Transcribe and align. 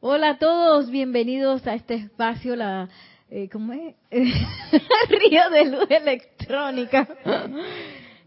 Hola 0.00 0.30
a 0.30 0.38
todos, 0.38 0.92
bienvenidos 0.92 1.66
a 1.66 1.74
este 1.74 1.94
espacio, 1.94 2.54
la, 2.54 2.88
eh, 3.30 3.48
¿cómo 3.50 3.72
es? 3.72 3.96
Río 4.12 5.50
de 5.50 5.64
Luz 5.64 5.90
Electrónica. 5.90 7.08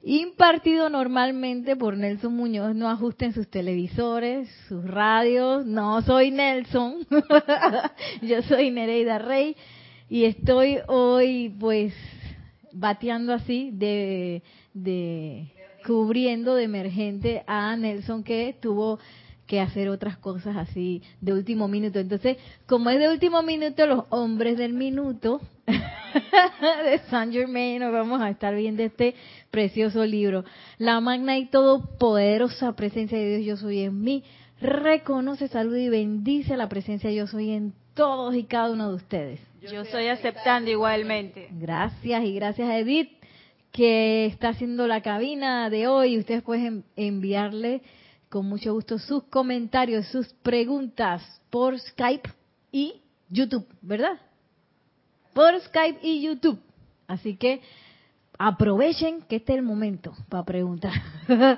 Impartido 0.03 0.89
normalmente 0.89 1.77
por 1.77 1.95
Nelson 1.95 2.35
Muñoz. 2.35 2.75
No 2.75 2.89
ajusten 2.89 3.31
sus 3.31 3.47
televisores, 3.49 4.49
sus 4.67 4.83
radios. 4.83 5.65
No 5.65 6.01
soy 6.01 6.31
Nelson. 6.31 7.07
Yo 8.21 8.41
soy 8.41 8.69
Nereida 8.69 9.17
Rey. 9.19 9.55
Y 10.09 10.25
estoy 10.25 10.79
hoy, 10.87 11.55
pues, 11.57 11.93
bateando 12.73 13.33
así 13.33 13.71
de, 13.71 14.43
de 14.73 15.53
cubriendo 15.87 16.53
de 16.55 16.65
emergente 16.65 17.45
a 17.47 17.77
Nelson 17.77 18.25
que 18.25 18.57
tuvo 18.59 18.99
que 19.51 19.59
hacer 19.59 19.89
otras 19.89 20.15
cosas 20.15 20.55
así 20.55 21.03
de 21.19 21.33
último 21.33 21.67
minuto. 21.67 21.99
Entonces, 21.99 22.37
como 22.67 22.89
es 22.89 22.99
de 22.99 23.09
último 23.09 23.43
minuto, 23.43 23.85
los 23.85 24.05
hombres 24.07 24.57
del 24.57 24.71
minuto 24.71 25.41
de 25.67 26.99
Saint 27.09 27.33
Germain, 27.33 27.81
nos 27.81 27.91
vamos 27.91 28.21
a 28.21 28.29
estar 28.29 28.55
viendo 28.55 28.81
este 28.81 29.13
precioso 29.49 30.05
libro. 30.05 30.45
La 30.77 31.01
magna 31.01 31.37
y 31.37 31.47
todopoderosa 31.47 32.77
presencia 32.77 33.17
de 33.17 33.39
Dios, 33.39 33.45
yo 33.45 33.57
soy 33.57 33.81
en 33.81 34.01
mí, 34.01 34.23
reconoce, 34.61 35.49
salud 35.49 35.75
y 35.75 35.89
bendice 35.89 36.55
la 36.55 36.69
presencia 36.69 37.11
yo 37.11 37.27
soy 37.27 37.51
en 37.51 37.73
todos 37.93 38.33
y 38.35 38.45
cada 38.45 38.71
uno 38.71 38.87
de 38.87 38.95
ustedes. 38.95 39.41
Yo 39.69 39.81
estoy 39.81 40.07
aceptando 40.07 40.71
igualmente. 40.71 41.49
Gracias 41.51 42.23
y 42.23 42.33
gracias 42.35 42.69
a 42.69 42.77
Edith 42.77 43.11
que 43.73 44.27
está 44.27 44.49
haciendo 44.49 44.87
la 44.87 45.01
cabina 45.01 45.69
de 45.69 45.87
hoy. 45.87 46.17
Ustedes 46.17 46.41
pueden 46.41 46.85
enviarle 46.95 47.81
con 48.31 48.47
mucho 48.47 48.73
gusto 48.73 48.97
sus 48.97 49.23
comentarios, 49.25 50.07
sus 50.07 50.33
preguntas 50.35 51.21
por 51.49 51.77
Skype 51.77 52.29
y 52.71 53.01
YouTube, 53.29 53.67
¿verdad? 53.81 54.19
Por 55.33 55.59
Skype 55.59 55.99
y 56.01 56.21
YouTube. 56.21 56.59
Así 57.07 57.35
que 57.35 57.61
aprovechen 58.39 59.21
que 59.23 59.35
este 59.35 59.51
es 59.51 59.59
el 59.59 59.65
momento 59.65 60.13
para 60.29 60.45
preguntar. 60.45 60.93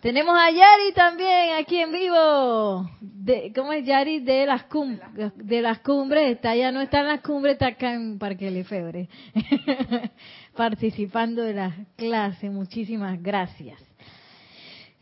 Tenemos 0.00 0.34
a 0.34 0.50
Yari 0.50 0.92
también 0.94 1.56
aquí 1.58 1.76
en 1.76 1.92
vivo. 1.92 2.90
De, 3.00 3.52
¿Cómo 3.54 3.72
es 3.74 3.84
Yari? 3.84 4.20
De 4.20 4.46
las, 4.46 4.64
cumbres, 4.64 5.32
de 5.36 5.60
las 5.60 5.80
cumbres. 5.80 6.36
Está, 6.36 6.56
ya 6.56 6.72
no 6.72 6.80
está 6.80 7.00
en 7.00 7.08
las 7.08 7.20
cumbres, 7.20 7.54
está 7.54 7.68
acá 7.68 7.92
en 7.92 8.18
Parque 8.18 8.50
Lefebre. 8.50 9.08
Participando 10.56 11.42
de 11.42 11.54
las 11.54 11.74
clases. 11.96 12.50
Muchísimas 12.50 13.22
gracias. 13.22 13.80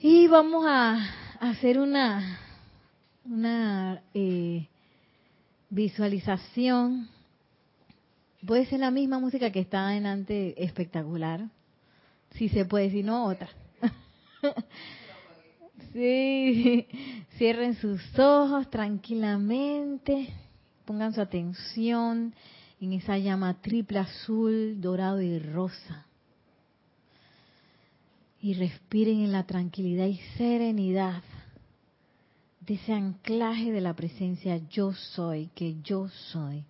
Y 0.04 0.26
vamos 0.26 0.64
a 0.66 0.98
hacer 1.38 1.78
una, 1.78 2.40
una 3.24 4.02
eh, 4.12 4.66
visualización. 5.70 7.08
Puede 8.44 8.66
ser 8.66 8.80
la 8.80 8.90
misma 8.90 9.20
música 9.20 9.52
que 9.52 9.60
estaba 9.60 9.94
en 9.94 10.06
antes 10.06 10.54
espectacular. 10.56 11.48
Si 12.32 12.48
se 12.48 12.64
puede, 12.64 12.90
si 12.90 13.04
no, 13.04 13.26
otra. 13.26 13.48
sí, 15.92 16.88
cierren 17.38 17.76
sus 17.76 18.02
ojos 18.18 18.68
tranquilamente. 18.70 20.34
Pongan 20.84 21.14
su 21.14 21.20
atención 21.20 22.34
en 22.80 22.92
esa 22.92 23.18
llama 23.18 23.54
triple 23.62 24.00
azul, 24.00 24.80
dorado 24.80 25.22
y 25.22 25.38
rosa 25.38 26.06
y 28.42 28.54
respiren 28.54 29.20
en 29.20 29.30
la 29.30 29.44
tranquilidad 29.44 30.06
y 30.06 30.18
serenidad 30.36 31.22
de 32.60 32.74
ese 32.74 32.92
anclaje 32.92 33.70
de 33.70 33.80
la 33.80 33.94
presencia 33.94 34.60
yo 34.68 34.92
soy, 34.92 35.48
que 35.54 35.80
yo 35.82 36.08
soy. 36.08 36.64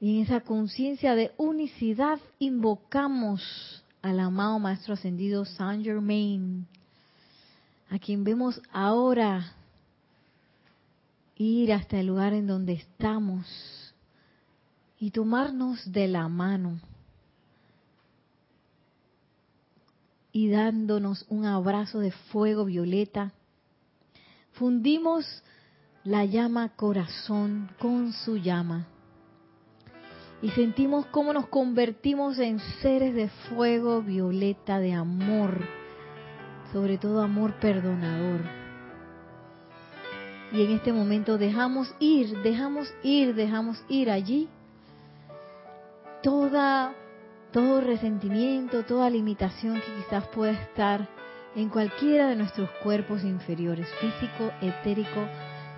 Y 0.00 0.16
en 0.16 0.22
esa 0.22 0.40
conciencia 0.40 1.14
de 1.14 1.32
unicidad 1.36 2.18
invocamos 2.38 3.84
al 4.00 4.18
amado 4.18 4.58
Maestro 4.58 4.94
Ascendido 4.94 5.44
Saint 5.44 5.84
Germain, 5.84 6.66
a 7.90 7.98
quien 7.98 8.24
vemos 8.24 8.60
ahora 8.72 9.52
ir 11.36 11.70
hasta 11.72 12.00
el 12.00 12.06
lugar 12.06 12.32
en 12.32 12.46
donde 12.46 12.72
estamos 12.72 13.46
y 14.98 15.10
tomarnos 15.10 15.92
de 15.92 16.08
la 16.08 16.28
mano 16.28 16.80
y 20.36 20.50
dándonos 20.50 21.24
un 21.30 21.46
abrazo 21.46 21.98
de 21.98 22.10
fuego 22.10 22.66
violeta, 22.66 23.32
fundimos 24.52 25.24
la 26.04 26.26
llama 26.26 26.76
corazón 26.76 27.70
con 27.78 28.12
su 28.12 28.36
llama 28.36 28.86
y 30.42 30.50
sentimos 30.50 31.06
cómo 31.06 31.32
nos 31.32 31.46
convertimos 31.46 32.38
en 32.38 32.60
seres 32.82 33.14
de 33.14 33.30
fuego 33.48 34.02
violeta, 34.02 34.78
de 34.78 34.92
amor, 34.92 35.58
sobre 36.70 36.98
todo 36.98 37.22
amor 37.22 37.54
perdonador. 37.58 38.42
Y 40.52 40.64
en 40.64 40.72
este 40.72 40.92
momento 40.92 41.38
dejamos 41.38 41.94
ir, 41.98 42.42
dejamos 42.42 42.92
ir, 43.02 43.34
dejamos 43.34 43.82
ir 43.88 44.10
allí 44.10 44.50
toda 46.22 46.94
todo 47.56 47.80
resentimiento, 47.80 48.84
toda 48.84 49.08
limitación 49.08 49.76
que 49.76 50.02
quizás 50.02 50.26
pueda 50.26 50.52
estar 50.52 51.08
en 51.54 51.70
cualquiera 51.70 52.28
de 52.28 52.36
nuestros 52.36 52.68
cuerpos 52.82 53.24
inferiores, 53.24 53.88
físico, 53.98 54.52
etérico, 54.60 55.26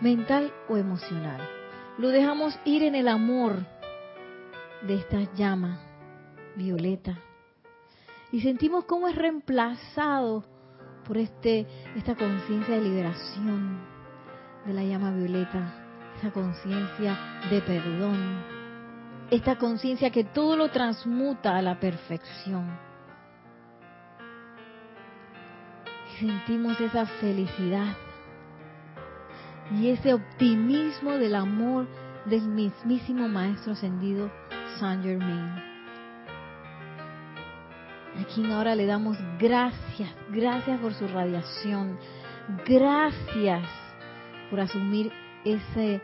mental 0.01 0.53
o 0.69 0.77
emocional. 0.77 1.41
Lo 1.97 2.09
dejamos 2.09 2.59
ir 2.65 2.83
en 2.83 2.97
el 2.97 3.07
amor 3.07 3.65
de 4.89 4.97
esta 4.97 5.33
llama 5.35 5.79
violeta 6.57 7.17
y 8.33 8.41
sentimos 8.41 8.85
cómo 8.87 9.07
es 9.07 9.15
reemplazado 9.15 10.43
por 11.07 11.17
este 11.17 11.65
esta 11.95 12.17
conciencia 12.17 12.75
de 12.75 12.83
liberación 12.83 13.79
de 14.67 14.75
la 14.75 14.83
llama 14.83 15.13
violeta, 15.13 15.87
esa 16.19 16.33
conciencia 16.33 17.17
de 17.49 17.61
perdón, 17.61 18.58
esta 19.31 19.57
conciencia 19.57 20.11
que 20.11 20.25
todo 20.25 20.57
lo 20.57 20.71
transmuta 20.71 21.57
a 21.57 21.63
la 21.63 21.79
perfección. 21.79 22.67
Sentimos 26.19 26.81
esa 26.81 27.07
felicidad 27.07 27.97
y 29.71 29.91
ese 29.91 30.15
optimismo 30.15 31.13
del 31.13 31.35
amor 31.35 31.87
del 32.25 32.43
mismísimo 32.43 33.29
Maestro 33.29 33.73
Ascendido 33.73 34.31
Saint 34.81 35.05
Germain. 35.05 35.69
A 38.19 38.25
quien 38.35 38.51
ahora 38.51 38.75
le 38.75 38.87
damos 38.87 39.17
gracias, 39.39 40.11
gracias 40.31 40.81
por 40.81 40.93
su 40.95 41.07
radiación, 41.07 41.99
gracias 42.67 43.69
por 44.51 44.59
asumir 44.59 45.13
ese, 45.45 46.01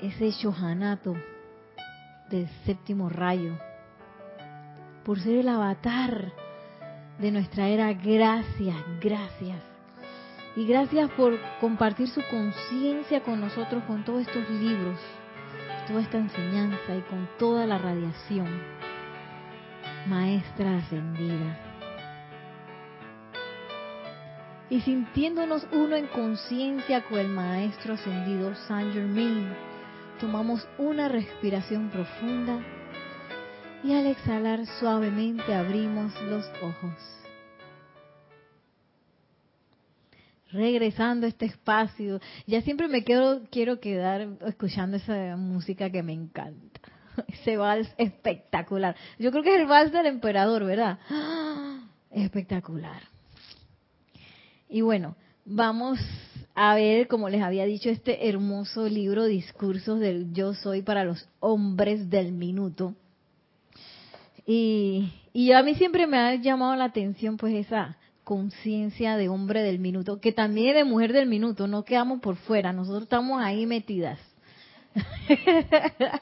ese 0.00 0.30
shohanato 0.32 1.16
séptimo 2.64 3.08
rayo, 3.08 3.58
por 5.04 5.20
ser 5.20 5.38
el 5.38 5.48
avatar 5.48 6.32
de 7.18 7.30
nuestra 7.30 7.68
era. 7.68 7.92
Gracias, 7.92 8.76
gracias. 9.00 9.58
Y 10.54 10.66
gracias 10.66 11.10
por 11.12 11.38
compartir 11.60 12.08
su 12.08 12.20
conciencia 12.30 13.22
con 13.22 13.40
nosotros 13.40 13.82
con 13.84 14.04
todos 14.04 14.22
estos 14.22 14.48
libros, 14.50 14.98
toda 15.88 16.02
esta 16.02 16.18
enseñanza 16.18 16.94
y 16.94 17.00
con 17.02 17.28
toda 17.38 17.66
la 17.66 17.78
radiación. 17.78 18.48
Maestra 20.08 20.76
ascendida. 20.78 21.58
Y 24.68 24.80
sintiéndonos 24.80 25.66
uno 25.72 25.96
en 25.96 26.06
conciencia 26.08 27.02
con 27.04 27.18
el 27.18 27.28
Maestro 27.28 27.94
ascendido 27.94 28.54
Saint 28.54 28.92
Germain, 28.92 29.54
tomamos 30.22 30.64
una 30.78 31.08
respiración 31.08 31.90
profunda 31.90 32.60
y 33.82 33.92
al 33.92 34.06
exhalar 34.06 34.64
suavemente 34.78 35.52
abrimos 35.52 36.12
los 36.22 36.46
ojos. 36.62 36.94
Regresando 40.52 41.26
a 41.26 41.28
este 41.28 41.46
espacio, 41.46 42.20
ya 42.46 42.62
siempre 42.62 42.86
me 42.86 43.02
quedo, 43.02 43.42
quiero 43.50 43.80
quedar 43.80 44.28
escuchando 44.46 44.98
esa 44.98 45.34
música 45.36 45.90
que 45.90 46.04
me 46.04 46.12
encanta. 46.12 46.80
Ese 47.26 47.56
vals 47.56 47.92
espectacular. 47.98 48.94
Yo 49.18 49.32
creo 49.32 49.42
que 49.42 49.56
es 49.56 49.60
el 49.60 49.66
vals 49.66 49.90
del 49.90 50.06
emperador, 50.06 50.64
¿verdad? 50.64 51.00
Espectacular. 52.12 53.02
Y 54.68 54.82
bueno, 54.82 55.16
vamos 55.44 55.98
a 56.54 56.74
ver, 56.74 57.08
como 57.08 57.28
les 57.28 57.42
había 57.42 57.64
dicho, 57.64 57.88
este 57.88 58.28
hermoso 58.28 58.88
libro, 58.88 59.24
Discursos 59.24 60.00
del 60.00 60.32
Yo 60.32 60.54
Soy 60.54 60.82
para 60.82 61.04
los 61.04 61.28
Hombres 61.40 62.10
del 62.10 62.32
Minuto. 62.32 62.94
Y, 64.46 65.12
y 65.32 65.52
a 65.52 65.62
mí 65.62 65.74
siempre 65.74 66.06
me 66.06 66.18
ha 66.18 66.34
llamado 66.34 66.76
la 66.76 66.84
atención 66.84 67.36
pues 67.36 67.54
esa 67.54 67.96
conciencia 68.24 69.16
de 69.16 69.28
hombre 69.28 69.62
del 69.62 69.78
minuto, 69.78 70.20
que 70.20 70.32
también 70.32 70.70
es 70.70 70.74
de 70.76 70.84
mujer 70.84 71.12
del 71.12 71.26
minuto, 71.26 71.66
no 71.66 71.84
quedamos 71.84 72.20
por 72.20 72.36
fuera, 72.36 72.72
nosotros 72.72 73.04
estamos 73.04 73.42
ahí 73.42 73.66
metidas. 73.66 74.18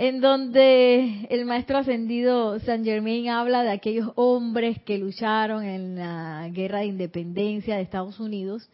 en 0.00 0.20
donde 0.20 1.26
el 1.28 1.44
maestro 1.44 1.76
ascendido 1.76 2.60
San 2.60 2.84
Germain 2.84 3.30
habla 3.30 3.64
de 3.64 3.72
aquellos 3.72 4.12
hombres 4.14 4.80
que 4.84 4.96
lucharon 4.96 5.64
en 5.64 5.96
la 5.96 6.48
guerra 6.52 6.78
de 6.78 6.86
independencia 6.86 7.74
de 7.74 7.82
Estados 7.82 8.20
Unidos, 8.20 8.70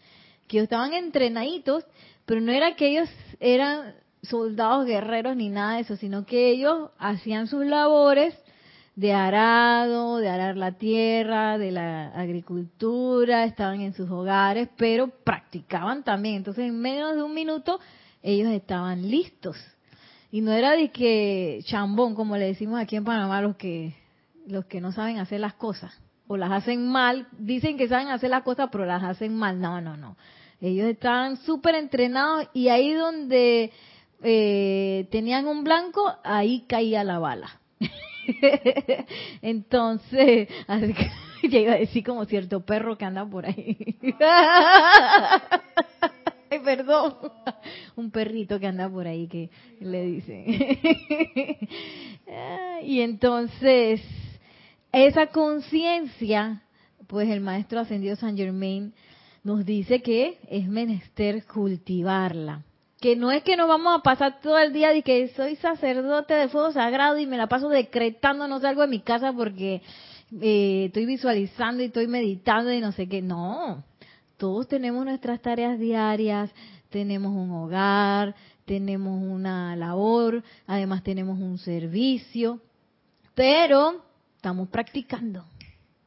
que 0.49 0.59
estaban 0.59 0.93
entrenaditos, 0.93 1.87
pero 2.27 2.43
no 2.43 2.53
era 2.53 2.77
que 2.77 2.89
ellos 2.89 3.09
eran 3.41 3.95
soldados 4.21 4.85
guerreros 4.85 5.35
ni 5.35 5.49
nada 5.49 5.77
de 5.77 5.81
eso, 5.81 5.97
sino 5.97 6.27
que 6.27 6.51
ellos 6.51 6.91
hacían 6.99 7.47
sus 7.47 7.65
labores 7.65 8.35
de 8.95 9.15
arado, 9.15 10.19
de 10.19 10.29
arar 10.29 10.59
la 10.59 10.73
tierra, 10.73 11.57
de 11.57 11.73
la 11.73 12.09
agricultura, 12.09 13.45
estaban 13.45 13.81
en 13.81 13.95
sus 13.95 14.11
hogares, 14.11 14.69
pero 14.77 15.09
practicaban 15.09 16.05
también. 16.05 16.35
Entonces, 16.35 16.67
en 16.67 16.79
menos 16.79 17.17
de 17.17 17.23
un 17.23 17.33
minuto, 17.33 17.81
ellos 18.23 18.49
estaban 18.49 19.11
listos. 19.11 19.57
Y 20.35 20.41
no 20.41 20.51
era 20.51 20.73
de 20.73 20.91
que 20.91 21.61
chambón, 21.63 22.17
como 22.17 22.37
le 22.37 22.47
decimos 22.47 22.81
aquí 22.81 22.97
en 22.97 23.05
Panamá, 23.05 23.41
los 23.41 23.55
que, 23.55 23.95
los 24.49 24.65
que 24.65 24.81
no 24.81 24.91
saben 24.91 25.19
hacer 25.19 25.39
las 25.39 25.55
cosas, 25.55 25.97
o 26.27 26.37
las 26.37 26.51
hacen 26.51 26.89
mal, 26.89 27.29
dicen 27.39 27.79
que 27.79 27.87
saben 27.87 28.09
hacer 28.09 28.31
las 28.31 28.43
cosas, 28.43 28.69
pero 28.73 28.85
las 28.85 29.05
hacen 29.05 29.37
mal. 29.37 29.61
No, 29.61 29.81
no, 29.81 29.97
no. 29.97 30.17
Ellos 30.61 30.89
estaban 30.89 31.37
súper 31.37 31.77
entrenados 31.77 32.49
y 32.53 32.67
ahí 32.67 32.95
donde 32.95 33.71
eh, 34.25 35.07
tenían 35.13 35.47
un 35.47 35.63
blanco, 35.63 36.17
ahí 36.25 36.65
caía 36.67 37.05
la 37.05 37.21
bala. 37.21 37.61
Entonces, 39.41 40.49
así 40.67 40.95
que 40.95 41.13
ya 41.49 41.59
iba 41.61 41.75
a 41.75 41.79
decir 41.79 42.03
como 42.03 42.25
cierto 42.25 42.67
perro 42.67 42.99
que 42.99 43.05
anda 43.05 43.25
por 43.25 43.47
ahí. 43.47 43.97
Ay, 46.51 46.61
perdón. 46.61 47.15
Un 47.97 48.11
perrito 48.11 48.59
que 48.59 48.67
anda 48.67 48.89
por 48.89 49.07
ahí 49.07 49.27
que 49.29 49.51
le 49.81 50.05
dice. 50.05 51.59
y 52.85 53.01
entonces, 53.01 54.03
esa 54.93 55.27
conciencia, 55.29 56.63
pues 57.07 57.29
el 57.29 57.41
maestro 57.41 57.81
ascendido 57.81 58.17
San 58.17 58.37
Germain 58.37 58.93
nos 59.43 59.65
dice 59.65 60.01
que 60.03 60.39
es 60.49 60.67
menester 60.69 61.45
cultivarla 61.45 62.65
que 63.05 63.17
no 63.17 63.31
es 63.31 63.43
que 63.43 63.55
nos 63.55 63.69
vamos 63.69 63.99
a 63.99 64.03
pasar 64.03 64.41
todo 64.41 64.59
el 64.59 64.73
día 64.73 64.89
de 64.89 65.03
que 65.03 65.29
soy 65.37 65.57
sacerdote 65.57 66.33
de 66.33 66.49
fuego 66.49 66.73
sagrado 66.73 67.19
y 67.19 67.27
me 67.27 67.37
la 67.37 67.49
paso 67.49 67.69
decretando, 67.69 68.49
no 68.49 68.61
salgo 68.61 68.81
de 68.81 68.89
mi 68.89 69.01
casa 69.01 69.31
porque 69.31 69.83
eh, 70.41 70.85
estoy 70.87 71.05
visualizando 71.05 71.83
y 71.83 71.87
estoy 71.89 72.07
meditando 72.07 72.73
y 72.73 72.81
no 72.81 72.93
sé 72.93 73.07
qué. 73.07 73.21
No, 73.21 73.85
todos 74.37 74.69
tenemos 74.69 75.05
nuestras 75.05 75.41
tareas 75.41 75.79
diarias, 75.79 76.51
tenemos 76.91 77.33
un 77.33 77.51
hogar, 77.51 78.35
tenemos 78.65 79.23
una 79.23 79.77
labor, 79.77 80.43
además 80.67 81.03
tenemos 81.03 81.39
un 81.39 81.59
servicio, 81.59 82.61
pero 83.35 84.03
estamos 84.37 84.69
practicando, 84.69 85.45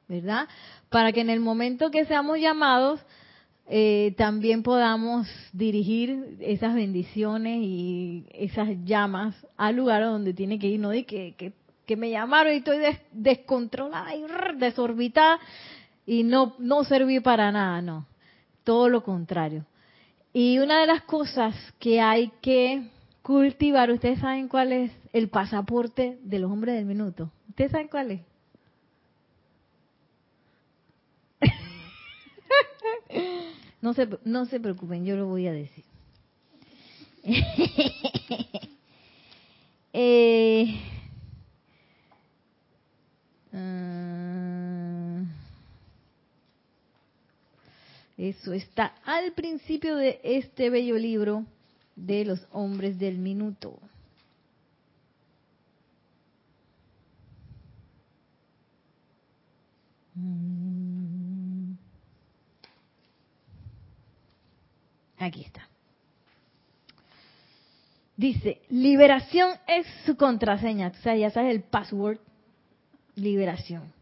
¿verdad? 0.08 0.48
Para 0.90 1.12
que 1.12 1.22
en 1.22 1.30
el 1.30 1.40
momento 1.40 1.92
que 1.92 2.06
seamos 2.06 2.40
llamados, 2.40 3.00
eh, 3.70 4.14
también 4.18 4.64
podamos 4.64 5.28
dirigir 5.52 6.38
esas 6.40 6.74
bendiciones 6.74 7.60
y 7.62 8.26
esas 8.32 8.70
llamas 8.86 9.36
al 9.58 9.76
lugar 9.76 10.04
donde 10.04 10.34
tiene 10.34 10.58
que 10.58 10.68
ir, 10.68 10.80
no 10.80 10.90
de 10.90 11.06
que, 11.06 11.54
me 11.98 12.10
llamaron 12.10 12.54
y 12.54 12.58
estoy 12.58 12.78
descontrolada 13.12 14.16
y 14.16 14.24
desorbitada 14.58 15.40
y 16.06 16.24
no, 16.24 16.56
no 16.60 16.86
serví 16.86 17.20
para 17.20 17.52
nada, 17.52 17.82
no, 17.82 18.06
todo 18.68 18.90
lo 18.90 19.02
contrario. 19.02 19.66
Y 20.34 20.60
una 20.60 20.82
de 20.82 20.88
las 20.88 21.04
cosas 21.04 21.56
que 21.80 22.02
hay 22.02 22.34
que 22.42 22.90
cultivar, 23.22 23.90
ustedes 23.92 24.20
saben 24.20 24.50
cuál 24.50 24.74
es 24.74 24.92
el 25.14 25.30
pasaporte 25.30 26.20
de 26.22 26.40
los 26.40 26.52
hombres 26.52 26.76
del 26.76 26.84
minuto, 26.84 27.32
ustedes 27.48 27.72
saben 27.72 27.88
cuál 27.88 28.12
es. 28.12 28.22
No 33.80 33.94
se, 33.94 34.10
no 34.26 34.46
se 34.46 34.60
preocupen, 34.60 35.06
yo 35.06 35.16
lo 35.16 35.28
voy 35.28 35.48
a 35.48 35.52
decir. 35.54 35.84
eh, 39.94 40.82
uh, 43.54 44.37
eso 48.18 48.52
está 48.52 48.96
al 49.06 49.34
principio 49.34 49.96
de 49.96 50.20
este 50.24 50.70
bello 50.72 50.98
libro 50.98 51.46
de 51.96 52.26
los 52.26 52.48
hombres 52.52 52.98
del 52.98 53.20
minuto. 53.20 53.80
Aquí 65.20 65.42
está. 65.42 65.68
Dice, 68.16 68.62
liberación 68.70 69.52
es 69.68 69.86
su 70.06 70.16
contraseña. 70.18 70.88
O 70.88 71.02
sea, 71.04 71.16
ya 71.16 71.30
sabes 71.30 71.54
el 71.54 71.62
password. 71.62 72.20
Liberación. 73.16 73.97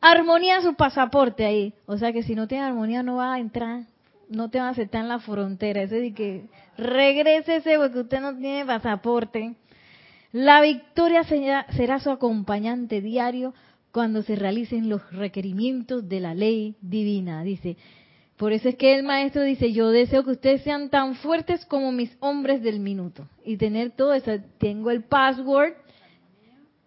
Armonía 0.00 0.62
su 0.62 0.74
pasaporte 0.74 1.44
ahí. 1.44 1.74
O 1.86 1.98
sea 1.98 2.12
que 2.12 2.22
si 2.22 2.34
no 2.34 2.48
tiene 2.48 2.64
armonía 2.64 3.02
no 3.02 3.16
va 3.16 3.34
a 3.34 3.38
entrar. 3.38 3.84
No 4.28 4.48
te 4.48 4.58
va 4.58 4.68
a 4.68 4.70
aceptar 4.70 5.02
en 5.02 5.08
la 5.08 5.18
frontera. 5.18 5.82
Ese 5.82 5.96
de 5.96 6.14
que 6.14 6.44
regrésese 6.78 7.78
porque 7.78 8.00
usted 8.00 8.20
no 8.20 8.36
tiene 8.36 8.64
pasaporte. 8.64 9.54
La 10.32 10.60
victoria 10.60 11.24
será 11.24 11.98
su 11.98 12.10
acompañante 12.10 13.00
diario 13.00 13.52
cuando 13.90 14.22
se 14.22 14.36
realicen 14.36 14.88
los 14.88 15.12
requerimientos 15.12 16.08
de 16.08 16.20
la 16.20 16.34
ley 16.34 16.76
divina. 16.80 17.42
Dice, 17.42 17.76
por 18.40 18.54
eso 18.54 18.70
es 18.70 18.76
que 18.76 18.94
el 18.94 19.02
maestro 19.02 19.42
dice, 19.42 19.72
yo 19.72 19.90
deseo 19.90 20.24
que 20.24 20.30
ustedes 20.30 20.62
sean 20.62 20.88
tan 20.88 21.14
fuertes 21.16 21.66
como 21.66 21.92
mis 21.92 22.16
hombres 22.20 22.62
del 22.62 22.80
minuto. 22.80 23.28
Y 23.44 23.58
tener 23.58 23.90
todo 23.90 24.14
eso. 24.14 24.32
Tengo 24.58 24.90
el 24.90 25.02
password, 25.02 25.74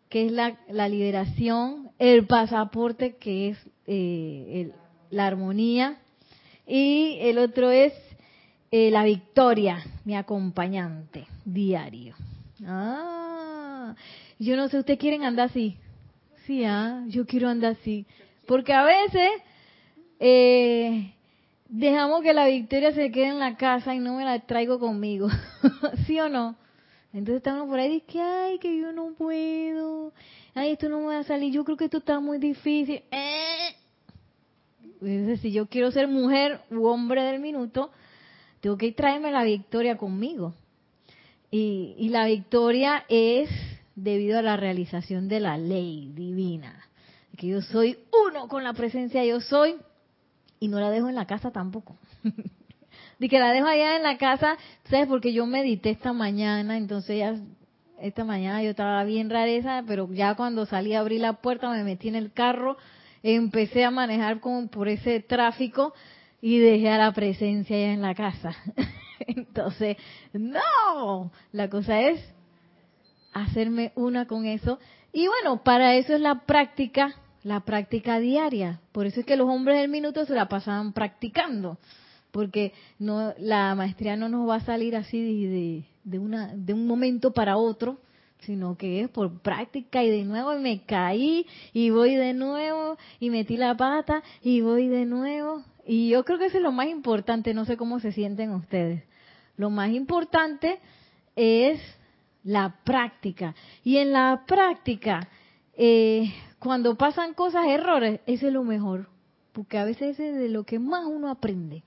que 0.10 0.25
es 0.25 0.31
la, 0.31 0.57
liberación, 0.89 1.92
el 1.99 2.25
pasaporte, 2.25 3.15
que 3.17 3.49
es 3.49 3.57
eh, 3.87 4.71
la 5.09 5.27
armonía, 5.27 5.99
y 6.65 7.17
el 7.21 7.37
otro 7.37 7.71
es 7.71 7.93
eh, 8.71 8.89
la 8.91 9.03
victoria, 9.03 9.83
mi 10.05 10.15
acompañante 10.15 11.27
diario. 11.45 12.15
Ah, 12.65 13.95
yo 14.39 14.55
no 14.55 14.67
sé, 14.69 14.79
¿ustedes 14.79 15.00
quieren 15.00 15.23
andar 15.23 15.50
así? 15.50 15.77
Sí, 16.45 16.63
ah, 16.65 17.03
yo 17.07 17.25
quiero 17.25 17.50
andar 17.50 17.73
así. 17.73 18.05
Porque 18.47 18.73
a 18.73 18.83
veces... 18.83 19.29
Eh, 20.19 21.13
dejamos 21.73 22.21
que 22.21 22.33
la 22.33 22.45
victoria 22.45 22.93
se 22.93 23.12
quede 23.12 23.29
en 23.29 23.39
la 23.39 23.57
casa 23.57 23.95
y 23.95 24.00
no 24.00 24.15
me 24.15 24.23
la 24.23 24.39
traigo 24.39 24.79
conmigo. 24.79 25.27
¿Sí 26.05 26.19
o 26.19 26.29
no? 26.29 26.55
Entonces 27.13 27.38
estamos 27.38 27.67
por 27.67 27.79
ahí 27.79 27.98
y 27.98 28.01
que, 28.01 28.20
ay, 28.20 28.58
que 28.58 28.75
yo 28.75 28.91
no 28.91 29.13
puedo. 29.13 30.12
Ay, 30.55 30.72
esto 30.72 30.89
no 30.89 31.00
me 31.00 31.08
va 31.08 31.20
a 31.20 31.24
salir. 31.24 31.53
Yo 31.53 31.63
creo 31.63 31.77
que 31.77 31.86
esto 31.86 32.00
está 32.00 32.20
muy 32.20 32.39
difícil. 32.39 33.03
Eh. 33.12 33.75
Entonces, 35.00 35.41
si 35.41 35.51
yo 35.51 35.67
quiero 35.67 35.91
ser 35.91 36.08
mujer 36.08 36.62
u 36.72 36.86
hombre 36.88 37.22
del 37.24 37.39
minuto, 37.39 37.91
tengo 38.62 38.77
que 38.77 38.91
traerme 38.91 39.32
la 39.32 39.43
victoria 39.43 39.96
conmigo. 39.96 40.55
Y, 41.51 41.93
y 42.00 42.10
la 42.10 42.25
victoria 42.25 43.05
es 43.10 43.50
debido 43.96 44.39
a 44.39 44.41
la 44.41 44.58
realización 44.58 45.27
de 45.27 45.39
la 45.39 45.58
ley 45.58 46.12
divina. 46.15 46.88
Que 47.38 47.48
yo 47.48 47.62
soy 47.62 48.00
uno 48.27 48.48
con 48.48 48.63
la 48.63 48.74
presencia, 48.74 49.24
yo 49.24 49.39
soy 49.39 49.75
y 50.60 50.67
no 50.67 50.79
la 50.79 50.89
dejo 50.89 51.10
en 51.10 51.15
la 51.15 51.27
casa 51.27 51.51
tampoco. 51.51 51.96
de 53.20 53.29
que 53.29 53.39
la 53.39 53.51
dejo 53.51 53.67
allá 53.67 53.96
en 53.96 54.03
la 54.03 54.17
casa, 54.17 54.58
¿sabes? 54.89 55.08
Porque 55.08 55.34
yo 55.34 55.46
medité 55.46 55.89
esta 55.89 56.13
mañana, 56.13 56.77
entonces 56.77 57.20
ya 57.20 57.36
esta 58.00 58.24
mañana 58.24 58.62
yo 58.63 58.72
estaba 58.72 59.03
bien 59.03 59.29
rareza, 59.29 59.84
pero 59.88 60.12
ya 60.12 60.36
cuando 60.36 60.65
salí 60.65 60.93
a 60.93 61.03
la 61.03 61.34
puerta 61.34 61.70
me 61.70 61.84
metí 61.84 62.10
en 62.10 62.15
el 62.15 62.32
carro, 62.34 62.77
empecé 63.22 63.86
a 63.86 63.91
manejar 63.91 64.39
como 64.39 64.67
por 64.67 64.89
ese 64.89 65.22
tráfico 65.22 65.93
y 66.41 66.60
dejé 66.60 66.89
a 66.89 66.98
la 66.98 67.13
presencia 67.13 67.75
allá 67.75 67.93
en 67.93 68.01
la 68.01 68.15
casa. 68.15 68.55
entonces, 69.20 69.98
no, 70.34 71.32
la 71.51 71.70
cosa 71.70 72.01
es 72.01 72.22
hacerme 73.32 73.93
una 73.96 74.27
con 74.27 74.46
eso. 74.46 74.79
Y 75.13 75.27
bueno, 75.27 75.63
para 75.63 75.96
eso 75.96 76.15
es 76.15 76.22
la 76.22 76.46
práctica 76.46 77.15
la 77.43 77.60
práctica 77.60 78.20
diaria. 78.20 78.79
Por 78.91 79.05
eso 79.05 79.20
es 79.20 79.25
que 79.25 79.36
los 79.36 79.50
hombres 79.50 79.77
del 79.77 79.89
minuto 79.89 80.25
se 80.25 80.34
la 80.34 80.48
pasaban 80.48 80.93
practicando, 80.93 81.77
porque 82.33 82.73
no 82.97 83.35
la 83.37 83.75
maestría 83.75 84.15
no 84.15 84.27
nos 84.27 84.49
va 84.49 84.55
a 84.55 84.65
salir 84.65 84.95
así 84.95 85.21
de, 85.21 85.85
de, 86.03 86.17
una, 86.19 86.51
de 86.55 86.73
un 86.73 86.87
momento 86.87 87.31
para 87.31 87.57
otro, 87.57 87.99
sino 88.39 88.75
que 88.75 89.01
es 89.01 89.09
por 89.09 89.39
práctica 89.41 90.03
y 90.03 90.09
de 90.09 90.23
nuevo 90.23 90.57
me 90.59 90.81
caí 90.83 91.45
y 91.73 91.91
voy 91.91 92.15
de 92.15 92.33
nuevo 92.33 92.97
y 93.19 93.29
metí 93.29 93.55
la 93.55 93.77
pata 93.77 94.23
y 94.41 94.61
voy 94.61 94.87
de 94.87 95.05
nuevo. 95.05 95.63
Y 95.85 96.09
yo 96.09 96.25
creo 96.25 96.39
que 96.39 96.47
eso 96.47 96.57
es 96.57 96.63
lo 96.63 96.71
más 96.71 96.87
importante, 96.87 97.53
no 97.53 97.65
sé 97.65 97.77
cómo 97.77 97.99
se 97.99 98.11
sienten 98.11 98.49
ustedes. 98.49 99.03
Lo 99.55 99.69
más 99.69 99.91
importante 99.91 100.79
es 101.35 101.79
la 102.43 102.79
práctica. 102.83 103.53
Y 103.83 103.97
en 103.97 104.11
la 104.11 104.43
práctica, 104.47 105.29
eh, 105.75 106.33
cuando 106.57 106.95
pasan 106.97 107.35
cosas, 107.35 107.67
errores, 107.67 108.21
ese 108.25 108.47
es 108.47 108.53
lo 108.53 108.63
mejor. 108.63 109.07
Porque 109.51 109.77
a 109.77 109.85
veces 109.85 110.19
es 110.19 110.35
de 110.35 110.49
lo 110.49 110.63
que 110.63 110.79
más 110.79 111.05
uno 111.05 111.29
aprende. 111.29 111.83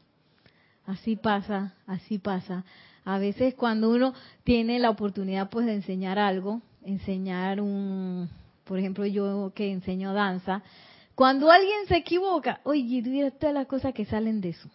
Así 0.86 1.16
pasa, 1.16 1.74
así 1.86 2.18
pasa. 2.18 2.64
A 3.04 3.18
veces 3.18 3.54
cuando 3.54 3.90
uno 3.90 4.14
tiene 4.44 4.78
la 4.78 4.90
oportunidad 4.90 5.50
pues 5.50 5.66
de 5.66 5.74
enseñar 5.74 6.18
algo, 6.18 6.62
enseñar 6.84 7.60
un, 7.60 8.28
por 8.64 8.78
ejemplo 8.78 9.04
yo 9.06 9.52
que 9.54 9.70
enseño 9.70 10.14
danza, 10.14 10.62
cuando 11.14 11.50
alguien 11.50 11.86
se 11.88 11.96
equivoca, 11.96 12.60
oye, 12.64 13.02
tú 13.02 13.10
todas 13.38 13.54
las 13.54 13.66
cosas 13.66 13.94
que 13.94 14.04
salen 14.04 14.40
de 14.40 14.50
eso. 14.50 14.68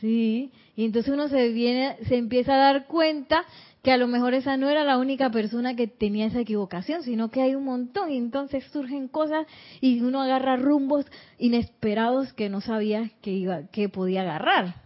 Sí, 0.00 0.52
y 0.74 0.84
entonces 0.84 1.12
uno 1.12 1.28
se 1.28 1.48
viene, 1.48 1.96
se 2.06 2.16
empieza 2.16 2.54
a 2.54 2.58
dar 2.58 2.86
cuenta 2.86 3.44
que 3.86 3.92
a 3.92 3.98
lo 3.98 4.08
mejor 4.08 4.34
esa 4.34 4.56
no 4.56 4.68
era 4.68 4.82
la 4.82 4.98
única 4.98 5.30
persona 5.30 5.76
que 5.76 5.86
tenía 5.86 6.26
esa 6.26 6.40
equivocación, 6.40 7.04
sino 7.04 7.30
que 7.30 7.40
hay 7.40 7.54
un 7.54 7.62
montón 7.62 8.10
y 8.10 8.16
entonces 8.16 8.64
surgen 8.72 9.06
cosas 9.06 9.46
y 9.80 10.00
uno 10.00 10.20
agarra 10.20 10.56
rumbos 10.56 11.06
inesperados 11.38 12.32
que 12.32 12.48
no 12.48 12.60
sabía 12.60 13.12
que 13.22 13.30
iba, 13.30 13.68
que 13.68 13.88
podía 13.88 14.22
agarrar. 14.22 14.82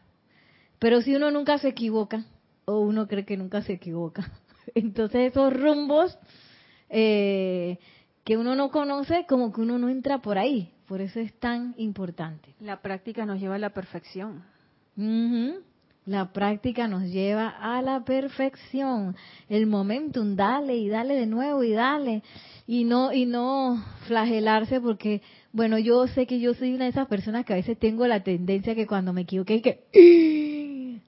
Pero 0.78 1.00
si 1.00 1.16
uno 1.16 1.30
nunca 1.30 1.56
se 1.56 1.68
equivoca, 1.68 2.26
o 2.66 2.80
uno 2.80 3.08
cree 3.08 3.24
que 3.24 3.38
nunca 3.38 3.62
se 3.62 3.72
equivoca, 3.72 4.30
entonces 4.74 5.30
esos 5.30 5.50
rumbos 5.50 6.18
eh, 6.90 7.78
que 8.22 8.36
uno 8.36 8.54
no 8.54 8.70
conoce, 8.70 9.24
como 9.26 9.50
que 9.50 9.62
uno 9.62 9.78
no 9.78 9.88
entra 9.88 10.18
por 10.18 10.36
ahí. 10.36 10.74
Por 10.86 11.00
eso 11.00 11.20
es 11.20 11.32
tan 11.40 11.74
importante. 11.78 12.54
La 12.60 12.82
práctica 12.82 13.24
nos 13.24 13.40
lleva 13.40 13.54
a 13.54 13.58
la 13.58 13.70
perfección. 13.70 14.44
La 16.06 16.32
práctica 16.32 16.88
nos 16.88 17.02
lleva 17.04 17.48
a 17.48 17.82
la 17.82 18.04
perfección. 18.04 19.16
El 19.48 19.66
momentum, 19.66 20.34
dale 20.34 20.76
y 20.76 20.88
dale 20.88 21.14
de 21.14 21.26
nuevo 21.26 21.62
y 21.62 21.72
dale. 21.72 22.22
Y 22.66 22.84
no, 22.84 23.12
y 23.12 23.26
no 23.26 23.84
flagelarse 24.06 24.80
porque, 24.80 25.20
bueno, 25.52 25.78
yo 25.78 26.06
sé 26.06 26.26
que 26.26 26.40
yo 26.40 26.54
soy 26.54 26.74
una 26.74 26.84
de 26.84 26.90
esas 26.90 27.06
personas 27.06 27.44
que 27.44 27.52
a 27.52 27.56
veces 27.56 27.78
tengo 27.78 28.06
la 28.06 28.22
tendencia 28.22 28.74
que 28.74 28.86
cuando 28.86 29.12
me 29.12 29.22
equivoqué, 29.22 29.60
que 29.60 29.80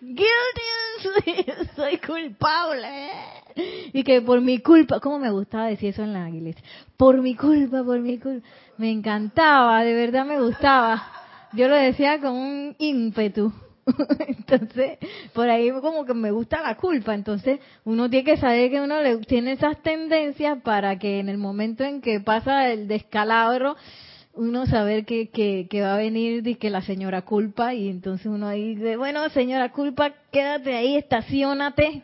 guilty, 0.00 0.64
soy 1.76 1.98
culpable. 1.98 3.10
Y 3.92 4.02
que 4.02 4.20
por 4.20 4.40
mi 4.40 4.58
culpa, 4.58 4.98
¿cómo 4.98 5.20
me 5.20 5.30
gustaba 5.30 5.66
decir 5.66 5.90
eso 5.90 6.02
en 6.02 6.12
la 6.12 6.28
iglesia? 6.28 6.64
Por 6.96 7.20
mi 7.22 7.36
culpa, 7.36 7.84
por 7.84 8.00
mi 8.00 8.18
culpa. 8.18 8.44
Me 8.76 8.90
encantaba, 8.90 9.84
de 9.84 9.94
verdad 9.94 10.26
me 10.26 10.40
gustaba. 10.40 11.23
Yo 11.56 11.68
lo 11.68 11.76
decía 11.76 12.20
con 12.20 12.32
un 12.32 12.76
ímpetu. 12.78 13.52
Entonces, 14.26 14.98
por 15.32 15.48
ahí 15.48 15.70
como 15.70 16.04
que 16.04 16.14
me 16.14 16.30
gusta 16.30 16.62
la 16.62 16.76
culpa. 16.76 17.14
Entonces, 17.14 17.60
uno 17.84 18.08
tiene 18.08 18.24
que 18.24 18.36
saber 18.36 18.70
que 18.70 18.80
uno 18.80 19.00
le, 19.00 19.18
tiene 19.18 19.52
esas 19.52 19.82
tendencias 19.82 20.60
para 20.62 20.98
que 20.98 21.20
en 21.20 21.28
el 21.28 21.38
momento 21.38 21.84
en 21.84 22.00
que 22.00 22.20
pasa 22.20 22.70
el 22.70 22.88
descalabro, 22.88 23.76
uno 24.34 24.66
saber 24.66 25.04
que, 25.04 25.30
que, 25.30 25.80
va 25.80 25.94
a 25.94 25.98
venir 25.98 26.46
y 26.46 26.56
que 26.56 26.70
la 26.70 26.82
señora 26.82 27.22
culpa 27.22 27.72
y 27.74 27.88
entonces 27.88 28.26
uno 28.26 28.48
ahí 28.48 28.74
dice, 28.74 28.96
bueno, 28.96 29.28
señora 29.30 29.70
culpa, 29.70 30.12
quédate 30.32 30.74
ahí, 30.74 30.96
estacionate. 30.96 32.02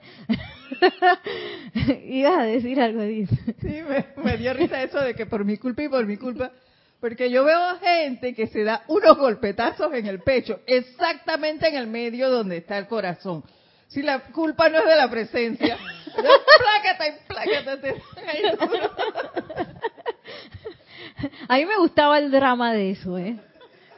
Ibas 2.07 2.38
a 2.38 2.45
decir 2.45 2.80
algo, 2.80 3.02
Sí, 3.02 3.80
me, 3.88 4.07
me, 4.23 4.37
dio 4.37 4.54
risa 4.54 4.83
eso 4.83 5.00
de 5.00 5.14
que 5.14 5.26
por 5.26 5.45
mi 5.45 5.57
culpa 5.57 5.83
y 5.83 5.88
por 5.88 6.07
mi 6.07 6.16
culpa, 6.16 6.52
porque 7.00 7.30
yo 7.30 7.45
veo 7.45 7.78
gente 7.78 8.35
que 8.35 8.47
se 8.47 8.62
da 8.62 8.85
unos 8.88 9.16
golpetazos 9.16 9.92
en 9.95 10.07
el 10.07 10.21
pecho, 10.21 10.61
exactamente 10.66 11.69
en 11.69 11.76
el 11.76 11.87
medio 11.87 12.30
donde 12.30 12.59
está 12.59 12.76
el 12.78 12.87
corazón. 12.87 13.42
Si 13.88 14.02
la 14.02 14.21
culpa 14.21 14.69
no 14.69 14.78
es 14.78 14.87
de 14.87 14.97
la 14.97 15.11
presencia, 15.11 15.78
plácate, 16.14 17.23
plácate. 17.26 18.02
A 21.49 21.57
mí 21.57 21.64
me 21.66 21.78
gustaba 21.78 22.19
el 22.19 22.30
drama 22.30 22.73
de 22.73 22.90
eso, 22.90 23.19
¿eh? 23.19 23.37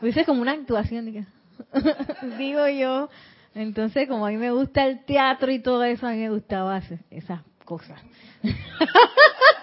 es 0.00 0.26
como 0.26 0.42
una 0.42 0.52
actuación, 0.52 1.26
digo 2.38 2.68
yo. 2.68 3.08
Entonces, 3.54 4.08
como 4.08 4.26
a 4.26 4.30
mí 4.30 4.38
me 4.38 4.50
gusta 4.50 4.86
el 4.86 5.04
teatro 5.04 5.52
y 5.52 5.58
todo 5.58 5.84
eso, 5.84 6.06
a 6.06 6.12
mí 6.12 6.18
me 6.18 6.30
gustaba 6.30 6.76
hacer 6.76 7.00
esas 7.10 7.40
cosas. 7.64 8.00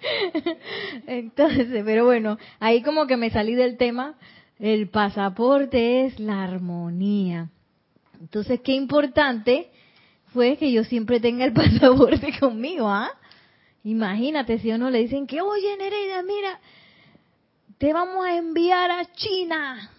Entonces, 1.06 1.68
pero 1.84 2.04
bueno, 2.04 2.38
ahí 2.58 2.82
como 2.82 3.06
que 3.06 3.16
me 3.16 3.30
salí 3.30 3.54
del 3.54 3.76
tema. 3.76 4.14
El 4.58 4.88
pasaporte 4.88 6.04
es 6.06 6.20
la 6.20 6.42
armonía. 6.44 7.48
Entonces, 8.20 8.60
qué 8.60 8.72
importante 8.72 9.70
fue 10.32 10.56
que 10.56 10.70
yo 10.70 10.84
siempre 10.84 11.20
tenga 11.20 11.44
el 11.44 11.52
pasaporte 11.54 12.38
conmigo, 12.38 12.88
¿ah? 12.88 13.10
Imagínate 13.82 14.58
si 14.58 14.70
uno 14.70 14.90
le 14.90 14.98
dicen 14.98 15.26
que, 15.26 15.40
oye 15.40 15.76
Nereida, 15.78 16.22
mira, 16.22 16.60
te 17.78 17.94
vamos 17.94 18.26
a 18.26 18.36
enviar 18.36 18.90
a 18.90 19.06
China, 19.12 19.90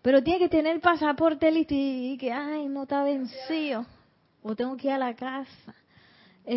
pero 0.00 0.22
tiene 0.22 0.38
que 0.38 0.48
tener 0.48 0.74
el 0.74 0.80
pasaporte 0.80 1.50
listo 1.52 1.74
y, 1.76 2.16
que, 2.18 2.32
ay, 2.32 2.66
no 2.66 2.84
está 2.84 3.04
vencido, 3.04 3.84
o 4.42 4.56
tengo 4.56 4.74
que 4.78 4.86
ir 4.86 4.94
a 4.94 4.98
la 4.98 5.14
casa. 5.14 5.74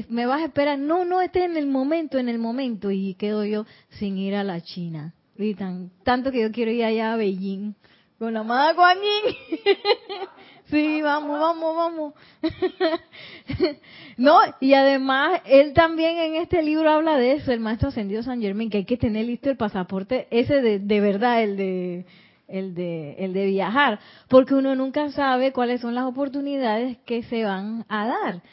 Me 0.09 0.25
vas 0.25 0.41
a 0.41 0.45
esperar, 0.45 0.77
no, 0.77 1.05
no 1.05 1.21
esté 1.21 1.43
en 1.43 1.57
el 1.57 1.67
momento, 1.67 2.17
en 2.17 2.29
el 2.29 2.39
momento, 2.39 2.91
y 2.91 3.15
quedo 3.15 3.45
yo 3.45 3.65
sin 3.89 4.17
ir 4.17 4.35
a 4.35 4.43
la 4.43 4.61
China. 4.61 5.13
Y 5.37 5.55
tanto 5.55 6.31
que 6.31 6.41
yo 6.41 6.51
quiero 6.51 6.71
ir 6.71 6.83
allá 6.83 7.13
a 7.13 7.15
Beijing 7.15 7.73
con 8.19 8.33
la 8.33 8.41
amada 8.41 8.73
Guan 8.73 8.97
Sí, 10.65 11.01
vamos, 11.01 11.39
vamos, 11.39 11.75
vamos. 11.75 12.13
no, 14.17 14.37
y 14.59 14.73
además, 14.75 15.41
él 15.45 15.73
también 15.73 16.17
en 16.17 16.35
este 16.35 16.61
libro 16.61 16.91
habla 16.91 17.17
de 17.17 17.31
eso, 17.33 17.51
el 17.51 17.59
maestro 17.59 17.89
ascendido 17.89 18.21
San 18.21 18.39
Germán, 18.39 18.69
que 18.69 18.77
hay 18.79 18.85
que 18.85 18.97
tener 18.97 19.25
listo 19.25 19.49
el 19.49 19.57
pasaporte, 19.57 20.27
ese 20.29 20.61
de, 20.61 20.77
de 20.77 20.99
verdad, 20.99 21.41
el 21.41 21.57
de, 21.57 22.05
el 22.47 22.75
de, 22.75 23.13
el 23.13 23.33
de 23.33 23.47
viajar, 23.47 23.99
porque 24.27 24.53
uno 24.53 24.75
nunca 24.75 25.09
sabe 25.09 25.53
cuáles 25.53 25.81
son 25.81 25.95
las 25.95 26.05
oportunidades 26.05 26.97
que 27.05 27.23
se 27.23 27.45
van 27.45 27.85
a 27.89 28.05
dar. 28.05 28.43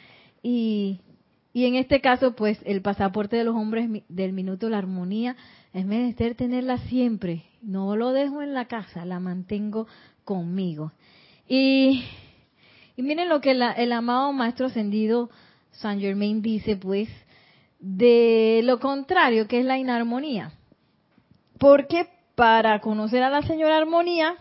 Y, 0.41 1.01
y 1.57 1.65
en 1.65 1.73
este 1.73 2.01
caso, 2.01 2.35
pues, 2.35 2.59
el 2.65 2.83
pasaporte 2.83 3.35
de 3.35 3.43
los 3.43 3.55
hombres 3.55 3.89
del 4.09 4.31
minuto, 4.31 4.69
la 4.69 4.77
armonía, 4.77 5.35
es 5.73 5.87
menester 5.87 6.35
tenerla 6.35 6.77
siempre. 6.77 7.45
No 7.63 7.95
lo 7.95 8.11
dejo 8.11 8.43
en 8.43 8.53
la 8.53 8.65
casa, 8.65 9.05
la 9.05 9.19
mantengo 9.19 9.87
conmigo. 10.23 10.91
Y, 11.47 12.03
miren 12.95 13.27
lo 13.27 13.41
que 13.41 13.53
el 13.53 13.91
amado 13.91 14.31
Maestro 14.33 14.67
Ascendido 14.67 15.31
San 15.71 15.99
Germain 15.99 16.43
dice, 16.43 16.75
pues, 16.75 17.09
de 17.79 18.61
lo 18.63 18.79
contrario, 18.79 19.47
que 19.47 19.61
es 19.61 19.65
la 19.65 19.79
inarmonía. 19.79 20.51
Porque 21.57 22.07
para 22.35 22.81
conocer 22.81 23.23
a 23.23 23.31
la 23.31 23.41
señora 23.41 23.77
armonía, 23.77 24.35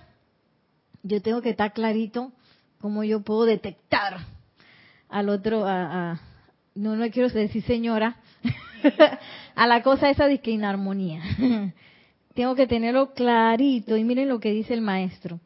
yo 1.03 1.23
tengo 1.23 1.41
que 1.41 1.49
estar 1.49 1.73
clarito 1.73 2.33
cómo 2.79 3.05
yo 3.05 3.23
puedo 3.23 3.47
detectar 3.47 4.19
al 5.09 5.31
otro, 5.31 5.65
a, 5.67 6.21
no, 6.77 6.95
no 6.95 7.11
quiero 7.11 7.29
decir 7.29 7.63
señora, 7.63 8.17
a 9.55 9.67
la 9.67 9.83
cosa 9.83 10.11
esa 10.11 10.29
de 10.29 10.39
que 10.39 10.51
inarmonía. 10.53 11.23
tengo 12.35 12.55
que 12.55 12.67
tenerlo 12.67 13.15
clarito 13.15 13.97
y 13.97 14.05
miren 14.05 14.29
lo 14.29 14.39
que 14.39 14.53
dice 14.53 14.75
el 14.75 14.83
maestro. 14.83 15.41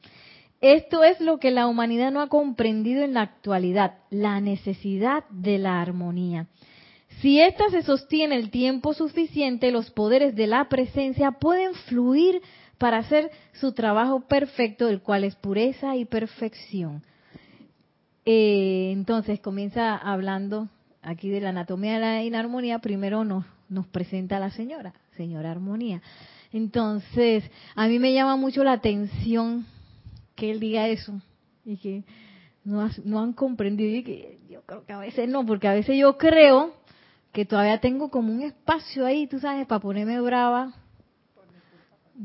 Esto 0.61 1.05
es 1.05 1.21
lo 1.21 1.39
que 1.39 1.51
la 1.51 1.67
humanidad 1.67 2.11
no 2.11 2.21
ha 2.21 2.29
comprendido 2.29 3.03
en 3.03 3.15
la 3.15 3.23
actualidad, 3.23 3.95
la 4.11 4.41
necesidad 4.41 5.25
de 5.31 5.59
la 5.59 5.81
armonía. 5.81 6.49
Si 7.21 7.41
ésta 7.41 7.71
se 7.71 7.83
sostiene 7.83 8.37
el 8.37 8.51
tiempo 8.51 8.93
suficiente, 8.93 9.71
los 9.71 9.91
poderes 9.91 10.35
de 10.35 10.47
la 10.47 10.69
presencia 10.69 11.33
pueden 11.33 11.75
fluir 11.75 12.43
para 12.77 12.99
hacer 12.99 13.31
su 13.53 13.73
trabajo 13.73 14.27
perfecto, 14.27 14.89
el 14.89 15.01
cual 15.01 15.25
es 15.25 15.35
pureza 15.37 15.97
y 15.97 16.05
perfección. 16.05 17.03
Eh, 18.25 18.91
entonces 18.93 19.41
comienza 19.41 19.97
hablando 19.97 20.69
aquí 21.03 21.31
de 21.31 21.41
la 21.41 21.51
anatomía 21.51 21.95
de 21.95 22.01
la 22.01 22.23
inarmonía. 22.23 22.79
Primero 22.79 23.25
nos, 23.25 23.45
nos 23.69 23.87
presenta 23.87 24.39
la 24.39 24.51
señora, 24.51 24.95
señora 25.17 25.51
armonía. 25.51 26.03
Entonces, 26.53 27.45
a 27.77 27.87
mí 27.87 27.99
me 27.99 28.13
llama 28.13 28.37
mucho 28.37 28.65
la 28.65 28.73
atención 28.73 29.67
que 30.35 30.51
él 30.51 30.61
diga 30.61 30.89
eso 30.89 31.21
y 31.65 31.77
que 31.77 32.05
no, 32.65 32.89
no 33.05 33.21
han 33.21 33.33
comprendido 33.33 33.97
y 33.97 34.03
que 34.03 34.39
yo 34.49 34.63
creo 34.63 34.85
que 34.85 34.93
a 34.93 34.99
veces 34.99 35.29
no, 35.29 35.47
porque 35.47 35.69
a 35.69 35.75
veces 35.75 35.97
yo 35.99 36.19
creo 36.19 36.73
que 37.33 37.45
todavía 37.45 37.79
tengo 37.79 38.11
como 38.11 38.33
un 38.33 38.43
espacio 38.43 39.07
ahí, 39.07 39.27
tú 39.27 39.39
sabes, 39.39 39.67
para 39.67 39.81
ponerme 39.81 40.21
brava 40.21 40.75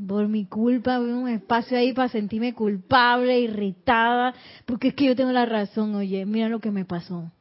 por 0.08 0.28
mi 0.28 0.46
culpa, 0.46 1.00
un 1.00 1.30
espacio 1.30 1.78
ahí 1.78 1.94
para 1.94 2.10
sentirme 2.10 2.54
culpable, 2.54 3.40
irritada, 3.40 4.34
porque 4.66 4.90
es 4.90 4.94
que 4.94 5.06
yo 5.06 5.16
tengo 5.16 5.32
la 5.32 5.46
razón, 5.46 5.96
oye, 5.96 6.26
mira 6.26 6.50
lo 6.50 6.60
que 6.60 6.72
me 6.72 6.84
pasó. 6.84 7.32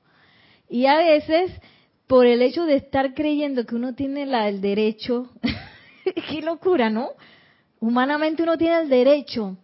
Y 0.68 0.86
a 0.86 0.96
veces, 0.96 1.52
por 2.06 2.26
el 2.26 2.42
hecho 2.42 2.64
de 2.64 2.76
estar 2.76 3.14
creyendo 3.14 3.64
que 3.66 3.74
uno 3.74 3.94
tiene 3.94 4.26
la, 4.26 4.48
el 4.48 4.60
derecho, 4.60 5.30
qué 6.30 6.42
locura, 6.42 6.90
¿no? 6.90 7.10
Humanamente 7.80 8.42
uno 8.42 8.56
tiene 8.56 8.80
el 8.80 8.88
derecho 8.88 9.56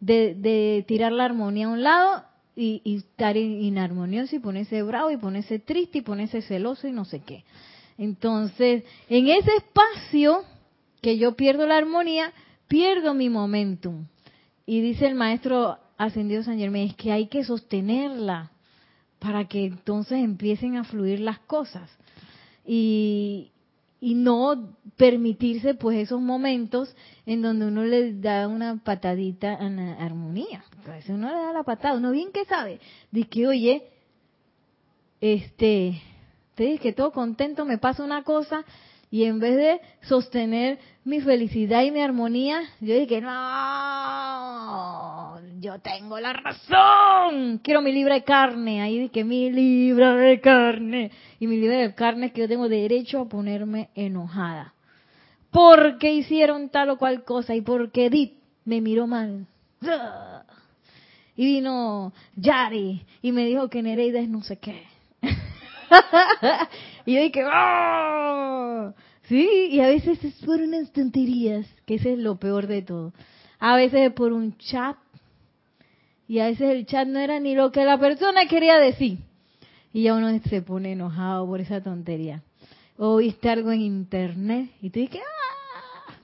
de, 0.00 0.34
de 0.34 0.84
tirar 0.86 1.12
la 1.12 1.24
armonía 1.26 1.66
a 1.66 1.70
un 1.70 1.82
lado 1.82 2.24
y, 2.54 2.80
estar 2.96 3.36
in- 3.36 3.60
inarmonioso 3.60 4.34
y 4.34 4.38
ponerse 4.38 4.82
bravo 4.82 5.10
y 5.10 5.18
ponerse 5.18 5.58
triste 5.58 5.98
y 5.98 6.02
ponerse 6.02 6.40
celoso 6.42 6.88
y 6.88 6.92
no 6.92 7.04
sé 7.04 7.20
qué. 7.20 7.44
Entonces, 7.98 8.84
en 9.08 9.28
ese 9.28 9.50
espacio 9.56 10.42
que 11.02 11.18
yo 11.18 11.36
pierdo 11.36 11.66
la 11.66 11.76
armonía, 11.76 12.32
pierdo 12.68 13.14
mi 13.14 13.28
momentum. 13.28 14.06
Y 14.64 14.80
dice 14.80 15.06
el 15.06 15.14
maestro 15.14 15.78
ascendido 15.98 16.42
San 16.42 16.58
Germán, 16.58 16.82
es 16.82 16.94
que 16.96 17.12
hay 17.12 17.26
que 17.28 17.44
sostenerla 17.44 18.50
para 19.18 19.46
que 19.46 19.66
entonces 19.66 20.18
empiecen 20.18 20.76
a 20.76 20.84
fluir 20.84 21.20
las 21.20 21.38
cosas. 21.40 21.90
Y, 22.64 23.50
y 24.00 24.14
no 24.14 24.76
permitirse 24.96 25.74
pues 25.74 25.98
esos 25.98 26.20
momentos 26.20 26.94
en 27.24 27.42
donde 27.42 27.66
uno 27.66 27.84
le 27.84 28.14
da 28.14 28.48
una 28.48 28.76
patadita 28.76 29.54
a 29.54 29.68
la 29.68 29.94
armonía. 29.94 30.64
A 30.86 30.92
veces 30.92 31.10
uno 31.10 31.28
le 31.28 31.36
da 31.36 31.52
la 31.52 31.64
patada, 31.64 31.96
uno 31.96 32.12
bien 32.12 32.30
que 32.32 32.44
sabe, 32.44 32.80
dice 33.10 33.28
que 33.28 33.46
oye, 33.46 33.90
este, 35.20 36.00
te 36.54 36.64
dije 36.64 36.78
que 36.78 36.92
todo 36.92 37.12
contento 37.12 37.64
me 37.64 37.78
pasa 37.78 38.04
una 38.04 38.22
cosa 38.22 38.64
y 39.10 39.24
en 39.24 39.38
vez 39.38 39.56
de 39.56 39.80
sostener 40.02 40.78
mi 41.04 41.20
felicidad 41.20 41.82
y 41.82 41.90
mi 41.90 42.00
armonía, 42.02 42.62
yo 42.80 42.94
dije, 42.94 43.20
no, 43.20 43.30
yo 45.60 45.78
tengo 45.80 46.18
la 46.18 46.32
razón, 46.32 47.58
quiero 47.62 47.82
mi 47.82 47.92
libra 47.92 48.14
de 48.14 48.24
carne, 48.24 48.82
ahí 48.82 48.98
dije 48.98 49.22
mi 49.24 49.50
libra 49.50 50.16
de 50.16 50.40
carne, 50.40 51.12
y 51.38 51.46
mi 51.46 51.56
libra 51.58 51.78
de 51.78 51.94
carne 51.94 52.26
es 52.26 52.32
que 52.32 52.40
yo 52.40 52.48
tengo 52.48 52.68
derecho 52.68 53.20
a 53.20 53.28
ponerme 53.28 53.90
enojada, 53.94 54.74
porque 55.50 56.12
hicieron 56.12 56.68
tal 56.70 56.90
o 56.90 56.98
cual 56.98 57.22
cosa 57.24 57.54
y 57.54 57.60
porque 57.60 58.06
Edith 58.06 58.34
me 58.64 58.80
miró 58.80 59.06
mal. 59.06 59.46
Y 61.36 61.44
vino 61.44 62.12
Yari 62.34 63.04
y 63.22 63.32
me 63.32 63.44
dijo 63.44 63.68
que 63.68 63.82
Nereida 63.82 64.20
es 64.20 64.28
no 64.28 64.42
sé 64.42 64.58
qué. 64.58 64.84
y 67.06 67.14
yo 67.14 67.22
dije, 67.22 67.44
¡oh! 67.44 68.92
Sí, 69.22 69.68
y 69.70 69.80
a 69.80 69.86
veces 69.86 70.22
es 70.22 70.34
por 70.44 70.60
unas 70.60 70.92
tonterías, 70.92 71.66
que 71.86 71.94
ese 71.94 72.12
es 72.12 72.18
lo 72.18 72.36
peor 72.36 72.66
de 72.66 72.82
todo. 72.82 73.12
A 73.58 73.76
veces 73.76 74.08
es 74.08 74.12
por 74.12 74.32
un 74.32 74.56
chat, 74.58 74.96
y 76.28 76.40
a 76.40 76.46
veces 76.46 76.70
el 76.70 76.86
chat 76.86 77.08
no 77.08 77.18
era 77.18 77.40
ni 77.40 77.54
lo 77.54 77.72
que 77.72 77.84
la 77.84 77.98
persona 77.98 78.46
quería 78.46 78.76
decir. 78.76 79.18
Y 79.92 80.02
ya 80.02 80.14
uno 80.14 80.38
se 80.40 80.60
pone 80.60 80.92
enojado 80.92 81.46
por 81.46 81.60
esa 81.60 81.80
tontería. 81.82 82.42
O 82.98 83.16
viste 83.16 83.48
algo 83.48 83.72
en 83.72 83.80
internet 83.80 84.70
y 84.82 84.90
tú 84.90 85.00
dices, 85.00 85.20
¡ah! 85.20 86.14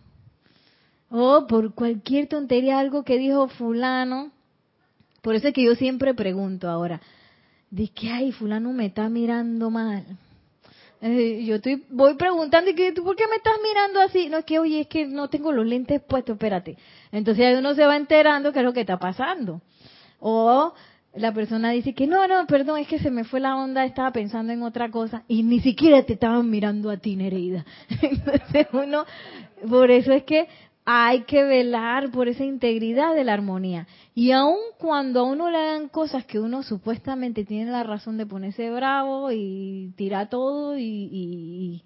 O 1.10 1.46
por 1.46 1.74
cualquier 1.74 2.26
tontería, 2.26 2.78
algo 2.78 3.04
que 3.04 3.18
dijo 3.18 3.48
fulano. 3.48 4.32
Por 5.22 5.36
eso 5.36 5.48
es 5.48 5.54
que 5.54 5.64
yo 5.64 5.74
siempre 5.74 6.14
pregunto 6.14 6.68
ahora, 6.68 7.00
Dice 7.72 7.92
que, 7.94 8.10
ay, 8.10 8.32
fulano 8.32 8.70
me 8.74 8.84
está 8.84 9.08
mirando 9.08 9.70
mal. 9.70 10.04
Eh, 11.04 11.44
yo 11.44 11.56
estoy, 11.56 11.82
voy 11.90 12.14
preguntando, 12.14 12.70
y 12.70 12.74
que, 12.74 12.92
¿tú 12.92 13.02
por 13.02 13.16
qué 13.16 13.26
me 13.26 13.34
estás 13.34 13.54
mirando 13.60 14.00
así? 14.00 14.28
No, 14.28 14.38
es 14.38 14.44
que, 14.44 14.60
oye, 14.60 14.82
es 14.82 14.86
que 14.86 15.04
no 15.04 15.28
tengo 15.28 15.50
los 15.50 15.66
lentes 15.66 16.00
puestos, 16.00 16.34
espérate. 16.34 16.78
Entonces 17.10 17.44
ahí 17.44 17.54
uno 17.54 17.74
se 17.74 17.84
va 17.84 17.96
enterando 17.96 18.52
qué 18.52 18.60
es 18.60 18.64
lo 18.64 18.72
que 18.72 18.82
está 18.82 19.00
pasando. 19.00 19.60
O 20.20 20.72
la 21.14 21.34
persona 21.34 21.72
dice 21.72 21.92
que, 21.92 22.06
no, 22.06 22.28
no, 22.28 22.46
perdón, 22.46 22.78
es 22.78 22.86
que 22.86 23.00
se 23.00 23.10
me 23.10 23.24
fue 23.24 23.40
la 23.40 23.56
onda, 23.56 23.84
estaba 23.84 24.12
pensando 24.12 24.52
en 24.52 24.62
otra 24.62 24.92
cosa, 24.92 25.24
y 25.26 25.42
ni 25.42 25.58
siquiera 25.58 26.04
te 26.04 26.12
estaban 26.12 26.48
mirando 26.48 26.88
a 26.88 26.96
ti, 26.96 27.16
Nereida. 27.16 27.66
Entonces 28.00 28.68
uno, 28.72 29.04
por 29.68 29.90
eso 29.90 30.12
es 30.12 30.22
que 30.22 30.46
hay 30.84 31.22
que 31.22 31.44
velar 31.44 32.10
por 32.10 32.28
esa 32.28 32.44
integridad 32.44 33.14
de 33.14 33.24
la 33.24 33.34
armonía. 33.34 33.86
Y 34.14 34.32
aun 34.32 34.58
cuando 34.78 35.20
a 35.20 35.24
uno 35.24 35.48
le 35.48 35.58
hagan 35.58 35.88
cosas 35.88 36.24
que 36.24 36.40
uno 36.40 36.62
supuestamente 36.62 37.44
tiene 37.44 37.70
la 37.70 37.84
razón 37.84 38.16
de 38.16 38.26
ponerse 38.26 38.70
bravo 38.70 39.30
y 39.30 39.92
tirar 39.96 40.28
todo 40.28 40.76
y, 40.76 41.82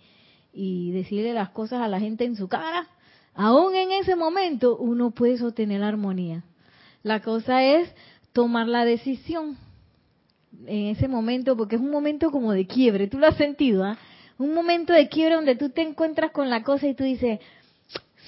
y, 0.53 0.91
decirle 0.93 1.35
las 1.35 1.51
cosas 1.51 1.83
a 1.83 1.89
la 1.89 2.01
gente 2.01 2.25
en 2.25 2.37
su 2.37 2.49
cara, 2.49 2.89
aún 3.35 3.75
en 3.75 3.93
ese 3.93 4.17
momento 4.17 4.77
uno 4.79 5.11
puede 5.11 5.37
sostener 5.37 5.81
la 5.81 5.89
armonía. 5.89 6.45
La 7.03 7.21
cosa 7.21 7.63
es 7.63 7.93
tomar 8.33 8.67
la 8.67 8.87
decisión 8.87 9.59
en 10.67 10.87
ese 10.87 11.07
momento, 11.07 11.57
porque 11.57 11.77
es 11.77 11.83
un 11.83 11.91
momento 11.91 12.31
como 12.31 12.53
de 12.53 12.67
quiebre, 12.67 13.09
tú 13.09 13.19
lo 13.19 13.27
has 13.27 13.37
sentido, 13.37 13.85
¿ah? 13.85 13.99
Un 14.39 14.53
momento 14.55 14.93
de 14.93 15.09
quiebre 15.09 15.37
donde 15.37 15.57
tú 15.57 15.71
te 15.71 15.83
encuentras 15.83 16.31
con 16.31 16.51
la 16.51 16.63
cosa 16.63 16.87
y 16.87 16.95
tú 16.95 17.05
dices, 17.05 17.41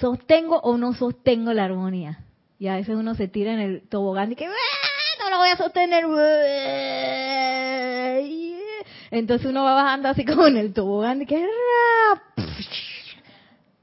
¿sostengo 0.00 0.60
o 0.60 0.76
no 0.76 0.94
sostengo 0.94 1.52
la 1.52 1.64
armonía? 1.64 2.20
Y 2.58 2.68
a 2.68 2.74
veces 2.74 2.96
uno 2.96 3.14
se 3.14 3.28
tira 3.28 3.52
en 3.52 3.60
el 3.60 3.88
tobogán 3.88 4.32
y 4.32 4.36
que, 4.36 4.46
"Ah, 4.46 4.50
no 5.20 5.30
lo 5.30 5.38
voy 5.38 5.48
a 5.48 5.56
sostener. 5.56 6.04
Entonces 9.10 9.46
uno 9.48 9.64
va 9.64 9.74
bajando 9.74 10.08
así 10.08 10.24
como 10.26 10.46
en 10.46 10.56
el 10.56 10.72
tobogán 10.72 11.22
y 11.22 11.26
que, 11.26 11.46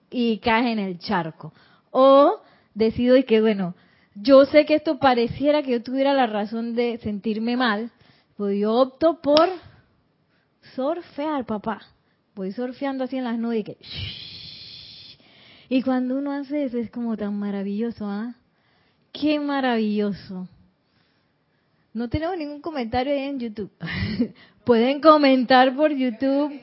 y 0.09 0.39
cae 0.39 0.71
en 0.71 0.79
el 0.79 0.99
charco. 0.99 1.53
O 1.91 2.41
decido 2.73 3.15
y 3.17 3.23
que, 3.23 3.41
bueno, 3.41 3.75
yo 4.15 4.45
sé 4.45 4.65
que 4.65 4.75
esto 4.75 4.99
pareciera 4.99 5.63
que 5.63 5.71
yo 5.71 5.83
tuviera 5.83 6.13
la 6.13 6.27
razón 6.27 6.75
de 6.75 6.99
sentirme 6.99 7.57
mal, 7.57 7.91
pues 8.37 8.59
yo 8.59 8.73
opto 8.73 9.21
por 9.21 9.49
surfear, 10.75 11.45
papá. 11.45 11.81
Voy 12.35 12.51
surfeando 12.51 13.05
así 13.05 13.17
en 13.17 13.23
las 13.23 13.37
nubes 13.37 13.59
y 13.59 13.63
que... 13.63 13.77
Y 15.75 15.81
cuando 15.83 16.17
uno 16.17 16.31
hace 16.31 16.63
eso 16.63 16.77
es 16.77 16.89
como 16.89 17.17
tan 17.17 17.37
maravilloso, 17.37 18.09
¿ah? 18.09 18.33
Qué 19.11 19.41
maravilloso. 19.41 20.47
No 21.93 22.07
tenemos 22.07 22.37
ningún 22.37 22.61
comentario 22.61 23.11
ahí 23.11 23.23
en 23.23 23.39
YouTube. 23.41 23.69
Pueden 24.63 25.01
comentar 25.01 25.75
por 25.75 25.91
YouTube. 25.91 26.57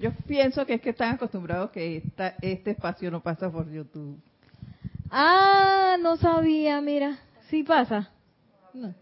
Yo 0.00 0.10
pienso 0.26 0.66
que 0.66 0.74
es 0.74 0.80
que 0.80 0.90
están 0.90 1.14
acostumbrados 1.14 1.70
que 1.70 1.98
esta, 1.98 2.34
este 2.42 2.72
espacio 2.72 3.12
no 3.12 3.22
pasa 3.22 3.48
por 3.48 3.70
YouTube. 3.70 4.18
Ah, 5.08 5.96
no 6.00 6.16
sabía, 6.16 6.80
mira. 6.80 7.20
Sí 7.48 7.62
pasa. 7.62 8.10
No. 8.74 8.92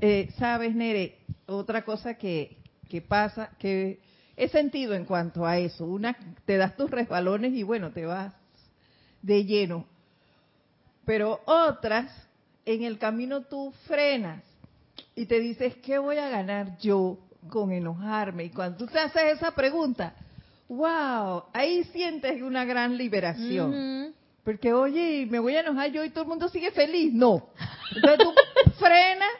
Eh, 0.00 0.28
Sabes, 0.38 0.74
Nere, 0.74 1.18
otra 1.46 1.84
cosa 1.84 2.14
que, 2.14 2.56
que 2.88 3.00
pasa, 3.00 3.50
que 3.60 4.00
he 4.36 4.48
sentido 4.48 4.94
en 4.94 5.04
cuanto 5.04 5.46
a 5.46 5.58
eso. 5.58 5.84
Una, 5.84 6.16
te 6.44 6.56
das 6.56 6.76
tus 6.76 6.90
resbalones 6.90 7.52
y 7.54 7.62
bueno, 7.62 7.90
te 7.90 8.06
vas 8.06 8.34
de 9.22 9.44
lleno. 9.44 9.86
Pero 11.04 11.40
otras, 11.44 12.10
en 12.64 12.82
el 12.82 12.98
camino 12.98 13.42
tú 13.42 13.72
frenas 13.86 14.42
y 15.14 15.26
te 15.26 15.38
dices, 15.40 15.76
¿qué 15.76 15.98
voy 15.98 16.16
a 16.18 16.28
ganar 16.28 16.78
yo 16.78 17.18
con 17.50 17.72
enojarme? 17.72 18.44
Y 18.44 18.50
cuando 18.50 18.78
tú 18.78 18.86
te 18.86 18.98
haces 18.98 19.36
esa 19.36 19.52
pregunta, 19.54 20.14
wow, 20.68 21.44
ahí 21.52 21.84
sientes 21.92 22.40
una 22.42 22.64
gran 22.64 22.96
liberación. 22.96 24.14
Porque, 24.44 24.72
oye, 24.74 25.26
me 25.30 25.38
voy 25.38 25.56
a 25.56 25.60
enojar 25.60 25.90
yo 25.90 26.04
y 26.04 26.10
todo 26.10 26.24
el 26.24 26.28
mundo 26.28 26.48
sigue 26.48 26.70
feliz. 26.70 27.12
No. 27.14 27.48
Entonces 27.94 28.18
tú 28.18 28.32
frenas 28.78 29.30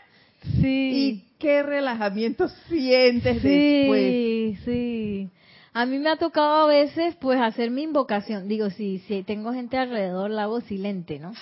Sí. 0.60 1.24
y 1.26 1.33
qué 1.44 1.62
relajamiento 1.62 2.48
sientes 2.68 3.42
después. 3.42 4.02
Sí, 4.02 4.58
sí. 4.64 5.30
A 5.74 5.84
mí 5.86 5.98
me 5.98 6.08
ha 6.10 6.16
tocado 6.16 6.64
a 6.64 6.66
veces, 6.66 7.14
pues, 7.16 7.38
hacer 7.40 7.70
mi 7.70 7.82
invocación. 7.82 8.48
Digo, 8.48 8.70
si, 8.70 9.00
si 9.00 9.22
tengo 9.24 9.52
gente 9.52 9.76
alrededor, 9.76 10.30
la 10.30 10.44
hago 10.44 10.60
silente, 10.62 11.18
¿no? 11.18 11.34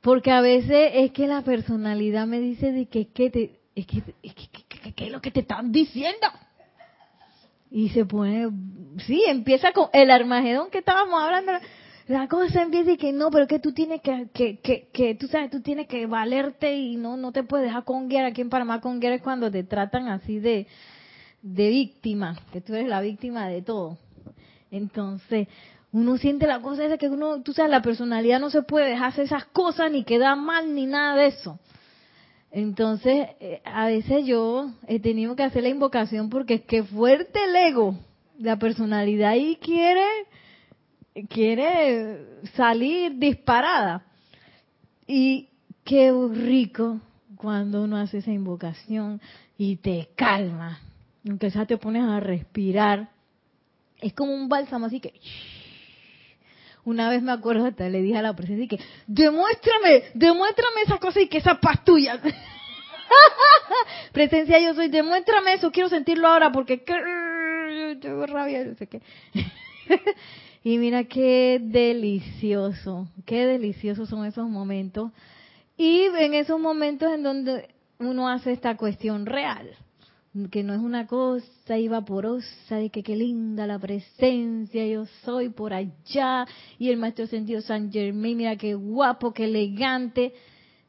Porque 0.00 0.30
a 0.30 0.40
veces 0.40 0.92
es 0.94 1.10
que 1.12 1.26
la 1.26 1.42
personalidad 1.42 2.26
me 2.26 2.40
dice 2.40 2.72
de 2.72 2.86
que, 2.86 3.08
que 3.08 3.28
te, 3.30 3.60
es 3.74 3.86
que, 3.86 3.98
es 4.22 4.34
que, 4.34 4.46
que- 4.48 4.78
que- 4.80 4.92
que 4.94 5.04
es 5.06 5.12
lo 5.12 5.20
que 5.20 5.30
te 5.30 5.40
están 5.40 5.70
diciendo. 5.72 6.26
Y 7.70 7.90
se 7.90 8.04
pone, 8.06 8.48
sí, 9.06 9.22
empieza 9.28 9.72
con 9.72 9.88
el 9.92 10.10
Armagedón 10.10 10.70
que 10.70 10.78
estábamos 10.78 11.22
hablando. 11.22 11.52
La 12.10 12.26
cosa 12.26 12.62
empieza 12.62 12.90
y 12.90 12.96
que 12.96 13.12
no, 13.12 13.30
pero 13.30 13.46
que 13.46 13.60
tú 13.60 13.70
tienes 13.70 14.00
que, 14.00 14.26
que, 14.34 14.58
que, 14.58 14.88
que 14.92 15.14
tú 15.14 15.28
sabes, 15.28 15.48
tú 15.48 15.60
tienes 15.60 15.86
que 15.86 16.06
valerte 16.06 16.74
y 16.74 16.96
no, 16.96 17.16
no 17.16 17.30
te 17.30 17.44
puedes 17.44 17.66
dejar 17.66 17.84
conguear. 17.84 18.24
Aquí 18.24 18.40
en 18.40 18.50
Panamá 18.50 18.80
conguear 18.80 19.12
es 19.12 19.22
cuando 19.22 19.48
te 19.48 19.62
tratan 19.62 20.08
así 20.08 20.40
de, 20.40 20.66
de 21.40 21.68
víctima, 21.68 22.36
que 22.52 22.60
tú 22.60 22.74
eres 22.74 22.88
la 22.88 23.00
víctima 23.00 23.46
de 23.46 23.62
todo. 23.62 23.96
Entonces, 24.72 25.46
uno 25.92 26.16
siente 26.16 26.48
la 26.48 26.58
cosa 26.58 26.84
esa 26.84 26.98
que 26.98 27.08
uno, 27.08 27.42
tú 27.42 27.52
sabes, 27.52 27.70
la 27.70 27.80
personalidad 27.80 28.40
no 28.40 28.50
se 28.50 28.62
puede 28.62 28.88
dejar 28.88 29.10
hacer 29.10 29.26
esas 29.26 29.44
cosas, 29.44 29.92
ni 29.92 30.02
queda 30.02 30.34
mal, 30.34 30.74
ni 30.74 30.86
nada 30.86 31.14
de 31.14 31.26
eso. 31.26 31.60
Entonces, 32.50 33.28
eh, 33.38 33.62
a 33.64 33.86
veces 33.86 34.26
yo 34.26 34.72
he 34.88 34.98
tenido 34.98 35.36
que 35.36 35.44
hacer 35.44 35.62
la 35.62 35.68
invocación 35.68 36.28
porque 36.28 36.54
es 36.54 36.62
que 36.62 36.82
fuerte 36.82 37.38
el 37.44 37.54
ego, 37.54 37.94
la 38.36 38.58
personalidad 38.58 39.36
y 39.36 39.54
quiere, 39.54 40.02
quiere 41.28 42.40
salir 42.54 43.18
disparada. 43.18 44.04
Y 45.06 45.48
qué 45.84 46.12
rico 46.32 47.00
cuando 47.36 47.82
uno 47.82 47.96
hace 47.96 48.18
esa 48.18 48.30
invocación 48.30 49.20
y 49.56 49.76
te 49.76 50.10
calma, 50.14 50.80
aunque 51.26 51.48
ya 51.50 51.66
te 51.66 51.78
pones 51.78 52.04
a 52.04 52.20
respirar, 52.20 53.08
es 54.00 54.12
como 54.12 54.34
un 54.34 54.48
bálsamo 54.48 54.86
así 54.86 55.00
que... 55.00 55.14
Una 56.82 57.10
vez 57.10 57.22
me 57.22 57.32
acuerdo, 57.32 57.66
hasta 57.66 57.90
le 57.90 58.00
dije 58.00 58.16
a 58.16 58.22
la 58.22 58.34
presencia 58.34 58.66
que, 58.66 58.82
demuéstrame, 59.06 60.04
demuéstrame 60.14 60.80
esa 60.86 60.96
cosa 60.96 61.20
y 61.20 61.28
que 61.28 61.36
esa 61.36 61.60
paz 61.60 61.80
presencia 64.12 64.58
yo 64.60 64.72
soy, 64.74 64.88
demuéstrame 64.88 65.52
eso, 65.54 65.70
quiero 65.70 65.90
sentirlo 65.90 66.28
ahora 66.28 66.50
porque 66.50 66.78
tengo 66.78 68.24
rabia, 68.26 68.64
no 68.64 68.74
sé 68.76 68.86
qué. 68.86 69.02
y 70.62 70.78
mira 70.78 71.04
qué 71.04 71.60
delicioso, 71.62 73.08
qué 73.24 73.46
deliciosos 73.46 74.08
son 74.08 74.26
esos 74.26 74.48
momentos. 74.48 75.12
Y 75.76 76.02
en 76.02 76.34
esos 76.34 76.60
momentos 76.60 77.10
en 77.12 77.22
donde 77.22 77.68
uno 77.98 78.28
hace 78.28 78.52
esta 78.52 78.76
cuestión 78.76 79.26
real 79.26 79.70
que 80.50 80.62
no 80.62 80.72
es 80.74 80.80
una 80.80 81.08
cosa 81.08 81.76
y 81.76 81.88
vaporosa 81.88 82.80
y 82.80 82.90
que 82.90 83.02
qué 83.02 83.16
linda 83.16 83.66
la 83.66 83.80
presencia, 83.80 84.86
yo 84.86 85.04
soy 85.24 85.48
por 85.48 85.74
allá 85.74 86.46
y 86.78 86.88
el 86.88 86.98
maestro 86.98 87.26
sentido 87.26 87.60
San 87.60 87.90
Germain, 87.90 88.36
mira 88.36 88.54
qué 88.54 88.74
guapo, 88.74 89.32
qué 89.32 89.46
elegante, 89.46 90.32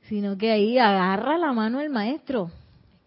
sino 0.03 0.37
que 0.37 0.51
ahí 0.51 0.77
agarra 0.77 1.39
la 1.39 1.53
mano 1.53 1.81
el 1.81 1.89
maestro. 1.89 2.51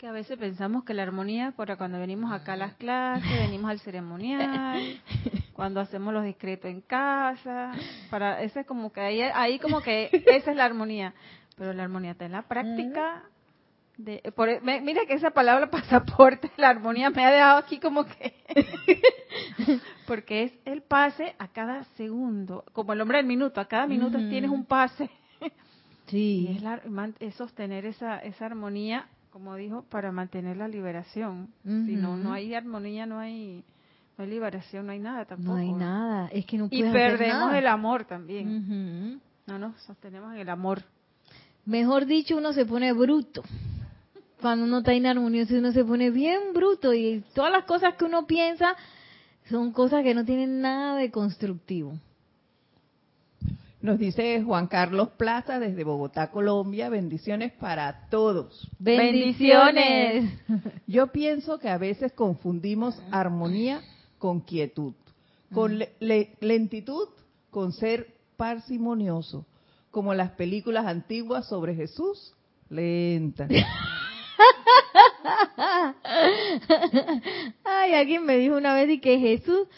Es 0.05 0.09
que 0.09 0.11
a 0.11 0.13
veces 0.21 0.39
pensamos 0.39 0.85
que 0.85 0.93
la 0.93 1.03
armonía, 1.03 1.53
para 1.57 1.77
cuando 1.77 1.99
venimos 1.99 2.31
acá 2.31 2.53
a 2.53 2.57
las 2.59 2.75
clases, 2.75 3.39
venimos 3.41 3.71
al 3.71 3.81
ceremonial, 3.81 5.01
cuando 5.55 5.81
hacemos 5.81 6.13
los 6.13 6.25
discretos 6.25 6.71
en 6.71 6.83
casa, 6.83 7.73
para 8.11 8.43
ese 8.43 8.61
es 8.61 8.67
como 8.67 8.93
que 8.93 9.01
ahí, 9.01 9.23
ahí 9.23 9.59
como 9.59 9.81
que 9.81 10.11
esa 10.27 10.51
es 10.51 10.57
la 10.59 10.67
armonía, 10.67 11.15
pero 11.57 11.73
la 11.73 11.85
armonía 11.85 12.11
está 12.11 12.27
en 12.27 12.33
la 12.33 12.43
práctica 12.43 13.23
de, 13.97 14.21
por, 14.37 14.63
mira 14.63 15.07
que 15.07 15.15
esa 15.15 15.31
palabra 15.31 15.71
pasaporte, 15.71 16.51
la 16.59 16.69
armonía 16.69 17.09
me 17.09 17.25
ha 17.25 17.31
dejado 17.31 17.57
aquí 17.57 17.79
como 17.79 18.05
que... 18.05 18.35
porque 20.07 20.43
es 20.43 20.53
el 20.67 20.83
pase 20.83 21.35
a 21.39 21.49
cada 21.49 21.83
segundo, 21.97 22.63
como 22.75 22.93
el 22.93 23.01
hombre 23.01 23.17
del 23.17 23.27
minuto, 23.27 23.59
a 23.59 23.69
cada 23.69 23.87
minuto 23.87 24.19
tienes 24.19 24.51
un 24.51 24.67
pase. 24.67 25.09
Sí. 26.09 26.61
Y 26.61 27.25
es, 27.25 27.35
sostener 27.37 27.87
esa, 27.87 28.19
esa 28.19 28.45
armonía, 28.45 29.09
como 29.35 29.57
dijo, 29.57 29.83
para 29.91 30.13
mantener 30.13 30.57
la 30.57 30.69
liberación. 30.69 31.49
Si 31.65 31.97
no, 31.97 32.17
no 32.17 32.33
hay 32.33 32.55
armonía, 32.55 33.05
no 33.05 33.19
hay, 33.19 33.65
no 34.17 34.23
hay 34.23 34.31
liberación, 34.31 34.87
no 34.87 34.93
hay 34.93 35.01
nada 35.01 35.25
tampoco. 35.25 35.55
No 35.55 35.57
hay 35.57 35.73
nada, 35.73 36.29
es 36.29 36.47
que 36.47 36.57
no 36.57 36.69
Y 36.71 36.85
perdemos 36.85 37.53
el 37.53 37.67
amor 37.67 38.05
también. 38.05 39.21
No 39.45 39.59
nos 39.59 39.77
sostenemos 39.83 40.33
en 40.35 40.39
el 40.39 40.49
amor. 40.49 40.85
Mejor 41.67 42.07
dicho, 42.07 42.37
uno 42.37 42.53
se 42.53 42.65
pone 42.65 42.93
bruto 42.93 43.43
cuando 44.41 44.67
uno 44.67 44.79
está 44.79 44.95
inarmonioso, 44.95 45.57
uno 45.57 45.73
se 45.73 45.85
pone 45.85 46.11
bien 46.11 46.53
bruto 46.55 46.95
y 46.95 47.25
todas 47.35 47.51
las 47.51 47.65
cosas 47.65 47.95
que 47.97 48.05
uno 48.05 48.27
piensa 48.27 48.77
son 49.49 49.73
cosas 49.73 50.05
que 50.05 50.15
no 50.15 50.25
tienen 50.25 50.61
nada 50.61 50.97
de 50.97 51.11
constructivo. 51.11 51.99
Nos 53.85 53.99
dice 53.99 54.43
Juan 54.43 54.67
Carlos 54.67 55.11
Plaza 55.19 55.59
desde 55.59 55.85
Bogotá, 55.85 56.31
Colombia, 56.31 56.89
bendiciones 56.89 57.53
para 57.53 58.09
todos. 58.09 58.67
Bendiciones. 58.79 60.41
Yo 60.87 61.09
pienso 61.09 61.59
que 61.59 61.69
a 61.69 61.77
veces 61.77 62.11
confundimos 62.13 62.99
armonía 63.11 63.83
con 64.17 64.41
quietud, 64.41 64.95
con 65.53 65.85
lentitud 66.01 67.09
con 67.51 67.73
ser 67.73 68.15
parsimonioso, 68.39 69.45
como 69.91 70.15
las 70.15 70.31
películas 70.31 70.87
antiguas 70.87 71.47
sobre 71.47 71.75
Jesús, 71.75 72.33
lenta. 72.71 73.47
Ay, 77.65 77.93
alguien 77.93 78.25
me 78.25 78.39
dijo 78.39 78.57
una 78.57 78.73
vez 78.75 78.89
y 78.89 78.99
que 78.99 79.19
Jesús 79.19 79.69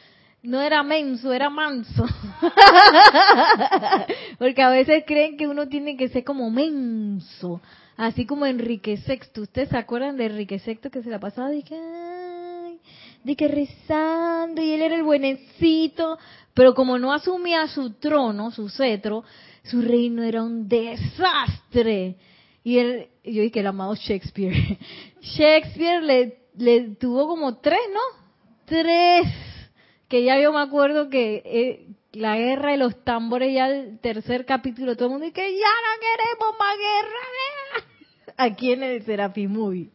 no 0.47 0.61
era 0.61 0.83
menso, 0.83 1.33
era 1.33 1.51
manso. 1.51 2.07
Porque 4.39 4.63
a 4.63 4.71
veces 4.71 5.05
creen 5.07 5.37
que 5.37 5.47
uno 5.47 5.69
tiene 5.69 5.97
que 5.97 6.09
ser 6.09 6.25
como 6.25 6.51
menso, 6.51 7.61
así 7.97 8.27
como 8.27 8.47
Enrique 8.47 8.99
VI. 9.05 9.41
¿Ustedes 9.41 9.71
se 9.71 9.77
acuerdan 9.77 10.17
de 10.17 10.27
Enrique 10.27 10.63
VI 10.65 10.91
que 10.91 11.03
se 11.03 11.11
la 11.11 11.19
pasaba 11.19 11.51
de 11.51 11.63
que, 11.63 11.75
ay, 11.75 12.79
de 13.25 13.37
que 13.37 13.49
rezando 13.49 14.63
y 14.63 14.71
él 14.71 14.83
era 14.83 14.95
el 14.95 15.03
buenecito, 15.03 16.19
pero 16.55 16.75
como 16.75 16.99
no 16.99 17.13
asumía 17.13 17.67
su 17.67 17.95
trono, 17.95 18.51
su 18.51 18.69
cetro, 18.69 19.25
su 19.65 19.83
reino 19.83 20.23
era 20.23 20.43
un 20.43 20.69
desastre. 20.69 22.17
Y 22.63 22.79
él, 22.79 23.09
yo 23.25 23.43
dije 23.43 23.61
el 23.61 23.67
amado 23.67 23.95
Shakespeare. 23.95 24.79
Shakespeare 25.21 26.03
le, 26.03 26.39
le 26.57 26.95
tuvo 26.97 27.27
como 27.27 27.59
tres, 27.59 27.81
¿no? 27.93 28.25
Tres. 28.65 29.56
Que 30.09 30.23
ya 30.25 30.38
yo 30.40 30.53
me 30.53 30.61
acuerdo 30.61 31.09
que 31.09 31.42
eh, 31.45 31.87
la 32.12 32.37
guerra 32.37 32.73
de 32.73 32.77
los 32.77 33.05
tambores, 33.05 33.53
ya 33.53 33.69
el 33.69 33.99
tercer 33.99 34.47
capítulo, 34.47 34.95
todo 34.95 35.07
el 35.07 35.11
mundo 35.12 35.27
dice 35.27 35.35
que 35.35 35.53
ya 35.53 35.66
no 35.66 36.01
queremos 36.01 36.59
más 36.59 36.77
guerra. 36.79 38.35
Aquí 38.37 38.73
en 38.73 38.83
el 38.83 39.05
Serafim. 39.05 39.90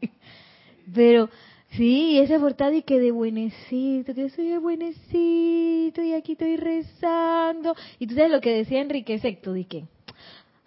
Pero 0.94 1.30
sí, 1.72 2.20
ese 2.20 2.40
portal 2.40 2.76
y 2.76 2.82
que 2.82 3.00
de 3.00 3.12
buenecito, 3.12 4.14
que 4.14 4.30
soy 4.30 4.50
de 4.50 4.58
buenecito 4.58 6.02
y 6.02 6.14
aquí 6.14 6.34
estoy 6.34 6.58
rezando. 6.58 7.76
Y 8.00 8.08
tú 8.08 8.16
sabes 8.16 8.32
lo 8.32 8.42
que 8.42 8.54
decía 8.56 8.82
Enrique 8.82 9.20
Secto, 9.20 9.54
dije 9.54 9.86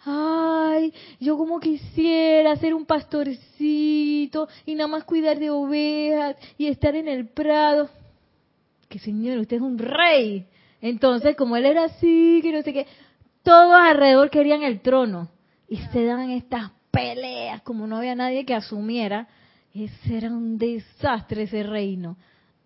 ay, 0.05 0.93
yo 1.21 1.37
como 1.37 1.61
quisiera 1.61 2.57
ser 2.57 2.75
un 2.75 2.85
pastorcito 2.85 4.49
y 4.67 4.75
nada 4.75 4.89
más 4.89 5.05
cuidar 5.05 5.39
de 5.39 5.51
ovejas 5.51 6.37
y 6.59 6.67
estar 6.67 6.95
en 6.95 7.09
el 7.09 7.29
prado. 7.29 7.89
Que 8.95 9.01
señor, 9.01 9.39
usted 9.39 9.57
es 9.57 9.63
un 9.63 9.77
rey. 9.77 10.47
Entonces, 10.81 11.35
como 11.35 11.57
él 11.57 11.67
era 11.67 11.87
así, 11.87 12.39
que 12.45 12.53
no 12.53 12.63
sé 12.63 12.73
qué, 12.73 12.87
todos 13.43 13.75
alrededor 13.75 14.31
querían 14.31 14.63
el 14.63 14.83
trono. 14.83 15.33
Y 15.69 15.79
se 15.79 16.05
daban 16.05 16.31
estas 16.31 16.71
peleas, 16.93 17.61
como 17.63 17.89
no 17.89 17.97
había 17.97 18.15
nadie 18.15 18.47
que 18.47 18.55
asumiera. 18.55 19.27
Ese 19.75 20.17
era 20.17 20.29
un 20.29 20.59
desastre 20.59 21.43
ese 21.43 21.65
reino. 21.65 22.17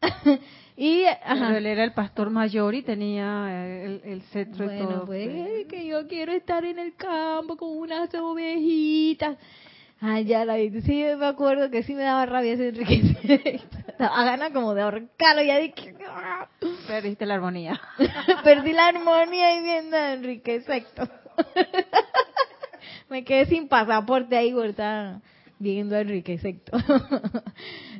Y 0.80 1.02
él 1.02 1.66
era 1.66 1.82
el 1.82 1.92
pastor 1.92 2.30
mayor 2.30 2.72
y 2.76 2.82
tenía 2.82 3.82
el, 3.84 4.00
el 4.04 4.22
cetro 4.30 4.66
bueno, 4.66 4.80
y 4.80 4.86
todo. 4.86 5.06
Pues, 5.06 5.66
que 5.66 5.84
yo 5.84 6.06
quiero 6.06 6.30
estar 6.30 6.64
en 6.64 6.78
el 6.78 6.94
campo 6.94 7.56
con 7.56 7.76
unas 7.76 8.14
ovejitas. 8.14 9.38
Ay, 10.00 10.24
ya 10.26 10.44
la 10.44 10.56
vi. 10.56 10.80
Sí, 10.82 11.04
me 11.18 11.26
acuerdo 11.26 11.70
que 11.70 11.82
sí 11.82 11.94
me 11.94 12.02
daba 12.02 12.26
rabia 12.26 12.52
ese 12.52 12.68
Enrique. 12.68 13.60
Daba 13.98 14.24
ganas 14.24 14.52
como 14.52 14.74
de 14.74 14.82
ahorcarlo. 14.82 15.42
Ya 15.42 15.58
dije. 15.58 15.94
Perdiste 16.86 17.26
la 17.26 17.34
armonía. 17.34 17.80
Perdí 18.44 18.72
la 18.72 18.88
armonía 18.88 19.58
y 19.58 19.62
viendo 19.62 19.96
a 19.96 20.12
Enrique 20.12 20.60
Sexto. 20.60 21.08
me 23.10 23.24
quedé 23.24 23.46
sin 23.46 23.68
pasaporte 23.68 24.36
ahí, 24.36 24.52
¿verdad? 24.52 25.20
viendo 25.58 25.96
a 25.96 26.00
Enrique 26.00 26.38
Sexto. 26.38 26.78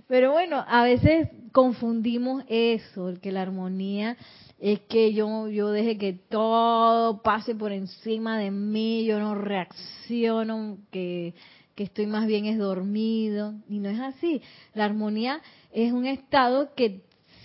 Pero 0.06 0.32
bueno, 0.32 0.64
a 0.66 0.84
veces 0.84 1.28
confundimos 1.52 2.44
eso, 2.48 3.14
que 3.20 3.32
la 3.32 3.42
armonía 3.42 4.16
es 4.58 4.80
que 4.80 5.12
yo, 5.12 5.48
yo 5.48 5.70
deje 5.70 5.98
que 5.98 6.12
todo 6.12 7.22
pase 7.22 7.54
por 7.54 7.72
encima 7.72 8.38
de 8.38 8.50
mí, 8.50 9.04
yo 9.04 9.18
no 9.20 9.34
reacciono, 9.34 10.78
que, 10.90 11.34
que 11.78 11.84
estoy 11.84 12.08
más 12.08 12.26
bien 12.26 12.46
es 12.46 12.58
dormido. 12.58 13.54
Y 13.68 13.78
no 13.78 13.88
es 13.88 14.00
así. 14.00 14.42
La 14.74 14.84
armonía 14.84 15.40
es 15.70 15.92
un 15.92 16.06
estado 16.06 16.74
que 16.74 17.02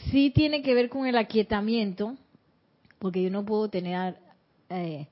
sí 0.10 0.32
tiene 0.32 0.64
que 0.64 0.74
ver 0.74 0.90
con 0.90 1.06
el 1.06 1.18
aquietamiento, 1.18 2.16
porque 2.98 3.22
yo 3.22 3.30
no 3.30 3.46
puedo 3.46 3.70
tener 3.70 4.16
eh, 4.72 5.06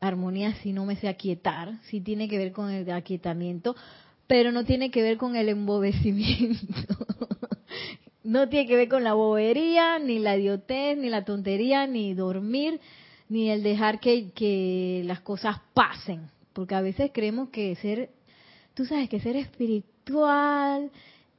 armonía 0.00 0.54
si 0.62 0.72
no 0.72 0.86
me 0.86 0.96
sé 0.96 1.06
aquietar, 1.06 1.74
sí 1.82 2.00
tiene 2.00 2.28
que 2.28 2.38
ver 2.38 2.52
con 2.52 2.70
el 2.70 2.90
aquietamiento, 2.90 3.76
pero 4.26 4.52
no 4.52 4.64
tiene 4.64 4.90
que 4.90 5.02
ver 5.02 5.18
con 5.18 5.36
el 5.36 5.50
embobecimiento. 5.50 6.96
no 8.24 8.48
tiene 8.48 8.66
que 8.66 8.76
ver 8.76 8.88
con 8.88 9.04
la 9.04 9.12
bobería, 9.12 9.98
ni 9.98 10.18
la 10.18 10.34
idiotez, 10.34 10.96
ni 10.96 11.10
la 11.10 11.26
tontería, 11.26 11.86
ni 11.86 12.14
dormir, 12.14 12.80
ni 13.28 13.50
el 13.50 13.62
dejar 13.62 14.00
que, 14.00 14.30
que 14.30 15.02
las 15.04 15.20
cosas 15.20 15.58
pasen. 15.74 16.30
Porque 16.54 16.74
a 16.74 16.80
veces 16.80 17.10
creemos 17.12 17.50
que 17.50 17.76
ser, 17.76 18.08
tú 18.76 18.84
sabes 18.84 19.08
que 19.08 19.20
ser 19.20 19.36
espiritual 19.36 20.90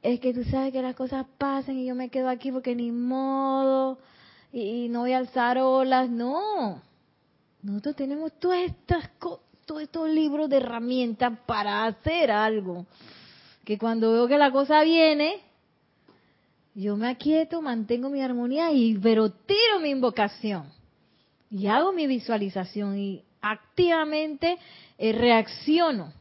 es 0.02 0.18
que 0.18 0.34
tú 0.34 0.42
sabes 0.42 0.72
que 0.72 0.82
las 0.82 0.96
cosas 0.96 1.24
pasen 1.38 1.78
y 1.78 1.86
yo 1.86 1.94
me 1.94 2.08
quedo 2.08 2.28
aquí 2.28 2.50
porque 2.50 2.74
ni 2.74 2.90
modo 2.90 3.98
y, 4.52 4.88
no 4.88 5.00
voy 5.00 5.12
a 5.12 5.18
alzar 5.18 5.58
olas. 5.58 6.10
No, 6.10 6.82
nosotros 7.62 7.94
tenemos 7.94 8.32
todas 8.40 8.60
estas 8.62 9.10
todos 9.64 9.82
estos 9.82 10.08
libros 10.08 10.50
de 10.50 10.56
herramientas 10.56 11.38
para 11.46 11.84
hacer 11.84 12.30
algo. 12.30 12.86
Que 13.64 13.78
cuando 13.78 14.12
veo 14.12 14.26
que 14.26 14.38
la 14.38 14.50
cosa 14.50 14.82
viene, 14.82 15.40
yo 16.74 16.96
me 16.96 17.08
aquieto, 17.08 17.62
mantengo 17.62 18.08
mi 18.10 18.20
armonía 18.20 18.72
y 18.72 18.96
pero 18.98 19.30
tiro 19.30 19.78
mi 19.80 19.90
invocación 19.90 20.72
y 21.50 21.66
hago 21.66 21.92
mi 21.92 22.06
visualización 22.06 22.98
y 22.98 23.22
activamente 23.40 24.58
eh, 24.96 25.12
reacciono. 25.12 26.17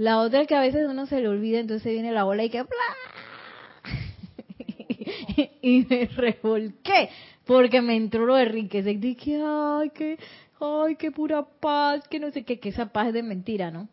La 0.00 0.18
otra 0.20 0.40
es 0.40 0.48
que 0.48 0.54
a 0.54 0.62
veces 0.62 0.88
uno 0.88 1.04
se 1.04 1.20
le 1.20 1.28
olvida, 1.28 1.58
entonces 1.58 1.92
viene 1.92 2.10
la 2.10 2.24
bola 2.24 2.42
y 2.42 2.48
que 2.48 2.64
y 5.60 5.84
me 5.90 6.06
revolqué 6.06 7.10
porque 7.44 7.82
me 7.82 7.96
entró 7.96 8.24
lo 8.24 8.36
de 8.36 8.46
riqueza 8.46 8.90
y 8.90 8.96
dije, 8.96 9.42
ay, 9.44 9.90
qué, 9.90 10.18
ay, 10.58 10.96
qué 10.96 11.10
pura 11.10 11.44
paz, 11.44 12.08
que 12.08 12.18
no 12.18 12.30
sé 12.30 12.44
qué, 12.44 12.58
que 12.58 12.70
esa 12.70 12.86
paz 12.86 13.08
es 13.08 13.12
de 13.12 13.22
mentira, 13.22 13.70
¿no? 13.70 13.90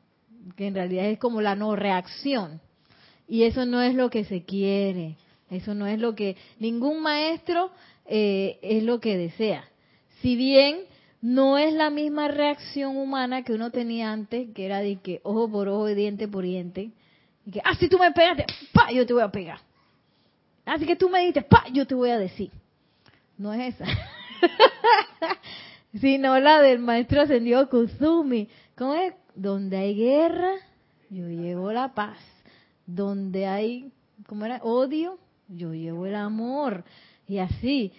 Que 0.55 0.67
en 0.67 0.75
realidad 0.75 1.07
es 1.07 1.19
como 1.19 1.41
la 1.41 1.57
no 1.57 1.75
reacción. 1.75 2.61
Y 3.27 3.43
eso 3.43 3.65
no 3.65 3.81
es 3.81 3.93
lo 3.93 4.09
que 4.09 4.23
se 4.23 4.45
quiere. 4.45 5.17
Eso 5.49 5.75
no 5.75 5.87
es 5.87 5.99
lo 5.99 6.15
que 6.15 6.37
ningún 6.57 7.01
maestro 7.01 7.69
eh, 8.05 8.59
es 8.61 8.81
lo 8.81 9.01
que 9.01 9.17
desea. 9.17 9.65
Si 10.21 10.37
bien 10.37 10.85
no 11.21 11.57
es 11.57 11.73
la 11.73 11.89
misma 11.89 12.27
reacción 12.27 12.97
humana 12.97 13.43
que 13.43 13.53
uno 13.53 13.71
tenía 13.71 14.11
antes, 14.11 14.49
que 14.53 14.65
era 14.65 14.79
de 14.79 14.97
que 14.97 15.19
ojo 15.23 15.49
por 15.49 15.67
ojo, 15.67 15.87
diente 15.87 16.27
por 16.27 16.43
diente, 16.43 16.91
y 17.45 17.51
que, 17.51 17.61
ah, 17.63 17.75
si 17.79 17.87
tú 17.87 17.97
me 17.97 18.11
pegaste, 18.11 18.45
pa, 18.73 18.91
yo 18.91 19.05
te 19.05 19.13
voy 19.13 19.23
a 19.23 19.31
pegar. 19.31 19.59
Así 20.65 20.85
que 20.85 20.97
tú 20.97 21.09
me 21.09 21.25
dices, 21.25 21.45
pa, 21.45 21.65
yo 21.71 21.87
te 21.87 21.95
voy 21.95 22.09
a 22.09 22.19
decir. 22.19 22.51
No 23.37 23.53
es 23.53 23.75
esa. 23.75 23.85
Sino 26.01 26.37
la 26.39 26.61
del 26.61 26.79
maestro 26.79 27.21
ascendido 27.21 27.69
Kusumi. 27.69 28.49
¿Cómo 28.75 28.95
es? 28.95 29.13
Donde 29.33 29.77
hay 29.77 29.95
guerra, 29.95 30.51
yo 31.09 31.29
llevo 31.29 31.71
la 31.71 31.93
paz. 31.93 32.17
Donde 32.85 33.47
hay, 33.47 33.91
¿cómo 34.25 34.45
era? 34.45 34.57
Odio, 34.63 35.17
yo 35.47 35.73
llevo 35.73 36.05
el 36.05 36.15
amor. 36.15 36.83
Y 37.27 37.37
así. 37.37 37.93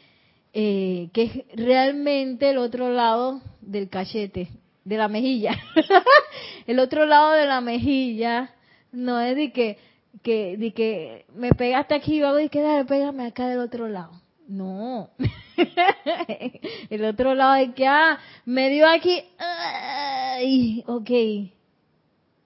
Eh, 0.53 1.11
que 1.13 1.23
es 1.25 1.57
realmente 1.57 2.51
el 2.51 2.59
otro 2.59 2.91
lado 2.91 3.41
del 3.61 3.89
cachete, 3.89 4.49
de 4.85 4.97
la 4.97 5.09
mejilla. 5.09 5.57
el 6.67 6.79
otro 6.79 7.05
lado 7.05 7.33
de 7.33 7.47
la 7.47 7.61
mejilla 7.61 8.55
no 8.93 9.21
es 9.21 9.37
de 9.37 9.53
que 9.53 9.79
que, 10.23 10.57
de 10.57 10.73
que 10.73 11.27
me 11.35 11.51
pegaste 11.51 11.95
aquí 11.95 12.17
y 12.17 12.21
luego 12.21 12.49
que 12.51 12.63
dale, 12.63 12.85
pégame 12.85 13.27
acá 13.27 13.49
del 13.49 13.61
otro 13.61 13.89
lado. 13.89 14.21
No. 14.47 15.11
el 16.91 17.05
otro 17.05 17.35
lado 17.35 17.57
es 17.57 17.75
que, 17.75 17.87
ah, 17.87 18.19
me 18.45 18.71
dio 18.71 18.89
aquí, 18.89 19.23
ay, 19.39 20.83
ok. 20.87 21.11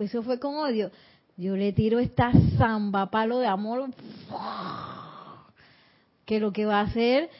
Eso 0.01 0.23
fue 0.23 0.41
con 0.41 0.57
odio. 0.57 0.91
Yo 1.37 1.57
le 1.57 1.73
tiro 1.73 1.99
esta 1.99 2.33
zamba 2.59 3.11
palo 3.11 3.38
de 3.38 3.47
amor, 3.47 3.88
que 6.27 6.41
lo 6.41 6.53
que 6.53 6.67
va 6.67 6.81
a 6.81 6.85
hacer 6.85 7.31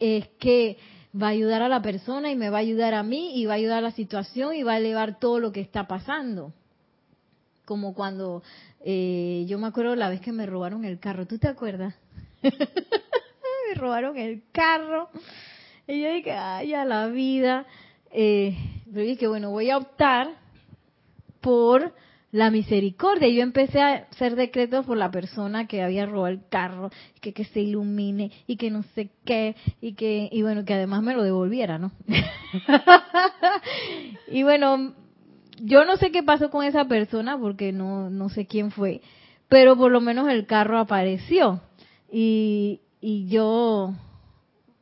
es 0.00 0.28
que 0.38 0.78
va 1.14 1.28
a 1.28 1.30
ayudar 1.30 1.62
a 1.62 1.68
la 1.68 1.82
persona 1.82 2.30
y 2.30 2.36
me 2.36 2.50
va 2.50 2.58
a 2.58 2.62
ayudar 2.62 2.94
a 2.94 3.02
mí 3.02 3.40
y 3.40 3.46
va 3.46 3.52
a 3.52 3.56
ayudar 3.56 3.78
a 3.78 3.82
la 3.82 3.90
situación 3.92 4.54
y 4.54 4.62
va 4.62 4.72
a 4.72 4.78
elevar 4.78 5.18
todo 5.18 5.38
lo 5.38 5.52
que 5.52 5.60
está 5.60 5.86
pasando. 5.86 6.52
Como 7.64 7.94
cuando 7.94 8.42
eh, 8.84 9.44
yo 9.46 9.58
me 9.58 9.66
acuerdo 9.66 9.94
la 9.94 10.08
vez 10.08 10.20
que 10.20 10.32
me 10.32 10.46
robaron 10.46 10.84
el 10.84 10.98
carro, 10.98 11.26
¿tú 11.26 11.38
te 11.38 11.48
acuerdas? 11.48 11.94
me 12.42 13.74
robaron 13.74 14.16
el 14.16 14.42
carro. 14.52 15.10
Y 15.86 16.00
yo 16.00 16.12
dije, 16.12 16.32
ay, 16.32 16.74
a 16.74 16.84
la 16.84 17.06
vida. 17.08 17.66
Eh, 18.12 18.56
pero 18.92 19.04
dije, 19.04 19.26
bueno, 19.28 19.50
voy 19.50 19.70
a 19.70 19.78
optar 19.78 20.28
por 21.40 21.92
la 22.32 22.50
misericordia. 22.50 23.28
Yo 23.28 23.42
empecé 23.42 23.80
a 23.80 24.06
hacer 24.10 24.36
decretos 24.36 24.86
por 24.86 24.96
la 24.96 25.10
persona 25.10 25.66
que 25.66 25.82
había 25.82 26.06
robado 26.06 26.28
el 26.28 26.48
carro, 26.48 26.90
que, 27.20 27.32
que 27.32 27.44
se 27.44 27.60
ilumine 27.60 28.30
y 28.46 28.56
que 28.56 28.70
no 28.70 28.82
sé 28.94 29.10
qué, 29.24 29.56
y 29.80 29.94
que, 29.94 30.28
y 30.30 30.42
bueno, 30.42 30.64
que 30.64 30.74
además 30.74 31.02
me 31.02 31.14
lo 31.14 31.22
devolviera, 31.22 31.78
¿no? 31.78 31.92
y 34.28 34.42
bueno, 34.42 34.94
yo 35.62 35.84
no 35.84 35.96
sé 35.96 36.10
qué 36.10 36.22
pasó 36.22 36.50
con 36.50 36.64
esa 36.64 36.86
persona 36.86 37.38
porque 37.38 37.72
no, 37.72 38.10
no 38.10 38.28
sé 38.28 38.46
quién 38.46 38.70
fue, 38.70 39.00
pero 39.48 39.76
por 39.76 39.90
lo 39.90 40.00
menos 40.00 40.28
el 40.28 40.46
carro 40.46 40.78
apareció 40.78 41.60
y, 42.10 42.80
y 43.00 43.28
yo 43.28 43.94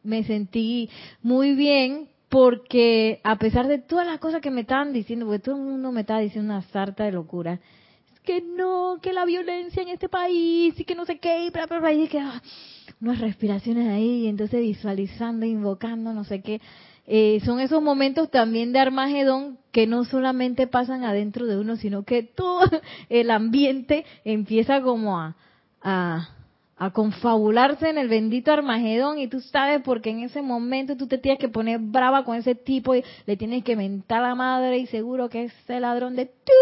me 0.03 0.25
sentí 0.25 0.91
muy 1.23 1.55
bien 1.55 2.09
porque 2.29 3.21
a 3.25 3.37
pesar 3.37 3.69
de 3.69 3.79
todas 3.79 4.07
las 4.07 4.19
cosas 4.19 4.41
que 4.41 4.51
me 4.51 4.63
estaban 4.63 4.93
diciendo, 4.93 5.27
porque 5.27 5.41
todo 5.41 5.57
el 5.57 5.63
mundo 5.63 5.93
me 5.93 6.03
estaba 6.03 6.21
diciendo 6.21 6.53
una 6.53 6.63
sarta 6.63 7.05
de 7.05 7.13
locura, 7.13 7.61
es 8.13 8.21
que 8.21 8.43
no, 8.43 8.99
que 9.01 9.13
la 9.13 9.25
violencia 9.25 9.83
en 9.83 9.89
este 9.89 10.09
país 10.09 10.79
y 10.79 10.85
que 10.85 10.95
no 10.95 11.07
sé 11.07 11.19
qué, 11.19 11.47
y 11.47 11.51
bla, 11.51 11.67
bla, 11.67 11.81
bla, 11.81 11.93
y 11.93 12.09
que 12.09 12.19
ah, 12.19 12.43
unas 13.01 13.21
respiraciones 13.21 13.89
ahí, 13.89 14.25
y 14.25 14.27
entonces 14.29 14.61
visualizando, 14.61 15.47
invocando, 15.47 16.13
no 16.13 16.25
sé 16.25 16.43
qué. 16.43 16.61
Eh, 17.11 17.41
son 17.47 17.59
esos 17.59 17.83
momentos 17.83 18.31
también 18.31 18.71
de 18.73 18.81
Armagedón 18.81 19.59
que 19.73 19.87
no 19.87 20.05
solamente 20.05 20.67
pasan 20.67 21.05
adentro 21.05 21.47
de 21.47 21.57
uno, 21.57 21.77
sino 21.77 22.03
que 22.03 22.23
todo 22.23 22.61
el 23.09 23.31
ambiente 23.31 24.05
empieza 24.25 24.83
como 24.83 25.19
a, 25.19 25.35
a, 25.81 26.29
a 26.79 26.91
confabularse 26.91 27.91
en 27.91 27.99
el 27.99 28.09
bendito 28.09 28.53
Armagedón 28.53 29.19
y 29.19 29.27
tú 29.27 29.41
sabes 29.41 29.83
porque 29.83 30.11
en 30.11 30.21
ese 30.21 30.43
momento 30.43 30.97
tú 30.97 31.09
te 31.09 31.19
tienes 31.19 31.41
que 31.41 31.49
poner 31.49 31.81
brava 31.81 32.25
con 32.25 32.37
ese 32.37 32.55
tipo 32.55 32.95
y 32.95 33.03
le 33.27 33.37
tienes 33.37 33.65
que 33.65 33.75
mentar 33.75 34.23
a 34.23 34.29
la 34.29 34.35
madre 34.37 34.79
y 34.79 34.87
seguro 34.87 35.29
que 35.29 35.45
es 35.45 35.53
el 35.67 35.83
ladrón 35.83 36.15
de 36.15 36.27
tú 36.27 36.53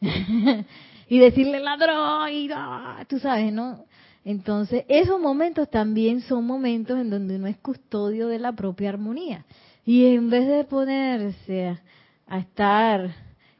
y 1.08 1.18
decirle 1.18 1.60
ladrón 1.60 2.30
y 2.30 2.50
ah, 2.52 3.04
tú 3.08 3.18
sabes, 3.18 3.52
¿no? 3.52 3.86
Entonces, 4.24 4.84
esos 4.88 5.18
momentos 5.18 5.70
también 5.70 6.20
son 6.20 6.44
momentos 6.44 6.98
en 6.98 7.08
donde 7.08 7.36
uno 7.36 7.46
es 7.46 7.56
custodio 7.56 8.28
de 8.28 8.38
la 8.38 8.52
propia 8.52 8.90
armonía. 8.90 9.46
Y 9.86 10.04
en 10.14 10.28
vez 10.28 10.46
de 10.46 10.64
ponerse 10.64 11.78
a, 12.26 12.38
estar 12.38 13.10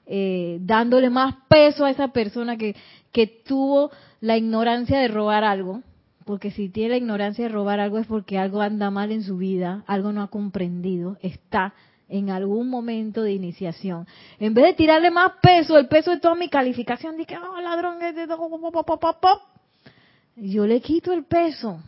eh, 0.04 0.58
dándole 0.60 1.08
más 1.08 1.36
peso 1.48 1.86
a 1.86 1.90
esa 1.90 2.08
persona 2.08 2.58
que, 2.58 2.76
que 3.12 3.26
tuvo 3.26 3.90
la 4.20 4.36
ignorancia 4.36 4.98
de 4.98 5.08
robar 5.08 5.44
algo, 5.44 5.82
porque 6.24 6.50
si 6.50 6.68
tiene 6.68 6.90
la 6.90 6.96
ignorancia 6.96 7.44
de 7.44 7.50
robar 7.50 7.80
algo 7.80 7.98
es 7.98 8.06
porque 8.06 8.38
algo 8.38 8.60
anda 8.60 8.90
mal 8.90 9.12
en 9.12 9.22
su 9.22 9.38
vida, 9.38 9.82
algo 9.86 10.12
no 10.12 10.22
ha 10.22 10.28
comprendido, 10.28 11.16
está 11.22 11.74
en 12.08 12.30
algún 12.30 12.68
momento 12.68 13.22
de 13.22 13.32
iniciación. 13.32 14.06
En 14.38 14.54
vez 14.54 14.64
de 14.66 14.74
tirarle 14.74 15.10
más 15.10 15.32
peso, 15.42 15.78
el 15.78 15.88
peso 15.88 16.10
de 16.10 16.20
toda 16.20 16.34
mi 16.34 16.48
calificación, 16.48 17.16
que, 17.24 17.36
oh, 17.36 17.60
ladrón, 17.60 17.98
yo 20.36 20.66
le 20.66 20.80
quito 20.80 21.12
el 21.12 21.24
peso 21.24 21.80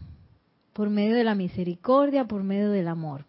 por 0.73 0.91
medio 0.91 1.15
de 1.15 1.25
la 1.25 1.35
misericordia, 1.35 2.25
por 2.25 2.43
medio 2.43 2.71
del 2.71 2.89
amor. 2.89 3.25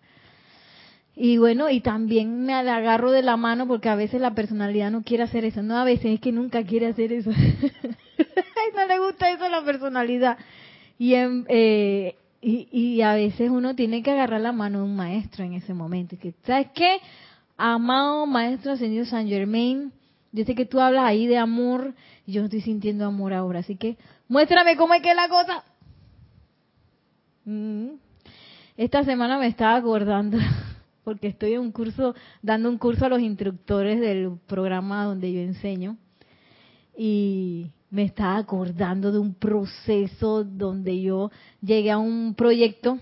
Y 1.16 1.38
bueno, 1.38 1.70
y 1.70 1.82
también 1.82 2.46
me 2.46 2.54
agarro 2.54 3.12
de 3.12 3.22
la 3.22 3.38
mano 3.38 3.68
porque 3.68 3.90
a 3.90 3.96
veces 3.96 4.22
la 4.22 4.34
personalidad 4.34 4.92
no 4.92 5.04
quiere 5.04 5.24
hacer 5.24 5.46
eso. 5.46 5.62
No, 5.62 5.78
a 5.78 5.84
veces 5.84 6.14
es 6.14 6.20
que 6.20 6.32
nunca 6.32 6.64
quiere 6.64 6.88
hacer 6.88 7.12
eso. 7.12 7.32
no 8.76 8.86
le 8.88 9.00
gusta 9.00 9.30
eso 9.30 9.44
a 9.44 9.50
la 9.50 9.64
personalidad. 9.64 10.38
Y, 10.98 11.14
eh, 11.16 12.16
y, 12.42 12.68
y, 12.72 13.02
a 13.02 13.14
veces 13.14 13.50
uno 13.50 13.76
tiene 13.76 14.02
que 14.02 14.12
agarrar 14.12 14.42
la 14.42 14.52
mano 14.52 14.80
de 14.80 14.86
un 14.86 14.96
maestro 14.96 15.44
en 15.44 15.54
ese 15.54 15.74
momento. 15.74 16.16
Que, 16.18 16.34
¿Sabes 16.46 16.68
qué? 16.74 16.98
Amado 17.58 18.26
Maestro 18.26 18.76
Señor 18.78 19.06
San 19.06 19.28
Germain, 19.28 19.92
yo 20.32 20.46
sé 20.46 20.56
que 20.56 20.66
tú 20.66 20.80
hablas 20.80 21.04
ahí 21.04 21.28
de 21.28 21.38
amor 21.38 21.94
y 22.26 22.32
yo 22.32 22.44
estoy 22.46 22.62
sintiendo 22.62 23.06
amor 23.06 23.34
ahora. 23.34 23.60
Así 23.60 23.76
que 23.76 23.98
Muéstrame 24.32 24.78
cómo 24.78 24.94
es 24.94 25.02
que 25.02 25.10
es 25.10 25.16
la 25.18 25.28
cosa. 25.28 25.62
Mm. 27.44 27.96
Esta 28.78 29.04
semana 29.04 29.38
me 29.38 29.48
estaba 29.48 29.76
acordando, 29.76 30.38
porque 31.04 31.28
estoy 31.28 31.54
en 31.54 31.62
un 31.62 31.72
curso, 31.72 32.16
dando 32.42 32.70
un 32.70 32.78
curso 32.78 33.06
a 33.06 33.10
los 33.10 33.22
instructores 33.22 34.00
del 34.00 34.38
programa 34.48 35.06
donde 35.06 35.32
yo 35.32 35.40
enseño, 35.42 35.98
y 36.98 37.72
me 37.90 38.04
estaba 38.04 38.38
acordando 38.38 39.12
de 39.12 39.20
un 39.20 39.34
proceso 39.34 40.44
donde 40.44 41.02
yo 41.02 41.32
llegué 41.62 41.92
a 41.92 41.98
un 41.98 42.36
proyecto 42.36 43.00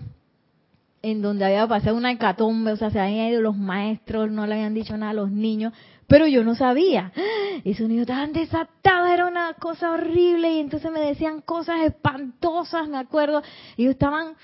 en 1.02 1.22
donde 1.22 1.44
había 1.44 1.66
pasado 1.66 1.96
una 1.96 2.12
hecatombe, 2.12 2.72
o 2.72 2.76
sea, 2.76 2.90
se 2.90 3.00
habían 3.00 3.28
ido 3.28 3.40
los 3.40 3.56
maestros, 3.56 4.30
no 4.30 4.46
le 4.46 4.54
habían 4.54 4.74
dicho 4.74 4.96
nada 4.96 5.12
a 5.12 5.14
los 5.14 5.30
niños, 5.30 5.72
pero 6.06 6.26
yo 6.26 6.44
no 6.44 6.54
sabía. 6.54 7.12
Esos 7.64 7.88
niños 7.88 8.02
estaban 8.02 8.32
desatados, 8.32 9.10
era 9.10 9.26
una 9.26 9.54
cosa 9.54 9.92
horrible 9.92 10.52
y 10.52 10.58
entonces 10.58 10.90
me 10.90 11.00
decían 11.00 11.40
cosas 11.40 11.82
espantosas, 11.82 12.88
me 12.88 12.98
acuerdo. 12.98 13.42
Y 13.76 13.82
ellos 13.82 13.92
estaban 13.92 14.34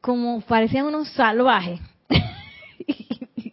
como, 0.00 0.40
parecían 0.42 0.86
unos 0.86 1.08
salvajes. 1.10 1.80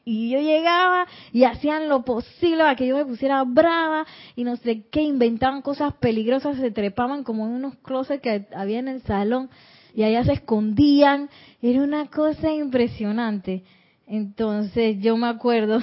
y 0.03 0.29
yo 0.29 0.39
llegaba 0.39 1.05
y 1.31 1.43
hacían 1.43 1.87
lo 1.87 2.03
posible 2.03 2.57
para 2.57 2.75
que 2.75 2.87
yo 2.87 2.97
me 2.97 3.05
pusiera 3.05 3.43
brava 3.43 4.05
y 4.35 4.43
no 4.43 4.55
sé 4.57 4.85
qué, 4.91 5.01
inventaban 5.01 5.61
cosas 5.61 5.93
peligrosas, 5.95 6.57
se 6.57 6.71
trepaban 6.71 7.23
como 7.23 7.45
en 7.45 7.53
unos 7.53 7.75
closets 7.77 8.21
que 8.21 8.47
había 8.55 8.79
en 8.79 8.87
el 8.87 9.01
salón 9.03 9.49
y 9.93 10.03
allá 10.03 10.23
se 10.23 10.33
escondían. 10.33 11.29
Era 11.61 11.83
una 11.83 12.07
cosa 12.07 12.51
impresionante. 12.51 13.63
Entonces 14.07 14.97
yo 14.99 15.15
me 15.17 15.27
acuerdo 15.27 15.79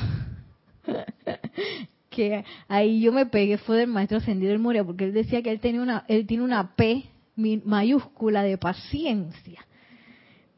que 2.11 2.44
ahí 2.68 3.00
yo 3.00 3.12
me 3.12 3.26
pegué 3.26 3.59
fue 3.59 3.78
del 3.78 3.88
maestro 3.88 4.18
ascendido 4.18 4.50
del 4.50 4.59
Moria, 4.59 4.85
porque 4.85 5.04
él 5.04 5.12
decía 5.12 5.42
que 5.42 5.50
él 5.50 5.61
tenía 5.61 5.81
una, 5.81 6.04
él 6.09 6.26
tiene 6.26 6.42
una 6.42 6.74
P 6.74 7.04
mayúscula 7.37 8.42
de 8.42 8.59
paciencia. 8.59 9.64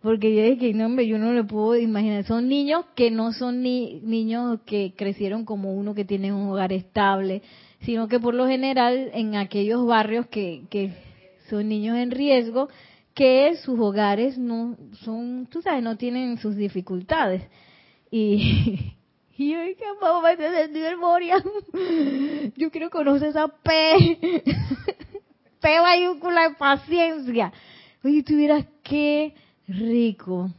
Porque 0.03 0.35
yo 0.35 0.43
dije, 0.43 0.73
no, 0.73 0.87
hombre, 0.87 1.07
yo 1.07 1.19
no 1.19 1.33
le 1.33 1.45
puedo 1.45 1.77
imaginar. 1.77 2.25
Son 2.25 2.49
niños 2.49 2.87
que 2.95 3.11
no 3.11 3.33
son 3.33 3.63
ni 3.63 4.01
niños 4.01 4.61
que 4.65 4.95
crecieron 4.97 5.45
como 5.45 5.75
uno 5.75 5.95
que 5.95 6.07
tiene 6.07 6.33
un 6.33 6.49
hogar 6.49 6.73
estable, 6.73 7.43
sino 7.83 8.09
que 8.09 8.19
por 8.19 8.35
lo 8.35 8.47
general 8.47 9.11
en 9.13 9.37
aquellos 9.37 9.87
barrios 9.87 10.27
que, 10.29 10.63
que 10.71 10.95
son 11.51 11.69
niños 11.69 11.99
en 11.99 12.11
riesgo, 12.11 12.71
que 13.15 13.57
sus 13.57 13.79
hogares 13.79 14.39
no 14.39 14.79
son, 15.03 15.47
tú 15.51 15.61
sabes, 15.61 15.83
no 15.83 15.99
tienen 15.99 16.39
sus 16.39 16.57
dificultades. 16.57 17.43
Y, 18.11 18.95
y 19.37 19.53
yo 19.53 19.61
dije, 19.61 19.85
mamá, 20.01 20.35
me 20.35 20.69
memoria. 20.69 21.45
Yo 22.57 22.71
quiero 22.71 22.89
conocer 22.89 23.29
esa 23.29 23.49
P. 23.49 24.19
P 25.61 25.81
mayúscula 25.81 26.49
de 26.49 26.55
paciencia. 26.55 27.53
Oye, 28.03 28.23
tuvieras 28.23 28.65
qué 28.83 29.35
rico. 29.71 30.51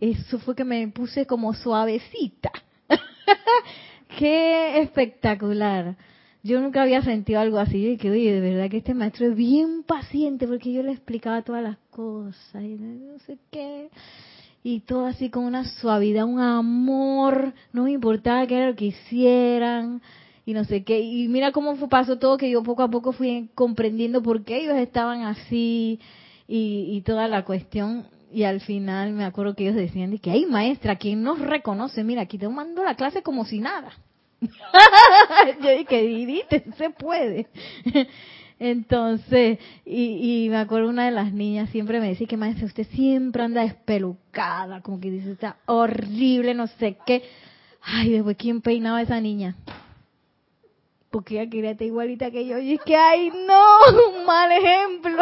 Eso 0.00 0.38
fue 0.40 0.54
que 0.56 0.64
me 0.64 0.88
puse 0.88 1.26
como 1.26 1.54
suavecita. 1.54 2.50
qué 4.18 4.80
espectacular. 4.80 5.96
Yo 6.42 6.60
nunca 6.60 6.82
había 6.82 7.02
sentido 7.02 7.40
algo 7.40 7.58
así. 7.58 7.86
Y 7.86 7.96
que, 7.96 8.10
oye, 8.10 8.32
de 8.32 8.40
verdad 8.40 8.68
que 8.68 8.78
este 8.78 8.94
maestro 8.94 9.26
es 9.26 9.36
bien 9.36 9.84
paciente 9.84 10.48
porque 10.48 10.72
yo 10.72 10.82
le 10.82 10.92
explicaba 10.92 11.42
todas 11.42 11.62
las 11.62 11.78
cosas 11.90 12.62
y 12.62 12.74
no 12.74 13.18
sé 13.20 13.38
qué. 13.50 13.90
Y 14.64 14.80
todo 14.80 15.06
así 15.06 15.30
con 15.30 15.44
una 15.44 15.64
suavidad, 15.64 16.24
un 16.24 16.40
amor. 16.40 17.52
No 17.72 17.84
me 17.84 17.92
importaba 17.92 18.46
qué 18.46 18.56
era 18.56 18.70
lo 18.70 18.76
que 18.76 18.86
hicieran 18.86 20.02
y 20.44 20.52
no 20.52 20.64
sé 20.64 20.84
qué. 20.84 21.00
Y 21.00 21.28
mira 21.28 21.52
cómo 21.52 21.76
fue, 21.76 21.88
pasó 21.88 22.18
todo, 22.18 22.36
que 22.36 22.50
yo 22.50 22.62
poco 22.62 22.82
a 22.82 22.90
poco 22.90 23.12
fui 23.12 23.50
comprendiendo 23.54 24.22
por 24.22 24.44
qué 24.44 24.62
ellos 24.62 24.76
estaban 24.76 25.22
así 25.22 26.00
y, 26.48 26.88
y 26.90 27.02
toda 27.02 27.28
la 27.28 27.44
cuestión. 27.44 28.06
Y 28.32 28.44
al 28.44 28.60
final 28.60 29.12
me 29.12 29.24
acuerdo 29.24 29.54
que 29.54 29.64
ellos 29.64 29.76
decían 29.76 30.16
que, 30.18 30.30
hay 30.30 30.46
maestra, 30.46 30.96
quien 30.96 31.22
nos 31.22 31.38
reconoce, 31.38 32.02
mira, 32.02 32.22
aquí 32.22 32.38
te 32.38 32.48
mando 32.48 32.82
la 32.82 32.94
clase 32.94 33.22
como 33.22 33.44
si 33.44 33.60
nada. 33.60 33.92
yo 35.62 35.70
dije, 35.70 36.02
Didite, 36.02 36.64
se 36.78 36.90
puede. 36.90 37.46
Entonces, 38.58 39.58
y, 39.84 40.44
y, 40.44 40.48
me 40.48 40.58
acuerdo 40.58 40.88
una 40.88 41.04
de 41.06 41.10
las 41.10 41.32
niñas 41.32 41.68
siempre 41.70 42.00
me 42.00 42.08
decía 42.08 42.28
que 42.28 42.36
maestra, 42.36 42.66
usted 42.66 42.86
siempre 42.92 43.42
anda 43.42 43.64
espelucada, 43.64 44.80
como 44.80 45.00
que 45.00 45.10
dice, 45.10 45.32
está 45.32 45.56
horrible, 45.66 46.54
no 46.54 46.68
sé 46.68 46.96
qué. 47.04 47.24
Ay, 47.82 48.10
después, 48.10 48.36
¿quién 48.36 48.60
peinaba 48.60 48.98
a 48.98 49.02
esa 49.02 49.20
niña? 49.20 49.56
Porque 51.10 51.34
ella 51.40 51.50
quería 51.50 51.72
estar 51.72 51.86
igualita 51.86 52.30
que 52.30 52.46
yo. 52.46 52.58
Y 52.58 52.74
es 52.74 52.80
que, 52.82 52.96
ay, 52.96 53.30
no, 53.46 54.10
un 54.18 54.24
mal 54.24 54.50
ejemplo. 54.52 55.18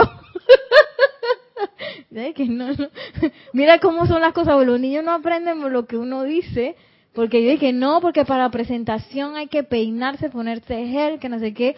que 2.35 2.45
no, 2.47 2.69
Mira 3.53 3.79
cómo 3.79 4.07
son 4.07 4.21
las 4.21 4.33
cosas, 4.33 4.65
los 4.67 4.81
niños 4.81 5.05
no 5.05 5.13
aprenden 5.13 5.73
lo 5.73 5.87
que 5.87 5.97
uno 5.97 6.23
dice, 6.25 6.77
porque 7.13 7.43
yo 7.45 7.51
dije, 7.51 7.73
no, 7.73 8.01
porque 8.01 8.25
para 8.25 8.51
presentación 8.51 9.37
hay 9.37 9.49
que 9.49 9.63
peinarse, 9.63 10.31
ponerse 10.31 10.87
gel, 10.87 11.19
que 11.19 11.29
no 11.29 11.39
sé 11.39 11.55
qué. 11.55 11.77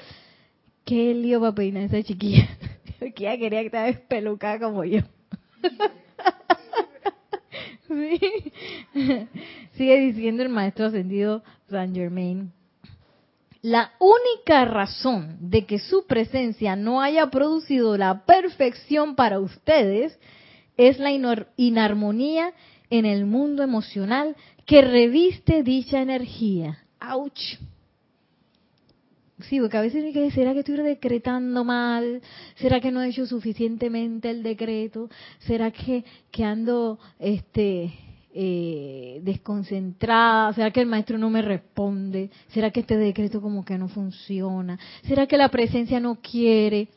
Qué 0.84 1.14
lío 1.14 1.40
para 1.40 1.54
peinar 1.54 1.84
esa 1.84 2.02
chiquilla. 2.02 2.48
quería 3.14 3.38
que 3.38 3.66
estaba 3.66 3.88
espelucada 3.88 4.58
como 4.58 4.84
yo. 4.84 5.00
Sigue 9.72 10.00
diciendo 10.00 10.42
el 10.42 10.48
maestro 10.48 10.86
ascendido 10.86 11.42
San 11.68 11.94
Germain. 11.94 12.52
La 13.62 13.92
única 14.00 14.64
razón 14.64 15.36
de 15.40 15.66
que 15.66 15.78
su 15.78 16.04
presencia 16.06 16.74
no 16.74 17.00
haya 17.00 17.30
producido 17.30 17.96
la 17.96 18.24
perfección 18.26 19.14
para 19.14 19.38
ustedes 19.38 20.18
es 20.76 20.98
la 20.98 21.12
inarmonía 21.56 22.52
en 22.90 23.06
el 23.06 23.24
mundo 23.24 23.62
emocional 23.62 24.34
que 24.66 24.82
reviste 24.82 25.62
dicha 25.62 26.02
energía. 26.02 26.84
¡Auch! 26.98 27.58
Sí, 29.48 29.60
porque 29.60 29.76
a 29.76 29.80
veces 29.80 30.02
me 30.04 30.30
¿será 30.32 30.52
que 30.52 30.60
estoy 30.60 30.76
decretando 30.76 31.64
mal? 31.64 32.20
¿Será 32.56 32.80
que 32.80 32.90
no 32.90 33.00
he 33.00 33.08
hecho 33.08 33.26
suficientemente 33.26 34.30
el 34.30 34.42
decreto? 34.42 35.08
¿Será 35.40 35.70
que, 35.70 36.04
que 36.30 36.44
ando 36.44 36.98
este, 37.18 37.92
eh, 38.34 39.20
desconcentrada? 39.22 40.52
¿Será 40.54 40.70
que 40.70 40.80
el 40.80 40.86
maestro 40.86 41.18
no 41.18 41.30
me 41.30 41.42
responde? 41.42 42.30
¿Será 42.48 42.70
que 42.70 42.80
este 42.80 42.96
decreto 42.96 43.40
como 43.40 43.64
que 43.64 43.78
no 43.78 43.88
funciona? 43.88 44.78
¿Será 45.04 45.26
que 45.26 45.36
la 45.36 45.48
presencia 45.48 46.00
no 46.00 46.16
quiere? 46.16 46.88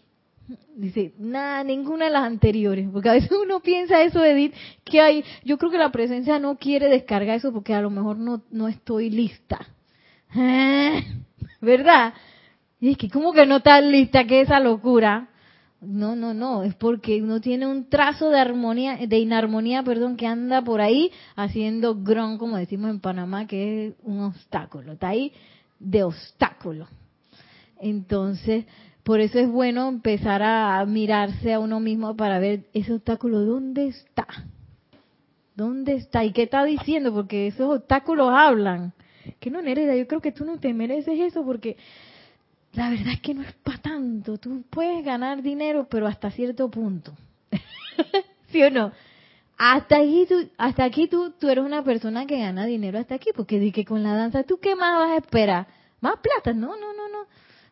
Dice, 0.75 1.13
nada, 1.17 1.63
ninguna 1.63 2.05
de 2.05 2.11
las 2.11 2.23
anteriores, 2.23 2.87
porque 2.91 3.09
a 3.09 3.13
veces 3.13 3.31
uno 3.43 3.59
piensa 3.59 4.01
eso, 4.01 4.23
Edith, 4.23 4.53
que 4.83 5.01
hay, 5.01 5.23
yo 5.43 5.57
creo 5.57 5.71
que 5.71 5.77
la 5.77 5.91
presencia 5.91 6.39
no 6.39 6.57
quiere 6.57 6.87
descargar 6.87 7.37
eso 7.37 7.51
porque 7.51 7.73
a 7.73 7.81
lo 7.81 7.89
mejor 7.89 8.17
no, 8.17 8.43
no 8.51 8.67
estoy 8.67 9.09
lista. 9.09 9.59
¿Verdad? 11.61 12.13
Y 12.79 12.91
es 12.91 12.97
que, 12.97 13.09
¿cómo 13.09 13.33
que 13.33 13.45
no 13.45 13.57
estás 13.57 13.83
lista? 13.83 14.25
¿Qué 14.25 14.41
esa 14.41 14.59
locura? 14.59 15.29
No, 15.85 16.15
no, 16.15 16.33
no, 16.33 16.63
es 16.63 16.75
porque 16.75 17.21
uno 17.21 17.39
tiene 17.41 17.67
un 17.67 17.89
trazo 17.89 18.29
de 18.29 18.39
armonía, 18.39 18.97
de 19.07 19.19
inarmonía, 19.19 19.83
perdón, 19.83 20.17
que 20.17 20.27
anda 20.27 20.61
por 20.61 20.81
ahí 20.81 21.11
haciendo 21.35 21.95
gron, 21.95 22.37
como 22.37 22.57
decimos 22.57 22.89
en 22.89 22.99
Panamá, 22.99 23.47
que 23.47 23.87
es 23.87 23.93
un 24.03 24.21
obstáculo, 24.21 24.93
está 24.93 25.09
ahí 25.09 25.31
de 25.79 26.03
obstáculo. 26.03 26.87
Entonces, 27.79 28.65
por 29.03 29.19
eso 29.19 29.37
es 29.37 29.47
bueno 29.49 29.87
empezar 29.87 30.41
a 30.41 30.83
mirarse 30.85 31.53
a 31.53 31.59
uno 31.59 31.79
mismo 31.79 32.15
para 32.15 32.39
ver 32.39 32.65
ese 32.73 32.93
obstáculo, 32.93 33.41
¿dónde 33.41 33.87
está? 33.87 34.25
¿Dónde 35.55 35.93
está? 35.93 36.25
¿Y 36.25 36.31
qué 36.31 36.43
está 36.43 36.63
diciendo? 36.63 37.13
Porque 37.13 37.47
esos 37.47 37.77
obstáculos 37.77 38.29
hablan. 38.33 38.93
Que 39.39 39.49
no, 39.49 39.61
Nereda, 39.61 39.95
yo 39.95 40.07
creo 40.07 40.21
que 40.21 40.31
tú 40.31 40.43
no 40.43 40.59
te 40.59 40.73
mereces 40.73 41.19
eso 41.19 41.45
porque 41.45 41.77
la 42.75 42.89
verdad 42.89 43.13
es 43.13 43.21
que 43.21 43.33
no 43.33 43.41
es 43.41 43.53
para 43.53 43.77
tanto. 43.77 44.37
Tú 44.37 44.63
puedes 44.69 45.03
ganar 45.03 45.41
dinero, 45.41 45.87
pero 45.89 46.07
hasta 46.07 46.31
cierto 46.31 46.69
punto. 46.69 47.13
¿Sí 48.51 48.61
o 48.61 48.69
no? 48.69 48.91
Hasta 49.57 49.97
aquí, 49.97 50.25
tú, 50.27 50.49
hasta 50.57 50.83
aquí 50.83 51.07
tú, 51.07 51.31
tú 51.39 51.49
eres 51.49 51.63
una 51.63 51.83
persona 51.83 52.25
que 52.25 52.39
gana 52.39 52.65
dinero 52.65 52.99
hasta 52.99 53.15
aquí, 53.15 53.29
porque 53.33 53.59
di 53.59 53.71
que 53.71 53.85
con 53.85 54.03
la 54.03 54.13
danza, 54.13 54.43
¿tú 54.43 54.59
qué 54.59 54.75
más 54.75 54.99
vas 54.99 55.11
a 55.11 55.17
esperar? 55.17 55.67
¿Más 56.01 56.15
plata? 56.19 56.53
No, 56.53 56.75
no, 56.75 56.93
no, 56.93 57.09
no. 57.09 57.27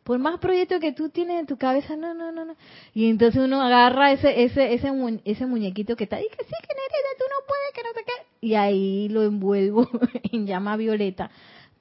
Por 0.05 0.19
más 0.19 0.39
proyectos 0.39 0.79
que 0.79 0.93
tú 0.93 1.09
tienes 1.09 1.39
en 1.39 1.45
tu 1.45 1.57
cabeza, 1.57 1.95
no, 1.95 2.13
no, 2.13 2.31
no, 2.31 2.45
no. 2.45 2.55
Y 2.93 3.09
entonces 3.09 3.41
uno 3.41 3.61
agarra 3.61 4.11
ese 4.11 4.43
ese 4.43 4.73
ese, 4.73 4.89
ese 5.25 5.45
muñequito 5.45 5.95
que 5.95 6.05
está 6.05 6.17
ahí, 6.17 6.27
que 6.29 6.43
sí, 6.43 6.53
que 6.61 6.73
Nerida, 6.73 7.09
tú 7.17 7.25
no 7.29 7.47
puedes, 7.47 7.73
que 7.73 7.83
no 7.83 7.89
sé 7.93 8.05
qué. 8.05 8.47
Y 8.47 8.55
ahí 8.55 9.09
lo 9.09 9.23
envuelvo 9.23 9.89
en 10.31 10.45
llama 10.45 10.77
violeta 10.77 11.31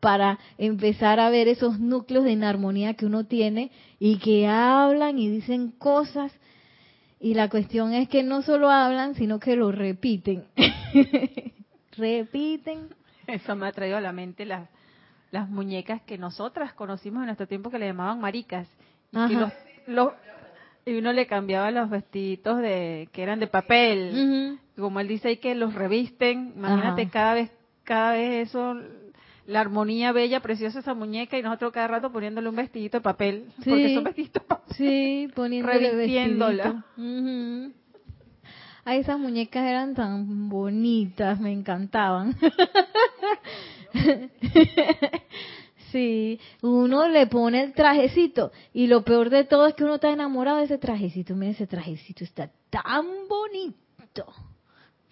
para 0.03 0.41
empezar 0.59 1.21
a 1.21 1.31
ver 1.31 1.47
esos 1.47 1.79
núcleos 1.79 2.25
de 2.25 2.33
inarmonía 2.33 2.95
que 2.95 3.07
uno 3.07 3.23
tiene 3.23 3.71
y 4.01 4.19
que 4.19 4.49
hablan 4.49 5.17
y 5.17 5.31
dicen 5.31 5.71
cosas. 5.71 6.33
Y 7.21 7.35
la 7.35 7.49
cuestión 7.49 7.95
es 7.95 8.09
que 8.09 8.25
no 8.25 8.43
solo 8.43 8.69
hablan, 8.69 9.15
sino 9.15 9.39
que 9.39 9.55
lo 9.55 9.71
repiten. 9.71 10.43
repiten. 11.97 12.89
Eso 13.29 13.55
me 13.55 13.69
ha 13.69 13.73
traído 13.73 13.97
a 13.97 14.01
la 14.01 14.11
mente 14.13 14.45
las, 14.45 14.69
las 15.31 15.49
muñecas 15.49 16.03
que 16.03 16.19
nosotras 16.19 16.73
conocimos 16.73 17.21
en 17.21 17.27
nuestro 17.27 17.47
tiempo 17.47 17.71
que 17.71 17.79
le 17.79 17.87
llamaban 17.87 18.21
maricas. 18.21 18.67
Y, 19.13 19.35
los, 19.35 19.53
y 20.85 20.99
uno 20.99 21.13
le 21.13 21.29
cambiaba 21.29 21.71
los 21.71 21.89
vestiditos 21.89 22.59
de 22.59 23.09
que 23.13 23.23
eran 23.23 23.39
de 23.39 23.47
papel. 23.47 24.59
Como 24.77 24.99
él 24.99 25.07
dice, 25.07 25.29
hay 25.29 25.37
que 25.37 25.55
los 25.55 25.75
revisten. 25.75 26.55
Imagínate 26.57 27.09
cada 27.09 27.35
vez 27.35 27.53
cada 27.85 28.13
vez 28.15 28.49
eso 28.49 28.77
la 29.47 29.61
armonía 29.61 30.13
bella, 30.13 30.41
preciosa 30.41 30.81
esa 30.81 30.95
muñeca 30.95 31.39
y 31.39 31.43
nosotros 31.43 31.73
cada 31.73 31.89
rato 31.89 32.13
poniéndole 32.13 32.49
un 32.49 32.57
vestidito 32.57 32.99
de 32.99 33.03
papel, 33.03 33.47
sí, 33.63 33.71
porque 33.71 33.95
son 33.95 34.05
vestiditos 34.05 34.43
Sí, 34.77 35.29
poniéndole 35.35 35.91
revistiéndola. 35.91 36.85
Ay, 38.85 38.99
esas 38.99 39.19
muñecas 39.19 39.65
eran 39.65 39.95
tan 39.95 40.49
bonitas, 40.49 41.39
me 41.39 41.53
encantaban. 41.53 42.37
sí, 45.93 46.41
uno 46.63 47.07
le 47.07 47.29
pone 47.29 47.63
el 47.63 47.75
trajecito 47.75 48.51
y 48.73 48.89
lo 48.89 49.05
peor 49.05 49.31
de 49.31 49.45
todo 49.45 49.69
es 49.69 49.75
que 49.75 49.85
uno 49.85 49.97
está 49.97 50.11
enamorado 50.11 50.59
de 50.59 50.65
ese 50.65 50.79
trajecito. 50.79 51.37
Mira, 51.37 51.53
ese 51.53 51.69
trajecito 51.69 52.25
está 52.25 52.51
tan 52.71 53.07
bonito. 53.29 54.27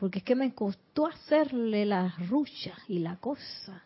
Porque 0.01 0.19
es 0.19 0.25
que 0.25 0.35
me 0.35 0.55
costó 0.55 1.07
hacerle 1.07 1.85
la 1.85 2.15
rucha 2.29 2.73
y 2.89 3.01
la 3.01 3.17
cosa. 3.17 3.85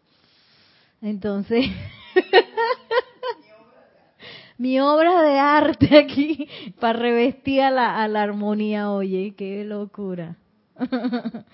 Entonces, 1.04 1.66
mi 4.58 4.80
obra 4.80 5.20
de 5.20 5.38
arte 5.38 5.98
aquí 5.98 6.48
para 6.80 6.98
revestir 6.98 7.60
a 7.60 7.70
la, 7.70 8.22
armonía, 8.22 8.90
oye, 8.90 9.34
qué 9.36 9.64
locura. 9.64 10.38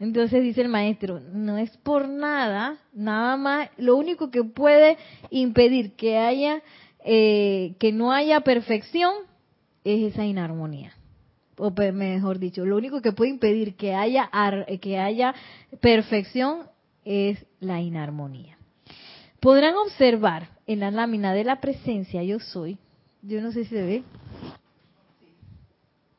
Entonces 0.00 0.42
dice 0.42 0.60
el 0.60 0.68
maestro, 0.68 1.18
no 1.18 1.56
es 1.56 1.74
por 1.78 2.10
nada, 2.10 2.76
nada 2.92 3.38
más, 3.38 3.70
lo 3.78 3.96
único 3.96 4.30
que 4.30 4.44
puede 4.44 4.98
impedir 5.30 5.92
que 5.92 6.18
haya, 6.18 6.62
eh, 7.02 7.76
que 7.78 7.92
no 7.92 8.12
haya 8.12 8.42
perfección 8.42 9.14
es 9.82 10.12
esa 10.12 10.26
inarmonía. 10.26 10.92
O 11.56 11.70
mejor 11.70 12.38
dicho, 12.38 12.66
lo 12.66 12.76
único 12.76 13.00
que 13.00 13.12
puede 13.12 13.30
impedir 13.30 13.76
que 13.76 13.94
haya, 13.94 14.30
que 14.82 14.98
haya 14.98 15.34
perfección 15.80 16.66
es 17.02 17.46
la 17.60 17.80
inarmonía. 17.80 18.59
Podrán 19.40 19.74
observar 19.76 20.48
en 20.66 20.80
la 20.80 20.90
lámina 20.90 21.32
de 21.32 21.44
la 21.44 21.60
presencia 21.60 22.22
yo 22.22 22.38
soy, 22.38 22.78
yo 23.22 23.40
no 23.40 23.52
sé 23.52 23.64
si 23.64 23.70
se 23.70 23.82
ve, 23.82 24.04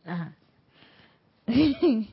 Ajá. 0.05 0.34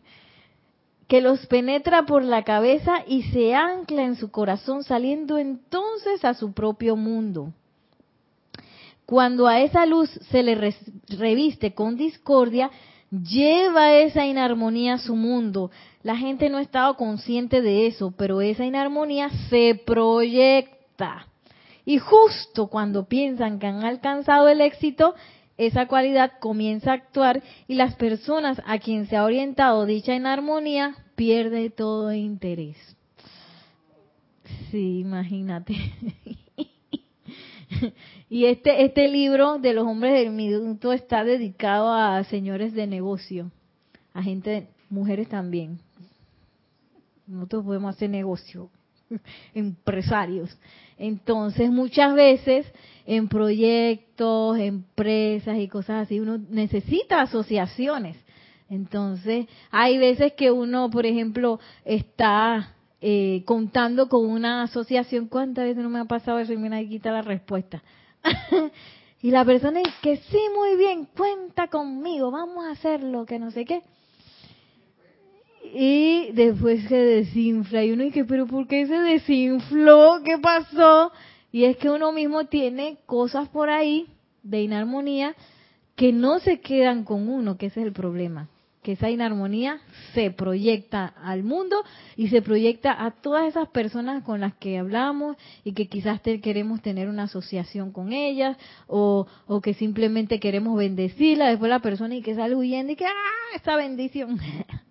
que 1.09 1.21
los 1.23 1.47
penetra 1.47 2.05
por 2.05 2.23
la 2.23 2.45
cabeza 2.45 3.03
y 3.07 3.23
se 3.25 3.55
ancla 3.55 4.05
en 4.05 4.17
su 4.17 4.31
corazón, 4.31 4.85
saliendo 4.85 5.39
entonces 5.39 6.25
a 6.25 6.35
su 6.35 6.53
propio 6.53 6.97
mundo. 6.97 7.53
Cuando 9.07 9.47
a 9.47 9.63
esa 9.63 9.87
luz 9.87 10.11
se 10.31 10.43
le 10.43 10.55
reviste 11.09 11.73
con 11.73 11.97
discordia, 11.97 12.71
lleva 13.11 13.95
esa 13.95 14.27
inarmonía 14.27 14.95
a 14.95 14.99
su 14.99 15.17
mundo. 15.17 15.71
La 16.03 16.15
gente 16.15 16.51
no 16.51 16.59
ha 16.59 16.63
estado 16.63 16.95
consciente 16.97 17.63
de 17.63 17.87
eso, 17.87 18.13
pero 18.19 18.43
esa 18.43 18.67
inarmonía 18.67 19.31
se 19.49 19.81
proyecta. 19.87 20.77
Y 21.85 21.99
justo 21.99 22.67
cuando 22.69 23.07
piensan 23.09 23.59
que 23.59 23.67
han 23.67 23.85
alcanzado 23.85 24.49
el 24.49 24.61
éxito, 24.61 25.15
esa 25.57 25.87
cualidad 25.87 26.33
comienza 26.41 26.93
a 26.93 26.95
actuar 26.95 27.43
y 27.67 27.75
las 27.75 27.97
personas 27.97 28.63
a 28.65 28.79
quien 28.79 29.07
se 29.07 29.17
ha 29.17 29.25
orientado 29.25 29.87
dicha 29.87 30.15
inarmonía 30.15 30.97
pierde 31.17 31.71
todo 31.71 32.13
interés. 32.13 32.77
Sí, 34.71 35.01
imagínate. 35.01 35.75
y 38.31 38.45
este 38.47 38.85
este 38.85 39.09
libro 39.09 39.59
de 39.59 39.75
los 39.75 39.87
hombres 39.87 40.13
del 40.15 40.31
minuto 40.31 40.93
está 40.93 41.25
dedicado 41.25 41.93
a 41.93 42.23
señores 42.25 42.73
de 42.73 42.87
negocio, 42.87 43.51
a 44.15 44.23
gente, 44.23 44.69
mujeres 44.91 45.29
también. 45.29 45.81
Nosotros 47.27 47.65
podemos 47.65 47.95
hacer 47.95 48.11
negocio, 48.11 48.71
empresarios. 49.55 50.57
Entonces, 50.99 51.71
muchas 51.71 52.15
veces 52.15 52.67
en 53.07 53.29
proyectos, 53.29 54.59
empresas 54.59 55.59
y 55.59 55.69
cosas 55.69 56.07
así, 56.07 56.21
uno 56.21 56.39
necesita 56.51 57.23
asociaciones. 57.23 58.17
Entonces, 58.69 59.47
hay 59.71 59.97
veces 59.97 60.35
que 60.35 60.51
uno, 60.51 60.91
por 60.91 61.07
ejemplo, 61.07 61.59
está 61.85 62.75
eh, 63.01 63.43
contando 63.47 64.09
con 64.09 64.27
una 64.27 64.65
asociación. 64.65 65.29
¿Cuántas 65.29 65.65
veces 65.65 65.83
no 65.83 65.89
me 65.89 66.01
ha 66.01 66.05
pasado 66.05 66.39
eso 66.39 66.53
y 66.53 66.59
me 66.59 66.89
quita 66.89 67.11
la 67.13 67.23
respuesta? 67.23 67.83
y 69.23 69.31
la 69.31 69.45
persona 69.45 69.79
dice 69.79 69.95
que 70.03 70.17
sí, 70.17 70.41
muy 70.55 70.77
bien, 70.77 71.09
cuenta 71.17 71.69
conmigo, 71.69 72.31
vamos 72.31 72.67
a 72.67 72.73
hacerlo, 72.73 73.25
que 73.25 73.39
no 73.39 73.51
sé 73.51 73.65
qué. 73.65 73.83
Y 75.75 76.33
después 76.33 76.85
se 76.89 76.97
desinfla 76.97 77.85
y 77.85 77.93
uno 77.93 78.05
dice, 78.05 78.25
pero 78.25 78.47
¿por 78.47 78.67
qué 78.67 78.87
se 78.87 78.99
desinfló? 78.99 80.23
¿Qué 80.25 80.39
pasó? 80.39 81.13
Y 81.51 81.65
es 81.65 81.77
que 81.77 81.91
uno 81.91 82.13
mismo 82.13 82.47
tiene 82.47 82.99
cosas 83.07 83.49
por 83.49 83.71
ahí 83.71 84.07
de 84.43 84.63
inarmonía 84.63 85.35
que 85.97 86.13
no 86.13 86.39
se 86.39 86.61
quedan 86.61 87.05
con 87.05 87.29
uno, 87.29 87.57
que 87.57 87.67
ese 87.67 87.81
es 87.81 87.87
el 87.87 87.93
problema. 87.93 88.49
Que 88.83 88.93
esa 88.93 89.11
inarmonía 89.11 89.81
se 90.15 90.31
proyecta 90.31 91.07
al 91.07 91.43
mundo 91.43 91.83
y 92.17 92.29
se 92.29 92.41
proyecta 92.41 93.05
a 93.05 93.11
todas 93.11 93.49
esas 93.49 93.69
personas 93.69 94.23
con 94.23 94.41
las 94.41 94.55
que 94.55 94.79
hablamos 94.79 95.37
y 95.65 95.73
que 95.73 95.89
quizás 95.89 96.21
queremos 96.21 96.81
tener 96.81 97.09
una 97.09 97.25
asociación 97.25 97.91
con 97.91 98.13
ellas 98.13 98.57
o, 98.87 99.27
o 99.47 99.61
que 99.61 99.75
simplemente 99.75 100.39
queremos 100.39 100.79
bendecirla. 100.79 101.49
Después 101.49 101.69
la 101.69 101.81
persona 101.81 102.15
y 102.15 102.23
que 102.23 102.37
sale 102.37 102.55
huyendo 102.55 102.93
y 102.93 102.97
que, 102.97 103.07
¡ah! 103.07 103.57
Esta 103.57 103.77
bendición. 103.77 104.39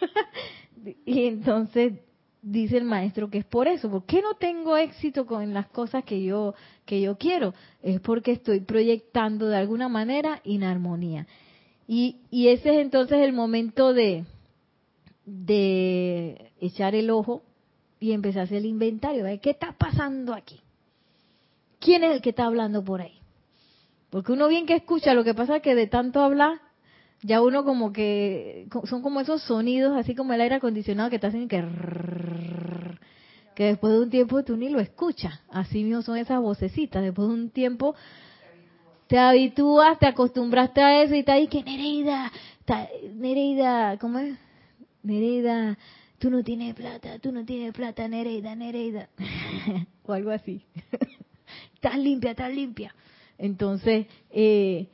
y 1.04 1.26
entonces 1.26 1.94
dice 2.42 2.76
el 2.76 2.84
maestro 2.84 3.28
que 3.28 3.38
es 3.38 3.44
por 3.44 3.68
eso. 3.68 3.90
¿Por 3.90 4.04
qué 4.04 4.22
no 4.22 4.34
tengo 4.34 4.76
éxito 4.76 5.26
con 5.26 5.52
las 5.52 5.66
cosas 5.68 6.04
que 6.04 6.22
yo, 6.22 6.54
que 6.84 7.00
yo 7.00 7.16
quiero? 7.18 7.54
Es 7.82 8.00
porque 8.00 8.32
estoy 8.32 8.60
proyectando 8.60 9.48
de 9.48 9.56
alguna 9.56 9.88
manera 9.88 10.40
inarmonía. 10.44 11.26
Y, 11.88 12.16
y 12.30 12.48
ese 12.48 12.70
es 12.70 12.78
entonces 12.78 13.18
el 13.18 13.32
momento 13.32 13.92
de, 13.92 14.24
de 15.24 16.52
echar 16.60 16.94
el 16.94 17.10
ojo 17.10 17.42
y 18.00 18.12
empezar 18.12 18.42
a 18.42 18.44
hacer 18.44 18.58
el 18.58 18.66
inventario. 18.66 19.24
¿Qué 19.40 19.50
está 19.50 19.72
pasando 19.72 20.34
aquí? 20.34 20.60
¿Quién 21.80 22.04
es 22.04 22.12
el 22.12 22.22
que 22.22 22.30
está 22.30 22.46
hablando 22.46 22.82
por 22.84 23.00
ahí? 23.00 23.18
Porque 24.10 24.32
uno 24.32 24.48
bien 24.48 24.66
que 24.66 24.74
escucha, 24.74 25.14
lo 25.14 25.24
que 25.24 25.34
pasa 25.34 25.56
es 25.56 25.62
que 25.62 25.74
de 25.74 25.86
tanto 25.86 26.20
hablar, 26.20 26.60
ya 27.22 27.42
uno 27.42 27.64
como 27.64 27.92
que 27.92 28.66
son 28.84 29.02
como 29.02 29.20
esos 29.20 29.42
sonidos, 29.42 29.96
así 29.96 30.14
como 30.14 30.32
el 30.32 30.40
aire 30.40 30.56
acondicionado 30.56 31.10
que 31.10 31.18
te 31.18 31.26
hacen 31.26 31.48
que 31.48 31.62
que 33.56 33.64
después 33.64 33.94
de 33.94 34.00
un 34.00 34.10
tiempo 34.10 34.44
tú 34.44 34.56
ni 34.56 34.68
lo 34.68 34.78
escuchas. 34.80 35.40
Así 35.48 35.82
mismo 35.82 36.02
son 36.02 36.18
esas 36.18 36.40
vocecitas. 36.42 37.02
Después 37.02 37.28
de 37.28 37.34
un 37.34 37.50
tiempo 37.50 37.94
te 39.06 39.18
habitúas, 39.18 39.98
te 39.98 40.06
acostumbraste 40.06 40.82
a 40.82 41.02
eso 41.02 41.14
y 41.14 41.20
está 41.20 41.32
ahí 41.34 41.48
que 41.48 41.62
Nereida, 41.62 42.30
Nereida, 43.14 43.96
¿cómo 43.98 44.18
es? 44.18 44.36
Nereida, 45.02 45.78
tú 46.18 46.28
no 46.28 46.42
tienes 46.42 46.74
plata, 46.74 47.18
tú 47.18 47.32
no 47.32 47.46
tienes 47.46 47.72
plata, 47.72 48.06
Nereida, 48.08 48.54
Nereida. 48.54 49.08
o 50.04 50.12
algo 50.12 50.30
así. 50.30 50.62
estás 51.74 51.98
limpia, 51.98 52.32
estás 52.32 52.52
limpia. 52.52 52.94
Entonces, 53.38 54.06
eh, 54.30 54.88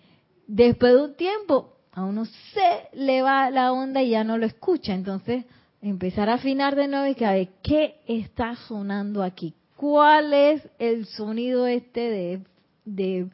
después 0.46 0.92
de 0.92 1.02
un 1.02 1.14
tiempo, 1.16 1.71
a 1.92 2.04
uno 2.04 2.24
se 2.24 2.88
le 2.94 3.22
va 3.22 3.50
la 3.50 3.72
onda 3.72 4.02
y 4.02 4.10
ya 4.10 4.24
no 4.24 4.38
lo 4.38 4.46
escucha. 4.46 4.94
Entonces, 4.94 5.44
empezar 5.82 6.28
a 6.30 6.34
afinar 6.34 6.74
de 6.74 6.88
nuevo 6.88 7.06
y 7.06 7.14
que 7.14 7.26
a 7.26 7.32
ver 7.32 7.48
qué 7.62 7.96
está 8.06 8.56
sonando 8.56 9.22
aquí. 9.22 9.54
¿Cuál 9.76 10.32
es 10.32 10.68
el 10.78 11.06
sonido 11.06 11.66
este 11.66 12.00
de, 12.00 12.42
de, 12.84 13.28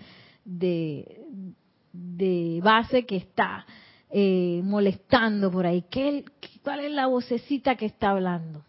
de, 1.93 2.61
base 2.63 3.05
que 3.05 3.17
está 3.17 3.67
eh, 4.11 4.61
molestando 4.65 5.51
por 5.51 5.67
ahí? 5.67 5.85
¿Qué, 5.91 6.25
¿Cuál 6.63 6.81
es 6.81 6.93
la 6.93 7.07
vocecita 7.07 7.77
que 7.77 7.87
está 7.87 8.11
hablando? 8.11 8.65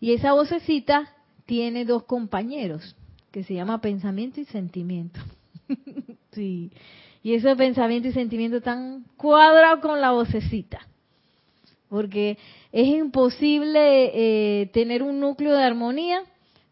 Y 0.00 0.12
esa 0.12 0.32
vocecita 0.32 1.14
tiene 1.46 1.84
dos 1.84 2.02
compañeros, 2.02 2.96
que 3.30 3.44
se 3.44 3.54
llama 3.54 3.80
pensamiento 3.80 4.40
y 4.40 4.44
sentimiento. 4.46 5.20
sí. 6.32 6.72
Y 7.22 7.34
ese 7.34 7.54
pensamiento 7.56 8.08
y 8.08 8.12
sentimiento 8.12 8.58
están 8.58 9.04
cuadrados 9.16 9.80
con 9.80 10.00
la 10.00 10.12
vocecita. 10.12 10.80
Porque 11.88 12.38
es 12.72 12.86
imposible 12.86 14.10
eh, 14.62 14.66
tener 14.72 15.02
un 15.02 15.20
núcleo 15.20 15.52
de 15.52 15.62
armonía 15.62 16.22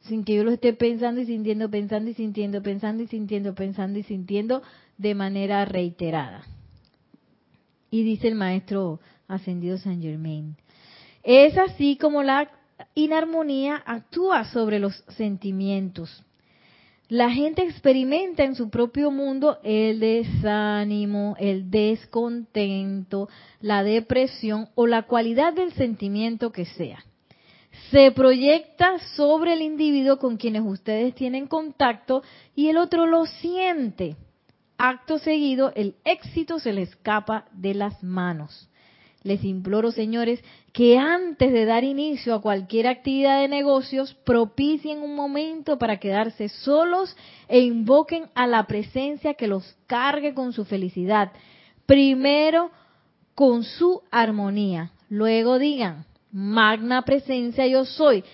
sin 0.02 0.24
que 0.24 0.36
yo 0.36 0.44
lo 0.44 0.52
esté 0.52 0.72
pensando 0.72 1.20
y 1.20 1.26
sintiendo, 1.26 1.70
pensando 1.70 2.10
y 2.10 2.14
sintiendo, 2.14 2.62
pensando 2.62 3.02
y 3.02 3.06
sintiendo, 3.08 3.54
pensando 3.54 3.98
y 3.98 4.02
sintiendo 4.04 4.62
de 4.96 5.14
manera 5.14 5.64
reiterada. 5.64 6.44
Y 7.90 8.04
dice 8.04 8.28
el 8.28 8.34
maestro 8.34 9.00
ascendido 9.26 9.76
San 9.76 10.00
Germain, 10.00 10.56
es 11.22 11.58
así 11.58 11.96
como 11.96 12.22
la 12.22 12.50
inarmonía 12.94 13.82
actúa 13.84 14.44
sobre 14.44 14.78
los 14.78 15.04
sentimientos 15.08 16.24
la 17.08 17.30
gente 17.30 17.62
experimenta 17.62 18.44
en 18.44 18.54
su 18.54 18.68
propio 18.68 19.10
mundo 19.10 19.58
el 19.62 19.98
desánimo, 19.98 21.36
el 21.38 21.70
descontento, 21.70 23.30
la 23.60 23.82
depresión 23.82 24.68
o 24.74 24.86
la 24.86 25.04
cualidad 25.04 25.54
del 25.54 25.72
sentimiento 25.72 26.52
que 26.52 26.66
sea. 26.66 27.02
Se 27.90 28.12
proyecta 28.12 28.98
sobre 29.16 29.54
el 29.54 29.62
individuo 29.62 30.18
con 30.18 30.36
quienes 30.36 30.62
ustedes 30.64 31.14
tienen 31.14 31.46
contacto 31.46 32.22
y 32.54 32.68
el 32.68 32.76
otro 32.76 33.06
lo 33.06 33.24
siente. 33.24 34.16
Acto 34.76 35.18
seguido, 35.18 35.72
el 35.74 35.96
éxito 36.04 36.58
se 36.58 36.72
le 36.74 36.82
escapa 36.82 37.46
de 37.52 37.74
las 37.74 38.02
manos. 38.02 38.68
Les 39.28 39.44
imploro, 39.44 39.92
señores, 39.92 40.42
que 40.72 40.96
antes 40.96 41.52
de 41.52 41.66
dar 41.66 41.84
inicio 41.84 42.34
a 42.34 42.40
cualquier 42.40 42.86
actividad 42.86 43.42
de 43.42 43.48
negocios, 43.48 44.14
propicien 44.24 45.02
un 45.02 45.14
momento 45.14 45.78
para 45.78 45.98
quedarse 45.98 46.48
solos 46.48 47.14
e 47.46 47.60
invoquen 47.60 48.30
a 48.34 48.46
la 48.46 48.66
presencia 48.66 49.34
que 49.34 49.46
los 49.46 49.76
cargue 49.86 50.32
con 50.32 50.54
su 50.54 50.64
felicidad. 50.64 51.32
Primero 51.84 52.70
con 53.34 53.64
su 53.64 54.00
armonía. 54.10 54.92
Luego 55.10 55.58
digan, 55.58 56.06
magna 56.32 57.02
presencia 57.02 57.66
yo 57.66 57.84
soy. 57.84 58.24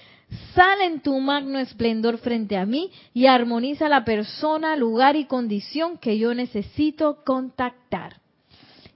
Sale 0.55 0.85
en 0.85 1.01
tu 1.01 1.19
magno 1.19 1.59
esplendor 1.59 2.19
frente 2.19 2.57
a 2.57 2.67
mí 2.67 2.93
y 3.13 3.27
armoniza 3.27 3.89
la 3.89 4.05
persona, 4.05 4.77
lugar 4.77 5.17
y 5.17 5.25
condición 5.25 5.99
que 5.99 6.19
yo 6.19 6.35
necesito 6.35 7.25
contactar. 7.25 8.21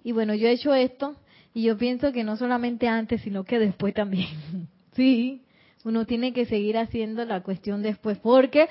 Y 0.04 0.12
bueno, 0.12 0.32
yo 0.34 0.46
he 0.46 0.52
hecho 0.52 0.72
esto 0.74 1.16
y 1.58 1.62
yo 1.64 1.76
pienso 1.76 2.12
que 2.12 2.22
no 2.22 2.36
solamente 2.36 2.86
antes, 2.86 3.20
sino 3.22 3.42
que 3.42 3.58
después 3.58 3.92
también. 3.92 4.28
sí, 4.94 5.42
uno 5.82 6.06
tiene 6.06 6.32
que 6.32 6.46
seguir 6.46 6.78
haciendo 6.78 7.24
la 7.24 7.42
cuestión 7.42 7.82
después, 7.82 8.16
porque 8.18 8.68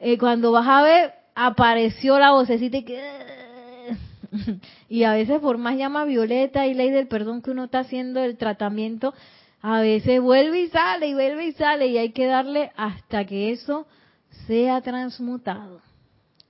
eh, 0.00 0.18
cuando 0.18 0.50
vas 0.50 0.66
a 0.66 0.82
ver, 0.82 1.12
apareció 1.36 2.18
la 2.18 2.32
vocecita 2.32 2.78
y 2.78 2.82
que... 2.82 3.00
y 4.88 5.04
a 5.04 5.12
veces 5.12 5.38
por 5.38 5.56
más 5.56 5.76
llama 5.76 6.04
violeta 6.04 6.66
y 6.66 6.74
ley 6.74 6.90
del 6.90 7.06
perdón 7.06 7.42
que 7.42 7.52
uno 7.52 7.66
está 7.66 7.78
haciendo 7.78 8.20
el 8.24 8.36
tratamiento, 8.36 9.14
a 9.62 9.80
veces 9.80 10.20
vuelve 10.20 10.62
y 10.62 10.68
sale 10.68 11.06
y 11.06 11.14
vuelve 11.14 11.46
y 11.46 11.52
sale 11.52 11.86
y 11.86 11.96
hay 11.96 12.10
que 12.10 12.26
darle 12.26 12.72
hasta 12.74 13.24
que 13.24 13.52
eso 13.52 13.86
sea 14.48 14.80
transmutado 14.80 15.80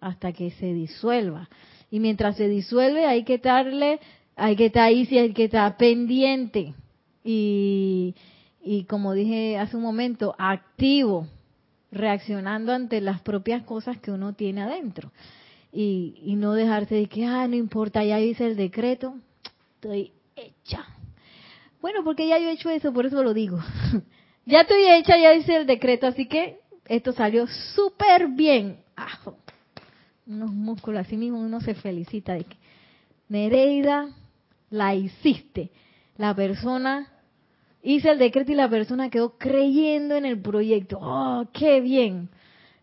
hasta 0.01 0.33
que 0.33 0.53
se 0.53 0.73
disuelva. 0.73 1.51
Y 1.91 2.01
mientras 2.01 2.39
se 2.39 2.49
disuelve 2.49 3.05
hay 3.05 3.25
que 3.25 3.37
darle, 3.37 4.01
hay 4.37 4.55
que 4.55 4.67
estar 4.67 4.85
ahí, 4.85 5.09
hay 5.11 5.33
que 5.33 5.45
estar 5.45 5.77
pendiente. 5.77 6.75
Y, 7.25 8.15
y 8.63 8.85
como 8.85 9.15
dije 9.15 9.59
hace 9.59 9.77
un 9.77 9.83
momento, 9.83 10.35
activo, 10.39 11.27
reaccionando 11.91 12.73
ante 12.73 13.01
las 13.01 13.23
propias 13.23 13.63
cosas 13.65 13.99
que 13.99 14.11
uno 14.11 14.35
tiene 14.35 14.63
adentro. 14.63 15.11
Y, 15.73 16.21
y 16.23 16.37
no 16.37 16.53
dejarse 16.53 16.95
de 16.95 17.07
que, 17.07 17.25
ah, 17.25 17.49
no 17.49 17.57
importa, 17.57 18.05
ya 18.05 18.21
hice 18.21 18.47
el 18.47 18.57
decreto, 18.57 19.15
estoy 19.75 20.13
hecha. 20.37 20.85
Bueno, 21.81 22.05
porque 22.05 22.29
ya 22.29 22.39
yo 22.39 22.49
he 22.49 22.53
hecho 22.53 22.71
eso, 22.71 22.93
por 22.93 23.07
eso 23.07 23.23
lo 23.23 23.35
digo. 23.35 23.59
ya 24.47 24.61
estoy 24.61 24.83
hecha, 24.87 25.19
ya 25.19 25.35
hice 25.35 25.57
el 25.57 25.67
decreto, 25.67 26.07
así 26.07 26.27
que 26.27 26.61
esto 26.87 27.13
salió 27.13 27.47
súper 27.47 28.29
bien. 28.29 28.79
Ah, 28.97 29.19
unos 30.27 30.51
músculos, 30.51 31.07
así 31.07 31.17
mismo 31.17 31.41
uno 31.41 31.61
se 31.61 31.75
felicita 31.75 32.35
de 32.35 32.45
que 32.45 32.57
Nereida, 33.29 34.09
la 34.71 34.95
hiciste. 34.95 35.71
La 36.17 36.35
persona 36.35 37.09
hice 37.83 38.11
el 38.11 38.19
decreto 38.19 38.53
y 38.53 38.57
la 38.57 38.69
persona 38.69 39.11
quedó 39.11 39.39
creyendo 39.39 40.17
en 40.17 40.25
el 40.25 40.41
proyecto. 40.41 40.99
¡Oh, 41.01 41.47
qué 41.53 41.81
bien! 41.81 42.29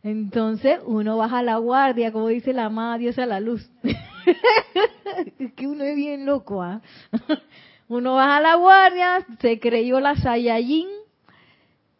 Entonces 0.04 0.80
uno 0.86 1.18
baja 1.18 1.42
la 1.42 1.58
guardia, 1.58 2.12
como 2.12 2.28
dice 2.28 2.54
la 2.54 2.66
amada 2.66 2.98
diosa 2.98 3.26
la 3.26 3.40
luz. 3.40 3.70
es 5.40 5.54
que 5.54 5.68
uno 5.68 5.84
es 5.84 5.96
bien 5.96 6.26
loco, 6.26 6.62
¿ah? 6.62 6.82
uno 7.88 8.16
baja 8.16 8.42
la 8.42 8.56
guardia, 8.56 9.26
se 9.40 9.60
creyó 9.60 10.00
la 10.00 10.16
Saiyajin 10.16 10.90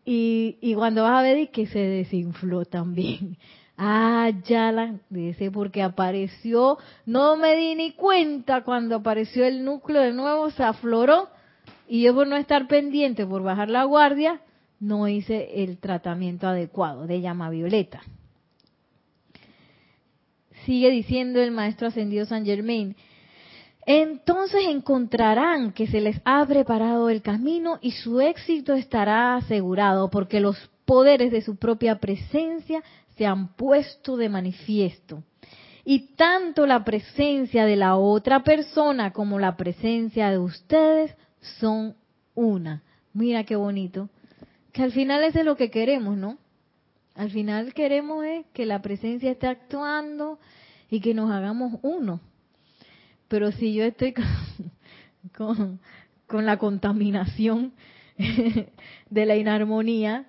y, 0.06 0.58
y 0.60 0.74
cuando 0.76 1.04
vas 1.04 1.20
a 1.20 1.22
ver 1.22 1.50
que 1.50 1.66
se 1.66 1.80
desinfló 1.80 2.66
también. 2.66 3.38
Ah, 3.78 4.32
ya 4.46 4.72
la 4.72 4.96
dice 5.10 5.50
porque 5.50 5.82
apareció, 5.82 6.78
no 7.06 7.38
me 7.38 7.56
di 7.56 7.76
ni 7.76 7.92
cuenta 7.94 8.64
cuando 8.64 8.98
apareció 8.98 9.46
el 9.46 9.66
núcleo 9.66 10.02
de 10.02 10.14
nuevo, 10.14 10.52
se 10.52 10.64
afloró 10.64 11.30
y 11.88 12.04
yo 12.04 12.14
por 12.14 12.28
no 12.28 12.36
estar 12.36 12.68
pendiente, 12.68 13.26
por 13.26 13.42
bajar 13.42 13.70
la 13.70 13.84
guardia, 13.86 14.42
no 14.80 15.08
hice 15.08 15.64
el 15.64 15.80
tratamiento 15.80 16.48
adecuado 16.48 17.08
de 17.08 17.22
llama 17.22 17.50
violeta. 17.50 18.02
Sigue 20.66 20.92
diciendo 20.92 21.42
el 21.42 21.52
maestro 21.52 21.88
ascendido 21.88 22.26
San 22.26 22.46
Germain, 22.46 22.96
entonces 23.86 24.62
encontrarán 24.68 25.74
que 25.74 25.88
se 25.88 26.00
les 26.00 26.22
ha 26.26 26.46
preparado 26.46 27.10
el 27.10 27.22
camino 27.22 27.80
y 27.82 27.92
su 27.92 28.22
éxito 28.22 28.74
estará 28.74 29.36
asegurado 29.36 30.10
porque 30.10 30.40
los 30.40 30.58
poderes 30.86 31.32
de 31.32 31.42
su 31.42 31.58
propia 31.58 32.00
presencia 32.00 32.84
se 33.18 33.26
han 33.26 33.56
puesto 33.56 34.18
de 34.18 34.30
manifiesto. 34.30 35.24
Y 35.86 36.16
tanto 36.16 36.66
la 36.66 36.84
presencia 36.84 37.66
de 37.66 37.76
la 37.76 37.98
otra 37.98 38.44
persona 38.44 39.12
como 39.12 39.40
la 39.40 39.58
presencia 39.58 40.32
de 40.32 40.38
ustedes 40.38 41.16
son 41.60 41.96
una. 42.36 42.84
Mira 43.14 43.44
qué 43.44 43.56
bonito. 43.56 44.10
Que 44.72 44.84
al 44.84 44.92
final 44.92 45.24
eso 45.24 45.40
es 45.40 45.46
lo 45.46 45.58
que 45.58 45.70
queremos, 45.70 46.18
¿no? 46.18 46.38
Al 47.16 47.30
final 47.30 47.74
queremos 47.74 48.26
es 48.26 48.46
que 48.54 48.66
la 48.66 48.82
presencia 48.82 49.32
esté 49.32 49.48
actuando 49.48 50.40
y 50.90 51.00
que 51.00 51.14
nos 51.14 51.30
hagamos 51.30 51.80
uno. 51.84 52.22
Pero 53.28 53.52
si 53.52 53.74
yo 53.74 53.84
estoy 53.84 54.14
con, 55.38 55.80
con 56.28 56.46
la 56.46 56.58
contaminación 56.58 57.74
de 59.10 59.26
la 59.26 59.36
inarmonía, 59.36 60.26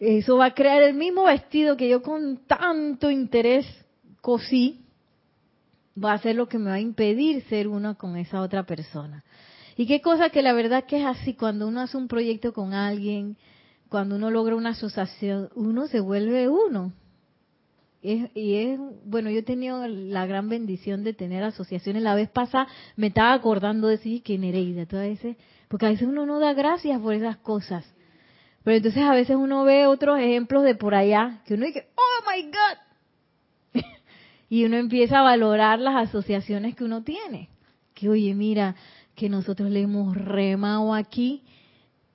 eso 0.00 0.36
va 0.36 0.46
a 0.46 0.54
crear 0.54 0.82
el 0.82 0.94
mismo 0.94 1.24
vestido 1.24 1.76
que 1.76 1.88
yo 1.88 2.02
con 2.02 2.38
tanto 2.46 3.10
interés 3.10 3.66
cosí, 4.20 4.84
va 6.02 6.12
a 6.12 6.18
ser 6.18 6.36
lo 6.36 6.48
que 6.48 6.58
me 6.58 6.70
va 6.70 6.76
a 6.76 6.80
impedir 6.80 7.42
ser 7.48 7.68
uno 7.68 7.96
con 7.96 8.16
esa 8.16 8.40
otra 8.40 8.64
persona. 8.64 9.24
Y 9.76 9.86
qué 9.86 10.00
cosa 10.00 10.30
que 10.30 10.42
la 10.42 10.52
verdad 10.52 10.84
que 10.84 11.00
es 11.00 11.06
así, 11.06 11.34
cuando 11.34 11.68
uno 11.68 11.80
hace 11.80 11.96
un 11.96 12.08
proyecto 12.08 12.52
con 12.52 12.74
alguien, 12.74 13.36
cuando 13.88 14.16
uno 14.16 14.30
logra 14.30 14.54
una 14.54 14.70
asociación, 14.70 15.50
uno 15.54 15.86
se 15.86 16.00
vuelve 16.00 16.48
uno. 16.48 16.92
y 18.02 18.54
es, 18.54 18.80
bueno, 19.04 19.30
yo 19.30 19.40
he 19.40 19.42
tenido 19.42 19.86
la 19.88 20.26
gran 20.26 20.48
bendición 20.48 21.04
de 21.04 21.14
tener 21.14 21.42
asociaciones. 21.42 22.02
La 22.02 22.14
vez 22.14 22.28
pasada 22.28 22.68
me 22.96 23.08
estaba 23.08 23.32
acordando 23.32 23.88
de 23.88 23.98
sí, 23.98 24.20
que 24.20 24.38
Nereida, 24.38 24.86
todas 24.86 25.08
veces, 25.08 25.36
porque 25.68 25.86
a 25.86 25.90
veces 25.90 26.06
uno 26.06 26.26
no 26.26 26.38
da 26.38 26.54
gracias 26.54 27.00
por 27.00 27.14
esas 27.14 27.38
cosas. 27.38 27.84
Pero 28.64 28.76
entonces 28.76 29.02
a 29.02 29.12
veces 29.12 29.36
uno 29.36 29.64
ve 29.64 29.86
otros 29.86 30.18
ejemplos 30.18 30.62
de 30.62 30.74
por 30.74 30.94
allá 30.94 31.40
que 31.46 31.54
uno 31.54 31.66
dice, 31.66 31.88
oh 31.94 32.30
my 32.30 32.42
God. 32.50 33.82
y 34.48 34.64
uno 34.64 34.76
empieza 34.76 35.20
a 35.20 35.22
valorar 35.22 35.78
las 35.78 36.08
asociaciones 36.08 36.74
que 36.74 36.84
uno 36.84 37.02
tiene. 37.02 37.48
Que 37.94 38.08
oye, 38.08 38.34
mira, 38.34 38.74
que 39.14 39.28
nosotros 39.28 39.70
le 39.70 39.82
hemos 39.82 40.16
remado 40.16 40.94
aquí 40.94 41.42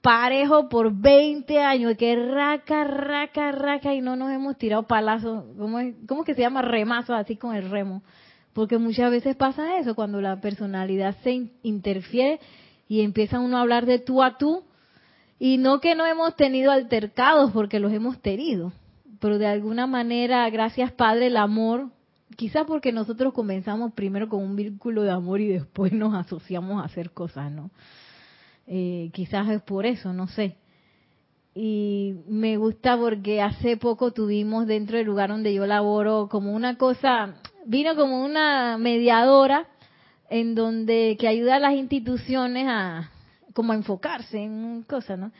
parejo 0.03 0.67
por 0.67 0.93
20 0.93 1.59
años, 1.61 1.95
que 1.97 2.13
raca, 2.13 2.83
raca, 2.83 3.53
raca 3.53 3.93
y 3.93 4.01
no 4.01 4.17
nos 4.17 4.31
hemos 4.31 4.57
tirado 4.57 4.83
palazos, 4.83 5.45
¿cómo 5.57 5.79
¿cómo 6.05 6.25
que 6.25 6.33
se 6.33 6.41
llama? 6.41 6.61
Remazo 6.61 7.15
así 7.15 7.37
con 7.37 7.55
el 7.55 7.69
remo. 7.69 8.03
Porque 8.51 8.77
muchas 8.77 9.09
veces 9.09 9.37
pasa 9.37 9.77
eso, 9.77 9.95
cuando 9.95 10.19
la 10.19 10.41
personalidad 10.41 11.15
se 11.23 11.47
interfiere 11.63 12.41
y 12.89 13.01
empieza 13.01 13.39
uno 13.39 13.57
a 13.57 13.61
hablar 13.61 13.85
de 13.85 13.97
tú 13.97 14.21
a 14.21 14.37
tú, 14.37 14.63
y 15.39 15.57
no 15.57 15.79
que 15.79 15.95
no 15.95 16.05
hemos 16.05 16.35
tenido 16.35 16.71
altercados, 16.71 17.51
porque 17.51 17.79
los 17.79 17.91
hemos 17.91 18.19
tenido, 18.21 18.71
pero 19.19 19.37
de 19.37 19.47
alguna 19.47 19.87
manera, 19.87 20.49
gracias 20.49 20.91
Padre, 20.91 21.27
el 21.27 21.37
amor, 21.37 21.89
quizás 22.35 22.65
porque 22.65 22.91
nosotros 22.91 23.33
comenzamos 23.33 23.93
primero 23.93 24.29
con 24.29 24.43
un 24.43 24.55
vínculo 24.55 25.03
de 25.03 25.11
amor 25.11 25.41
y 25.41 25.47
después 25.47 25.91
nos 25.93 26.13
asociamos 26.13 26.81
a 26.81 26.85
hacer 26.85 27.11
cosas, 27.11 27.51
¿no? 27.51 27.71
Eh, 28.67 29.09
quizás 29.13 29.49
es 29.49 29.61
por 29.61 29.85
eso, 29.85 30.13
no 30.13 30.27
sé. 30.27 30.55
Y 31.55 32.15
me 32.27 32.57
gusta 32.57 32.97
porque 32.97 33.41
hace 33.41 33.77
poco 33.77 34.11
tuvimos 34.11 34.65
dentro 34.65 34.97
del 34.97 35.05
lugar 35.05 35.29
donde 35.29 35.53
yo 35.53 35.67
laboro 35.67 36.27
como 36.29 36.53
una 36.53 36.77
cosa, 36.77 37.35
vino 37.65 37.95
como 37.95 38.23
una 38.23 38.77
mediadora 38.77 39.67
en 40.29 40.55
donde 40.55 41.15
que 41.19 41.27
ayuda 41.27 41.57
a 41.57 41.59
las 41.59 41.73
instituciones 41.73 42.65
a, 42.67 43.11
como 43.53 43.73
enfocarse 43.73 44.39
en 44.39 44.83
cosas, 44.83 45.17
¿no? 45.19 45.31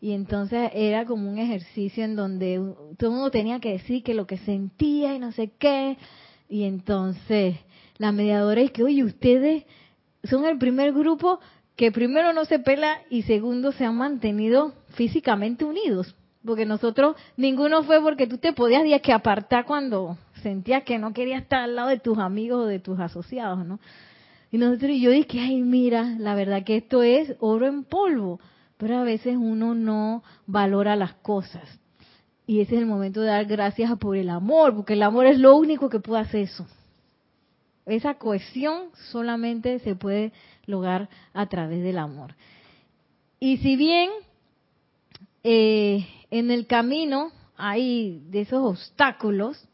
Y 0.00 0.12
entonces 0.12 0.70
era 0.74 1.04
como 1.06 1.30
un 1.30 1.38
ejercicio 1.38 2.04
en 2.04 2.16
donde 2.16 2.60
todo 2.98 3.10
mundo 3.10 3.30
tenía 3.30 3.60
que 3.60 3.72
decir 3.72 4.02
que 4.02 4.14
lo 4.14 4.26
que 4.26 4.38
sentía 4.38 5.14
y 5.14 5.18
no 5.18 5.32
sé 5.32 5.52
qué. 5.58 5.96
Y 6.48 6.64
entonces 6.64 7.56
la 7.98 8.12
mediadora 8.12 8.60
es 8.60 8.70
que, 8.72 8.84
oye, 8.84 9.04
ustedes 9.04 9.64
son 10.24 10.44
el 10.44 10.58
primer 10.58 10.92
grupo 10.92 11.40
que 11.76 11.92
primero 11.92 12.32
no 12.32 12.44
se 12.44 12.58
pela 12.58 13.00
y 13.10 13.22
segundo 13.22 13.72
se 13.72 13.84
han 13.84 13.96
mantenido 13.96 14.74
físicamente 14.90 15.64
unidos. 15.64 16.14
Porque 16.44 16.64
nosotros, 16.64 17.16
ninguno 17.36 17.82
fue 17.82 18.00
porque 18.00 18.26
tú 18.26 18.38
te 18.38 18.52
podías 18.52 18.84
que 19.02 19.12
apartar 19.12 19.64
cuando 19.64 20.16
sentías 20.42 20.84
que 20.84 20.98
no 20.98 21.12
querías 21.12 21.42
estar 21.42 21.60
al 21.60 21.74
lado 21.74 21.88
de 21.88 21.98
tus 21.98 22.18
amigos 22.18 22.64
o 22.64 22.66
de 22.66 22.78
tus 22.78 23.00
asociados, 23.00 23.66
¿no? 23.66 23.80
Y 24.56 24.58
nosotros, 24.58 24.92
yo 24.98 25.10
dije, 25.10 25.38
ay, 25.38 25.60
mira, 25.60 26.16
la 26.18 26.34
verdad 26.34 26.64
que 26.64 26.78
esto 26.78 27.02
es 27.02 27.34
oro 27.40 27.66
en 27.66 27.84
polvo, 27.84 28.40
pero 28.78 28.96
a 28.96 29.02
veces 29.02 29.36
uno 29.36 29.74
no 29.74 30.22
valora 30.46 30.96
las 30.96 31.12
cosas. 31.16 31.78
Y 32.46 32.62
ese 32.62 32.76
es 32.76 32.80
el 32.80 32.86
momento 32.86 33.20
de 33.20 33.26
dar 33.26 33.44
gracias 33.44 33.98
por 33.98 34.16
el 34.16 34.30
amor, 34.30 34.74
porque 34.74 34.94
el 34.94 35.02
amor 35.02 35.26
es 35.26 35.38
lo 35.38 35.54
único 35.56 35.90
que 35.90 36.00
puede 36.00 36.22
hacer 36.22 36.40
eso. 36.40 36.66
Esa 37.84 38.14
cohesión 38.14 38.84
solamente 39.10 39.78
se 39.80 39.94
puede 39.94 40.32
lograr 40.64 41.10
a 41.34 41.46
través 41.50 41.82
del 41.82 41.98
amor. 41.98 42.34
Y 43.38 43.58
si 43.58 43.76
bien 43.76 44.08
eh, 45.44 46.08
en 46.30 46.50
el 46.50 46.66
camino 46.66 47.30
hay 47.58 48.22
de 48.30 48.40
esos 48.40 48.64
obstáculos, 48.64 49.68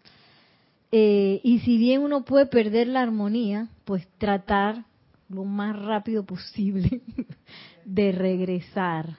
eh, 0.93 1.41
y 1.43 1.61
si 1.61 1.79
bien 1.79 2.03
uno 2.03 2.25
puede 2.25 2.45
perder 2.45 2.87
la 2.87 3.01
armonía, 3.01 3.69
pues 3.85 4.07
tratar 4.19 4.85
lo 5.31 5.45
más 5.45 5.75
rápido 5.81 6.25
posible 6.25 7.01
de 7.87 8.13
regresar, 8.13 9.19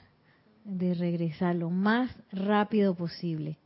de 0.63 0.93
regresar 0.93 1.55
lo 1.55 1.71
más 1.71 2.11
rápido 2.31 2.93
posible. 2.93 3.57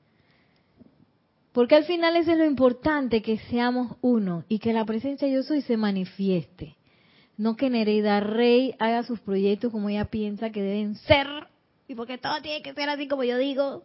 Porque 1.52 1.76
al 1.76 1.84
final 1.84 2.16
eso 2.16 2.32
es 2.32 2.38
lo 2.38 2.46
importante, 2.46 3.22
que 3.22 3.40
seamos 3.50 3.98
uno 4.02 4.46
y 4.48 4.60
que 4.60 4.74
la 4.74 4.86
presencia 4.86 5.28
yo 5.28 5.44
soy 5.44 5.62
se 5.62 5.76
manifieste. 5.76 6.76
No 7.36 7.56
que 7.58 7.70
Nereida 7.70 8.20
Rey 8.20 8.74
haga 8.80 9.04
sus 9.04 9.20
proyectos 9.20 9.72
como 9.72 9.90
ella 9.90 10.06
piensa 10.06 10.52
que 10.52 10.62
deben 10.62 10.96
ser 10.96 11.28
y 11.88 11.96
porque 11.96 12.18
todo 12.18 12.42
tiene 12.42 12.62
que 12.62 12.74
ser 12.74 12.90
así 12.90 13.08
como 13.08 13.24
yo 13.24 13.38
digo. 13.38 13.84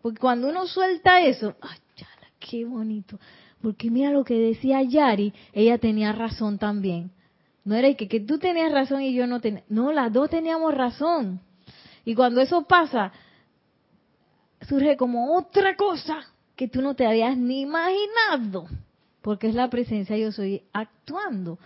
Porque 0.00 0.18
cuando 0.18 0.48
uno 0.48 0.66
suelta 0.66 1.20
eso, 1.20 1.54
¡ay, 1.60 1.78
chala, 1.94 2.28
qué 2.38 2.64
bonito! 2.64 3.18
Porque 3.62 3.90
mira 3.90 4.10
lo 4.10 4.24
que 4.24 4.34
decía 4.34 4.82
Yari, 4.82 5.32
ella 5.52 5.78
tenía 5.78 6.12
razón 6.12 6.58
también. 6.58 7.12
No 7.64 7.76
era 7.76 7.94
que, 7.94 8.08
que 8.08 8.20
tú 8.20 8.38
tenías 8.38 8.72
razón 8.72 9.02
y 9.02 9.14
yo 9.14 9.26
no 9.26 9.40
tenía. 9.40 9.62
No, 9.68 9.92
las 9.92 10.12
dos 10.12 10.28
teníamos 10.30 10.74
razón. 10.74 11.40
Y 12.04 12.14
cuando 12.14 12.40
eso 12.40 12.62
pasa, 12.64 13.12
surge 14.68 14.96
como 14.96 15.36
otra 15.36 15.76
cosa 15.76 16.18
que 16.56 16.68
tú 16.68 16.82
no 16.82 16.94
te 16.94 17.06
habías 17.06 17.36
ni 17.36 17.60
imaginado, 17.60 18.66
porque 19.20 19.48
es 19.48 19.54
la 19.54 19.70
presencia 19.70 20.16
yo 20.16 20.32
soy 20.32 20.62
actuando. 20.72 21.58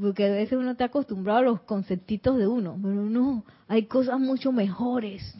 Porque 0.00 0.24
a 0.24 0.30
veces 0.30 0.58
uno 0.58 0.70
está 0.70 0.86
acostumbrado 0.86 1.40
a 1.40 1.42
los 1.42 1.60
conceptitos 1.62 2.38
de 2.38 2.46
uno, 2.46 2.78
pero 2.80 2.94
no, 2.94 3.44
hay 3.68 3.84
cosas 3.86 4.18
mucho 4.18 4.52
mejores. 4.52 5.34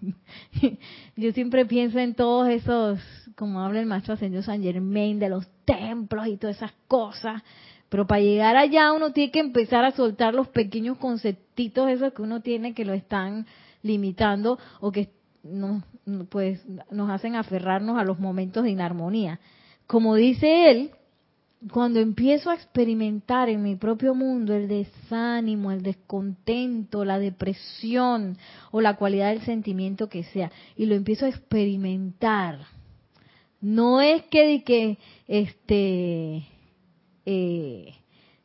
yo 1.16 1.32
siempre 1.32 1.64
pienso 1.66 1.98
en 1.98 2.14
todos 2.14 2.48
esos, 2.48 3.00
como 3.36 3.60
habla 3.60 3.80
el 3.80 3.86
maestro 3.86 4.14
ascendido 4.14 4.42
San 4.42 4.62
Germain, 4.62 5.18
de 5.18 5.28
los 5.28 5.46
templos 5.64 6.26
y 6.26 6.36
todas 6.36 6.56
esas 6.56 6.72
cosas. 6.88 7.42
Pero 7.88 8.06
para 8.06 8.22
llegar 8.22 8.56
allá 8.56 8.92
uno 8.92 9.12
tiene 9.12 9.30
que 9.30 9.40
empezar 9.40 9.84
a 9.84 9.90
soltar 9.90 10.34
los 10.34 10.48
pequeños 10.48 10.98
conceptitos 10.98 11.90
esos 11.90 12.12
que 12.14 12.22
uno 12.22 12.40
tiene 12.40 12.74
que 12.74 12.84
lo 12.84 12.94
están 12.94 13.46
limitando 13.82 14.58
o 14.80 14.92
que 14.92 15.10
nos, 15.42 15.82
pues, 16.28 16.64
nos 16.90 17.10
hacen 17.10 17.34
aferrarnos 17.34 17.98
a 17.98 18.04
los 18.04 18.18
momentos 18.18 18.64
de 18.64 18.70
inarmonía. 18.70 19.40
Como 19.86 20.14
dice 20.14 20.70
él, 20.70 20.90
cuando 21.70 22.00
empiezo 22.00 22.50
a 22.50 22.54
experimentar 22.54 23.48
en 23.48 23.62
mi 23.62 23.76
propio 23.76 24.14
mundo 24.14 24.54
el 24.54 24.68
desánimo, 24.68 25.70
el 25.70 25.82
descontento, 25.82 27.04
la 27.04 27.18
depresión 27.18 28.36
o 28.70 28.80
la 28.80 28.96
cualidad 28.96 29.30
del 29.30 29.42
sentimiento 29.42 30.08
que 30.08 30.24
sea, 30.24 30.50
y 30.76 30.86
lo 30.86 30.94
empiezo 30.94 31.26
a 31.26 31.28
experimentar, 31.28 32.58
no 33.62 34.00
es 34.00 34.24
que, 34.24 34.46
de 34.46 34.64
que 34.64 34.98
este, 35.28 36.44
eh, 37.24 37.94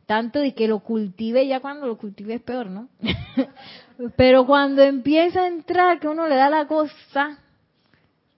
tanto 0.05 0.39
de 0.39 0.53
que 0.53 0.67
lo 0.67 0.79
cultive, 0.79 1.45
ya 1.47 1.59
cuando 1.59 1.87
lo 1.87 1.97
cultive 1.97 2.35
es 2.35 2.41
peor, 2.41 2.67
¿no? 2.67 2.87
Pero 4.15 4.45
cuando 4.45 4.83
empieza 4.83 5.41
a 5.41 5.47
entrar, 5.47 5.99
que 5.99 6.07
uno 6.07 6.27
le 6.27 6.35
da 6.35 6.49
la 6.49 6.67
cosa, 6.67 7.39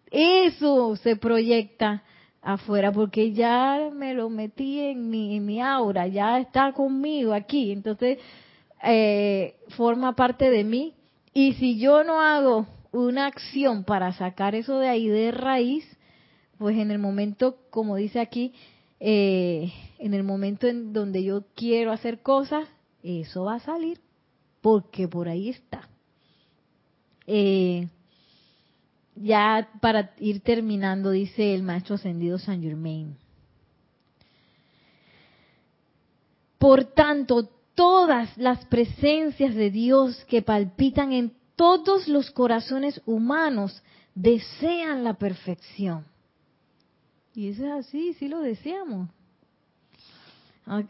eso 0.09 0.95
se 0.95 1.17
proyecta 1.17 2.01
afuera, 2.41 2.93
porque 2.93 3.33
ya 3.33 3.89
me 3.93 4.13
lo 4.13 4.29
metí 4.29 4.79
en 4.79 5.09
mi, 5.09 5.35
en 5.35 5.45
mi 5.45 5.61
aura, 5.61 6.07
ya 6.07 6.39
está 6.39 6.71
conmigo 6.71 7.33
aquí, 7.33 7.73
entonces 7.73 8.19
eh, 8.83 9.55
forma 9.69 10.15
parte 10.15 10.49
de 10.49 10.63
mí. 10.63 10.93
Y 11.33 11.53
si 11.53 11.77
yo 11.77 12.05
no 12.05 12.21
hago 12.21 12.65
una 12.91 13.27
acción 13.27 13.83
para 13.83 14.13
sacar 14.13 14.55
eso 14.55 14.79
de 14.79 14.87
ahí 14.87 15.07
de 15.07 15.31
raíz, 15.31 15.85
pues 16.59 16.77
en 16.77 16.91
el 16.91 16.99
momento, 16.99 17.57
como 17.69 17.95
dice 17.95 18.19
aquí, 18.19 18.53
eh, 18.99 19.71
en 19.97 20.13
el 20.13 20.23
momento 20.23 20.67
en 20.67 20.91
donde 20.91 21.23
yo 21.23 21.45
quiero 21.55 21.93
hacer 21.93 22.21
cosas, 22.21 22.67
eso 23.01 23.45
va 23.45 23.55
a 23.55 23.59
salir, 23.61 24.01
porque 24.61 25.07
por 25.07 25.29
ahí 25.29 25.49
está. 25.49 25.87
Eh, 27.25 27.87
ya 29.15 29.69
para 29.81 30.13
ir 30.19 30.41
terminando, 30.41 31.11
dice 31.11 31.55
el 31.55 31.63
maestro 31.63 31.95
ascendido 31.95 32.37
San 32.37 32.61
Germain. 32.61 33.15
Por 36.57 36.83
tanto, 36.83 37.49
todas 37.73 38.37
las 38.37 38.65
presencias 38.65 39.55
de 39.55 39.71
Dios 39.71 40.25
que 40.25 40.41
palpitan 40.41 41.13
en 41.13 41.33
todos 41.55 42.09
los 42.09 42.31
corazones 42.31 43.01
humanos 43.05 43.81
desean 44.13 45.05
la 45.05 45.13
perfección. 45.13 46.03
Y 47.33 47.49
eso 47.49 47.65
es 47.65 47.87
así, 47.87 48.13
sí 48.13 48.27
lo 48.27 48.39
deseamos. 48.39 49.09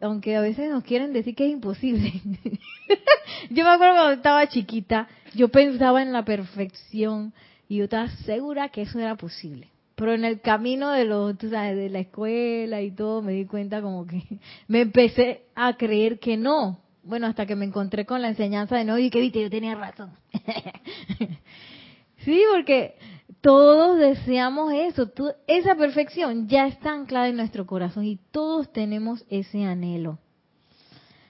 Aunque 0.01 0.35
a 0.35 0.41
veces 0.41 0.69
nos 0.69 0.83
quieren 0.83 1.13
decir 1.13 1.35
que 1.35 1.45
es 1.45 1.53
imposible. 1.53 2.11
yo 3.49 3.63
me 3.63 3.69
acuerdo 3.69 3.95
cuando 3.95 4.11
estaba 4.11 4.47
chiquita, 4.47 5.07
yo 5.33 5.47
pensaba 5.47 6.01
en 6.01 6.11
la 6.11 6.25
perfección 6.25 7.33
y 7.69 7.77
yo 7.77 7.85
estaba 7.85 8.09
segura 8.25 8.69
que 8.69 8.81
eso 8.81 8.99
era 8.99 9.15
posible. 9.15 9.69
Pero 9.95 10.13
en 10.13 10.25
el 10.25 10.41
camino 10.41 10.91
de 10.91 11.05
los, 11.05 11.37
de 11.37 11.89
la 11.89 11.99
escuela 11.99 12.81
y 12.81 12.91
todo, 12.91 13.21
me 13.21 13.33
di 13.33 13.45
cuenta 13.45 13.81
como 13.81 14.05
que 14.05 14.23
me 14.67 14.81
empecé 14.81 15.43
a 15.55 15.77
creer 15.77 16.19
que 16.19 16.35
no. 16.35 16.79
Bueno, 17.03 17.27
hasta 17.27 17.45
que 17.45 17.55
me 17.55 17.65
encontré 17.65 18.05
con 18.05 18.21
la 18.21 18.29
enseñanza 18.29 18.75
de 18.75 18.83
no 18.83 18.97
y 18.97 19.09
que 19.09 19.21
viste, 19.21 19.41
yo 19.41 19.49
tenía 19.49 19.75
razón. 19.75 20.11
sí, 22.17 22.41
porque 22.51 22.95
todos 23.41 23.97
deseamos 23.97 24.73
eso, 24.73 25.09
esa 25.47 25.75
perfección 25.75 26.47
ya 26.47 26.67
está 26.67 26.91
anclada 26.91 27.29
en 27.29 27.37
nuestro 27.37 27.65
corazón 27.65 28.05
y 28.05 28.17
todos 28.31 28.71
tenemos 28.71 29.25
ese 29.29 29.63
anhelo. 29.63 30.19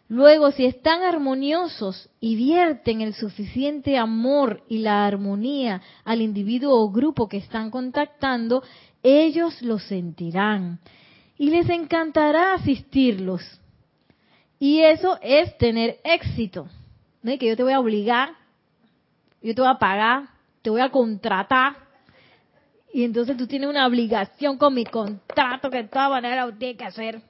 Luego, 0.07 0.49
si 0.51 0.65
están 0.65 1.03
armoniosos 1.03 2.09
y 2.19 2.35
vierten 2.35 3.01
el 3.01 3.13
suficiente 3.13 3.95
amor 3.95 4.63
y 4.67 4.79
la 4.79 5.05
armonía 5.05 5.81
al 6.03 6.21
individuo 6.21 6.81
o 6.81 6.89
grupo 6.89 7.29
que 7.29 7.37
están 7.37 7.69
contactando, 7.69 8.63
ellos 9.03 9.61
lo 9.61 9.77
sentirán 9.77 10.79
y 11.37 11.51
les 11.51 11.69
encantará 11.69 12.53
asistirlos. 12.53 13.43
Y 14.59 14.79
eso 14.79 15.19
es 15.21 15.55
tener 15.59 15.99
éxito. 16.03 16.67
¿No? 17.21 17.37
Que 17.37 17.47
yo 17.47 17.55
te 17.55 17.63
voy 17.63 17.73
a 17.73 17.79
obligar, 17.79 18.31
yo 19.43 19.53
te 19.53 19.61
voy 19.61 19.69
a 19.69 19.77
pagar, 19.77 20.29
te 20.63 20.69
voy 20.69 20.81
a 20.81 20.89
contratar. 20.89 21.88
Y 22.93 23.03
entonces 23.03 23.37
tú 23.37 23.47
tienes 23.47 23.69
una 23.69 23.85
obligación 23.85 24.57
con 24.57 24.73
mi 24.73 24.83
contrato 24.85 25.69
que 25.69 25.83
de 25.83 25.89
todas 25.89 26.09
maneras 26.09 26.47
lo 26.47 26.57
tienes 26.57 26.77
que 26.77 26.85
hacer. 26.85 27.21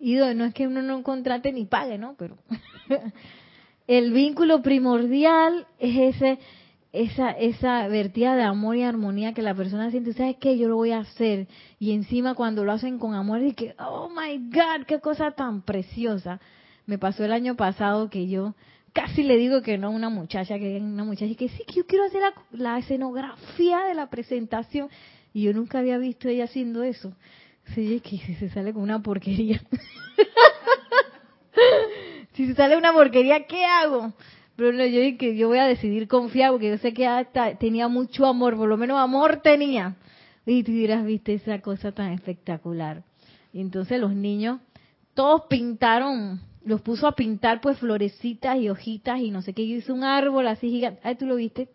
Y 0.00 0.14
no 0.14 0.44
es 0.44 0.54
que 0.54 0.66
uno 0.66 0.82
no 0.82 1.02
contrate 1.02 1.52
ni 1.52 1.66
pague, 1.66 1.98
¿no? 1.98 2.14
Pero 2.18 2.36
el 3.86 4.12
vínculo 4.12 4.62
primordial 4.62 5.66
es 5.78 6.16
ese 6.16 6.38
esa 6.92 7.30
esa 7.30 7.86
vertida 7.86 8.34
de 8.34 8.42
amor 8.42 8.76
y 8.76 8.82
armonía 8.82 9.32
que 9.32 9.42
la 9.42 9.54
persona 9.54 9.90
siente, 9.90 10.12
¿sabes 10.12 10.36
qué? 10.40 10.58
Yo 10.58 10.68
lo 10.68 10.76
voy 10.76 10.90
a 10.90 11.00
hacer. 11.00 11.46
Y 11.78 11.92
encima 11.92 12.34
cuando 12.34 12.64
lo 12.64 12.72
hacen 12.72 12.98
con 12.98 13.14
amor, 13.14 13.42
y 13.42 13.52
que, 13.52 13.74
oh 13.78 14.08
my 14.08 14.38
God, 14.50 14.86
qué 14.86 14.98
cosa 14.98 15.30
tan 15.32 15.62
preciosa. 15.62 16.40
Me 16.86 16.98
pasó 16.98 17.24
el 17.24 17.32
año 17.32 17.54
pasado 17.56 18.10
que 18.10 18.26
yo 18.26 18.54
casi 18.92 19.22
le 19.22 19.36
digo 19.36 19.62
que 19.62 19.78
no 19.78 19.88
a 19.88 19.90
una 19.90 20.08
muchacha, 20.08 20.58
que 20.58 20.76
una 20.76 21.04
muchacha 21.04 21.34
que 21.34 21.48
sí, 21.48 21.64
que 21.66 21.74
yo 21.74 21.86
quiero 21.86 22.04
hacer 22.04 22.20
la, 22.20 22.34
la 22.52 22.78
escenografía 22.78 23.84
de 23.84 23.94
la 23.94 24.08
presentación. 24.08 24.88
Y 25.32 25.42
yo 25.42 25.52
nunca 25.52 25.78
había 25.78 25.98
visto 25.98 26.28
ella 26.28 26.44
haciendo 26.44 26.82
eso. 26.82 27.12
Sí, 27.74 28.00
que 28.00 28.18
si 28.18 28.34
se 28.34 28.50
sale 28.50 28.72
con 28.72 28.82
una 28.82 29.00
porquería. 29.00 29.60
si 32.32 32.48
se 32.48 32.54
sale 32.54 32.76
una 32.76 32.92
porquería, 32.92 33.46
¿qué 33.46 33.64
hago? 33.64 34.12
Pero 34.56 34.72
no, 34.72 34.84
yo 34.84 35.00
que 35.16 35.36
yo 35.36 35.48
voy 35.48 35.58
a 35.58 35.66
decidir 35.66 36.08
confiar 36.08 36.50
porque 36.50 36.68
yo 36.68 36.78
sé 36.78 36.92
que 36.92 37.06
hasta 37.06 37.56
tenía 37.56 37.88
mucho 37.88 38.26
amor, 38.26 38.56
por 38.56 38.68
lo 38.68 38.76
menos 38.76 38.98
amor 38.98 39.40
tenía. 39.40 39.96
Y 40.44 40.64
tú 40.64 40.72
dirás, 40.72 41.04
viste 41.04 41.34
esa 41.34 41.60
cosa 41.60 41.92
tan 41.92 42.12
espectacular. 42.12 43.04
Y 43.52 43.60
entonces 43.60 44.00
los 44.00 44.14
niños, 44.14 44.60
todos 45.14 45.42
pintaron, 45.48 46.40
los 46.64 46.82
puso 46.82 47.06
a 47.06 47.12
pintar 47.12 47.60
pues 47.60 47.78
florecitas 47.78 48.58
y 48.58 48.68
hojitas 48.68 49.20
y 49.20 49.30
no 49.30 49.42
sé 49.42 49.54
qué. 49.54 49.62
Hice 49.62 49.92
un 49.92 50.04
árbol 50.04 50.46
así 50.46 50.68
gigante. 50.70 51.00
Ay, 51.02 51.14
tú 51.16 51.26
lo 51.26 51.36
viste. 51.36 51.68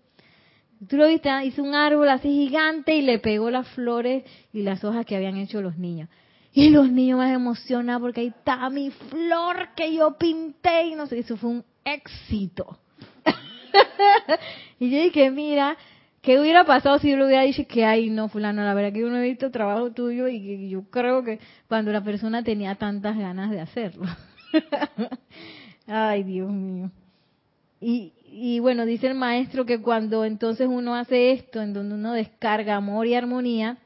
Tú 0.88 0.97
lo 0.97 1.07
viste, 1.07 1.29
hizo 1.45 1.63
un 1.63 1.73
árbol 1.73 2.09
así 2.09 2.27
gigante 2.29 2.95
y 2.95 3.01
le 3.01 3.19
pegó 3.19 3.49
las 3.49 3.67
flores 3.69 4.23
y 4.53 4.61
las 4.61 4.83
hojas 4.83 5.05
que 5.05 5.15
habían 5.15 5.38
hecho 5.38 5.61
los 5.61 5.77
niños. 5.77 6.09
Y 6.53 6.69
los 6.69 6.89
niños 6.91 7.17
más 7.17 7.31
emocionados 7.33 8.01
porque 8.01 8.21
ahí 8.21 8.27
está 8.27 8.69
mi 8.69 8.91
flor 8.91 9.69
que 9.75 9.93
yo 9.93 10.17
pinté 10.17 10.88
y 10.88 10.95
no 10.95 11.07
sé, 11.07 11.19
eso 11.19 11.38
fue 11.38 11.49
un 11.49 11.65
éxito. 11.83 12.77
y 14.79 14.89
yo 14.89 15.01
dije, 15.01 15.31
mira, 15.31 15.77
¿qué 16.21 16.39
hubiera 16.39 16.65
pasado 16.65 16.99
si 16.99 17.09
yo 17.09 17.17
le 17.17 17.25
hubiera 17.25 17.43
dicho 17.43 17.63
que, 17.67 17.86
ay, 17.86 18.09
no, 18.09 18.29
fulano, 18.29 18.63
la 18.63 18.73
verdad 18.73 18.93
que 18.93 18.99
yo 18.99 19.09
no 19.09 19.17
he 19.17 19.29
visto 19.29 19.51
trabajo 19.51 19.91
tuyo 19.91 20.27
y 20.27 20.41
que 20.41 20.69
yo 20.69 20.83
creo 20.89 21.23
que 21.23 21.39
cuando 21.67 21.91
la 21.91 22.03
persona 22.03 22.43
tenía 22.43 22.75
tantas 22.75 23.17
ganas 23.17 23.49
de 23.49 23.61
hacerlo. 23.61 24.05
ay, 25.88 26.24
Dios 26.24 26.52
mío. 26.52 26.91
Y, 27.80 28.14
y 28.26 28.60
bueno, 28.60 28.86
dice 28.86 29.08
el 29.08 29.16
maestro 29.16 29.66
que 29.66 29.82
cuando 29.82 30.26
entonces 30.26 30.68
uno 30.70 30.96
hace 30.96 31.32
esto, 31.32 31.62
en 31.62 31.74
donde 31.74 31.96
uno 31.96 32.14
descarga 32.14 32.76
amor 32.76 33.08
y 33.08 33.16
armonía, 33.16 33.78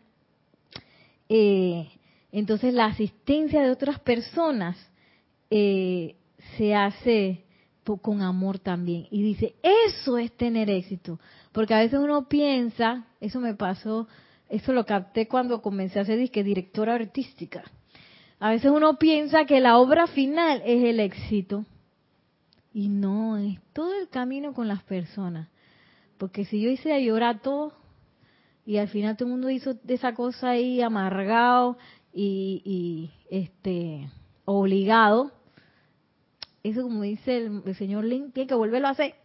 eh, 1.28 1.90
entonces 2.32 2.74
la 2.74 2.86
asistencia 2.86 3.62
de 3.62 3.72
otras 3.72 4.00
personas 4.00 4.78
eh, 5.50 6.16
se 6.58 6.76
hace 6.76 7.44
con 7.98 8.22
amor 8.22 8.60
también. 8.60 9.08
Y 9.10 9.24
dice, 9.24 9.56
eso 9.64 10.18
es 10.18 10.32
tener 10.34 10.70
éxito. 10.70 11.20
Porque 11.52 11.74
a 11.74 11.80
veces 11.80 12.00
uno 12.00 12.28
piensa, 12.28 13.08
eso 13.20 13.40
me 13.40 13.56
pasó, 13.56 14.08
eso 14.48 14.74
lo 14.74 14.86
capté 14.86 15.28
cuando 15.28 15.62
comencé 15.62 16.00
a 16.00 16.06
ser 16.06 16.20
disque 16.20 16.44
directora 16.44 16.96
artística. 16.96 17.64
A 18.40 18.52
veces 18.52 18.72
uno 18.72 18.98
piensa 18.98 19.46
que 19.46 19.60
la 19.60 19.78
obra 19.78 20.08
final 20.08 20.62
es 20.66 20.84
el 20.84 21.00
éxito. 21.02 21.66
Y 22.74 22.88
no, 22.88 23.38
es 23.38 23.60
todo 23.74 23.94
el 24.00 24.08
camino 24.08 24.54
con 24.54 24.68
las 24.68 24.82
personas. 24.84 25.50
Porque 26.18 26.46
si 26.46 26.62
yo 26.62 26.70
hice 26.70 26.94
a 26.94 27.00
llorar 27.00 27.42
todo 27.42 27.74
y 28.66 28.78
al 28.78 28.88
final 28.88 29.18
todo 29.18 29.28
el 29.28 29.32
mundo 29.32 29.50
hizo 29.50 29.76
esa 29.88 30.14
cosa 30.14 30.52
ahí 30.52 30.82
amargado 30.82 31.78
y, 32.14 33.12
este 33.30 34.10
obligado, 34.46 35.32
eso 36.64 36.84
como 36.84 37.04
dice 37.04 37.38
el, 37.38 37.76
señor 37.76 38.04
Link, 38.04 38.34
tiene 38.34 38.48
que 38.48 38.56
volverlo 38.56 38.88
a 38.88 38.92
hacer. 38.92 39.16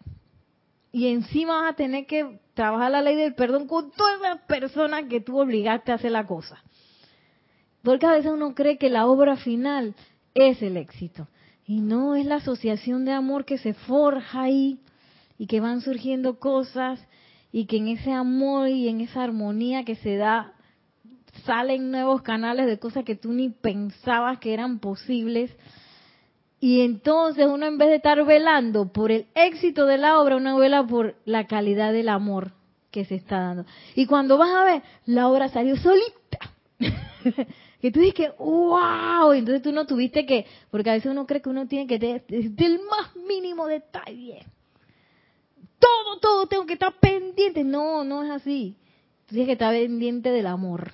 y 0.93 1.09
encima 1.09 1.63
vas 1.63 1.73
a 1.73 1.77
tener 1.77 2.07
que 2.07 2.41
trabajar 2.55 2.93
la 2.93 3.03
ley 3.03 3.17
del 3.17 3.35
perdón 3.35 3.67
con 3.67 3.91
todas 3.91 4.21
las 4.21 4.41
personas 4.43 5.05
que 5.09 5.21
tú 5.21 5.39
obligaste 5.39 5.93
a 5.93 5.97
hacer 5.97 6.13
la 6.13 6.27
cosa. 6.27 6.63
Porque 7.85 8.07
a 8.07 8.13
veces 8.13 8.33
uno 8.33 8.55
cree 8.55 8.79
que 8.79 8.89
la 8.89 9.07
obra 9.07 9.37
final 9.37 9.95
es 10.35 10.63
el 10.63 10.77
éxito. 10.77 11.29
Y 11.67 11.81
no, 11.81 12.17
es 12.17 12.27
la 12.27 12.37
asociación 12.37 13.05
de 13.05 13.13
amor 13.13 13.45
que 13.45 13.59
se 13.59 13.75
forja 13.75 14.43
ahí 14.43 14.81
y 15.39 15.47
que 15.47 15.61
van 15.61 15.83
surgiendo 15.83 16.39
cosas 16.39 17.07
y 17.53 17.67
que 17.67 17.77
en 17.77 17.89
ese 17.89 18.11
amor 18.11 18.69
y 18.69 18.89
en 18.89 19.01
esa 19.01 19.23
armonía 19.23 19.85
que 19.85 19.97
se 19.97 20.17
da 20.17 20.55
salen 21.45 21.91
nuevos 21.91 22.23
canales 22.23 22.67
de 22.67 22.79
cosas 22.79 23.05
que 23.05 23.17
tú 23.17 23.33
ni 23.33 23.51
pensabas 23.51 24.39
que 24.39 24.55
eran 24.55 24.79
posibles. 24.79 25.55
Y 26.61 26.81
entonces 26.81 27.47
uno 27.47 27.67
en 27.67 27.77
vez 27.77 27.89
de 27.89 27.97
estar 27.97 28.25
velando 28.25 28.93
por 28.93 29.13
el 29.13 29.27
éxito 29.35 29.85
de 29.85 29.99
la 29.99 30.21
obra, 30.21 30.37
uno 30.37 30.57
vela 30.57 30.87
por 30.87 31.17
la 31.27 31.47
calidad 31.47 31.93
del 31.93 32.09
amor 32.09 32.53
que 32.91 33.05
se 33.05 33.17
está 33.17 33.41
dando. 33.41 33.67
Y 33.95 34.07
cuando 34.07 34.39
vas 34.39 34.51
a 34.51 34.65
ver, 34.65 34.83
la 35.05 35.29
obra 35.29 35.49
salió 35.49 35.77
solita. 35.77 36.39
que 37.85 37.93
tú 37.93 38.01
dices 38.01 38.33
wow, 38.39 39.33
entonces 39.35 39.61
tú 39.61 39.71
no 39.71 39.87
tuviste 39.87 40.25
que, 40.25 40.47
porque 40.71 40.89
a 40.89 40.95
veces 40.95 41.13
uno 41.13 41.27
cree 41.27 41.43
que 41.43 41.51
uno 41.51 41.69
tiene 41.69 41.87
que 41.87 41.99
tener 41.99 42.25
el 42.31 42.81
más 42.89 43.15
mínimo 43.15 43.67
detalle. 43.67 44.47
Todo, 45.79 46.19
todo 46.19 46.47
tengo 46.47 46.65
que 46.65 46.73
estar 46.73 46.99
pendiente. 46.99 47.63
No, 47.63 48.03
no 48.03 48.23
es 48.23 48.31
así. 48.31 48.75
Tú 49.27 49.35
tienes 49.35 49.49
que 49.49 49.53
estar 49.53 49.75
pendiente 49.75 50.31
del 50.31 50.47
amor. 50.47 50.93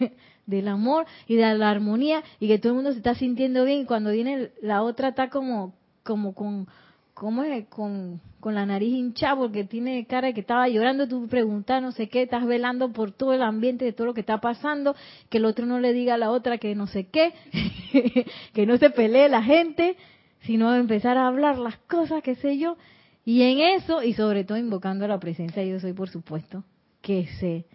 del 0.46 0.66
amor 0.66 1.06
y 1.28 1.36
de 1.36 1.54
la 1.54 1.70
armonía 1.70 2.24
y 2.40 2.48
que 2.48 2.58
todo 2.58 2.72
el 2.72 2.74
mundo 2.74 2.90
se 2.90 2.98
está 2.98 3.14
sintiendo 3.14 3.64
bien 3.64 3.82
y 3.82 3.84
cuando 3.84 4.10
viene 4.10 4.50
la 4.62 4.82
otra 4.82 5.10
está 5.10 5.30
como, 5.30 5.76
como 6.02 6.34
con, 6.34 6.66
¿cómo 7.14 7.44
es? 7.44 7.68
Con, 7.68 8.20
con 8.42 8.56
la 8.56 8.66
nariz 8.66 8.92
hinchada 8.92 9.36
porque 9.36 9.62
tiene 9.62 10.04
cara 10.04 10.26
de 10.26 10.34
que 10.34 10.40
estaba 10.40 10.68
llorando, 10.68 11.06
tú 11.06 11.28
preguntas 11.28 11.80
no 11.80 11.92
sé 11.92 12.08
qué, 12.08 12.22
estás 12.22 12.44
velando 12.44 12.92
por 12.92 13.12
todo 13.12 13.32
el 13.32 13.40
ambiente 13.40 13.84
de 13.84 13.92
todo 13.92 14.08
lo 14.08 14.14
que 14.14 14.20
está 14.20 14.40
pasando, 14.40 14.96
que 15.30 15.38
el 15.38 15.44
otro 15.44 15.64
no 15.64 15.78
le 15.78 15.92
diga 15.92 16.14
a 16.14 16.18
la 16.18 16.32
otra 16.32 16.58
que 16.58 16.74
no 16.74 16.88
sé 16.88 17.06
qué, 17.06 17.32
que 18.52 18.66
no 18.66 18.78
se 18.78 18.90
pelee 18.90 19.28
la 19.28 19.44
gente, 19.44 19.96
sino 20.40 20.74
empezar 20.74 21.18
a 21.18 21.28
hablar 21.28 21.56
las 21.56 21.76
cosas, 21.86 22.20
qué 22.24 22.34
sé 22.34 22.58
yo, 22.58 22.76
y 23.24 23.42
en 23.42 23.60
eso, 23.60 24.02
y 24.02 24.12
sobre 24.14 24.42
todo 24.42 24.58
invocando 24.58 25.06
la 25.06 25.20
presencia 25.20 25.62
yo 25.62 25.78
soy, 25.78 25.92
por 25.92 26.08
supuesto, 26.08 26.64
que 27.00 27.28
se 27.38 27.66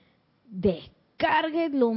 descargue 0.50 1.70
lo 1.70 1.94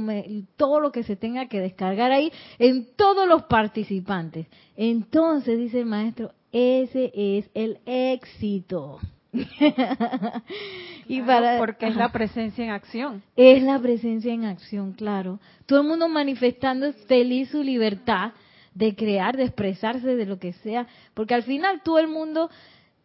todo 0.55 0.79
lo 0.79 0.93
que 0.93 1.03
se 1.03 1.17
tenga 1.17 1.49
que 1.49 1.59
descargar 1.59 2.13
ahí 2.13 2.31
en 2.57 2.95
todos 2.95 3.27
los 3.27 3.43
participantes. 3.43 4.47
Entonces, 4.77 5.59
dice 5.59 5.81
el 5.81 5.87
maestro, 5.87 6.31
ese 6.51 7.11
es 7.13 7.49
el 7.53 7.79
éxito. 7.85 8.99
y 11.07 11.21
para, 11.21 11.57
porque 11.57 11.87
es 11.87 11.95
la 11.95 12.11
presencia 12.11 12.65
en 12.65 12.71
acción. 12.71 13.23
Es 13.35 13.63
la 13.63 13.79
presencia 13.79 14.33
en 14.33 14.45
acción, 14.45 14.93
claro. 14.93 15.39
Todo 15.65 15.81
el 15.81 15.87
mundo 15.87 16.09
manifestando 16.09 16.91
feliz 17.07 17.49
su 17.49 17.63
libertad 17.63 18.33
de 18.73 18.95
crear, 18.95 19.37
de 19.37 19.43
expresarse, 19.43 20.15
de 20.15 20.25
lo 20.25 20.39
que 20.39 20.53
sea, 20.53 20.87
porque 21.13 21.33
al 21.33 21.43
final 21.43 21.81
todo 21.83 21.99
el 21.99 22.07
mundo 22.07 22.49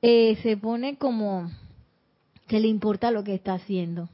eh, 0.03 0.36
se 0.42 0.57
pone 0.57 0.97
como 0.97 1.51
que 2.47 2.61
le 2.61 2.68
importa 2.68 3.11
lo 3.11 3.24
que 3.24 3.34
está 3.34 3.55
haciendo. 3.55 4.09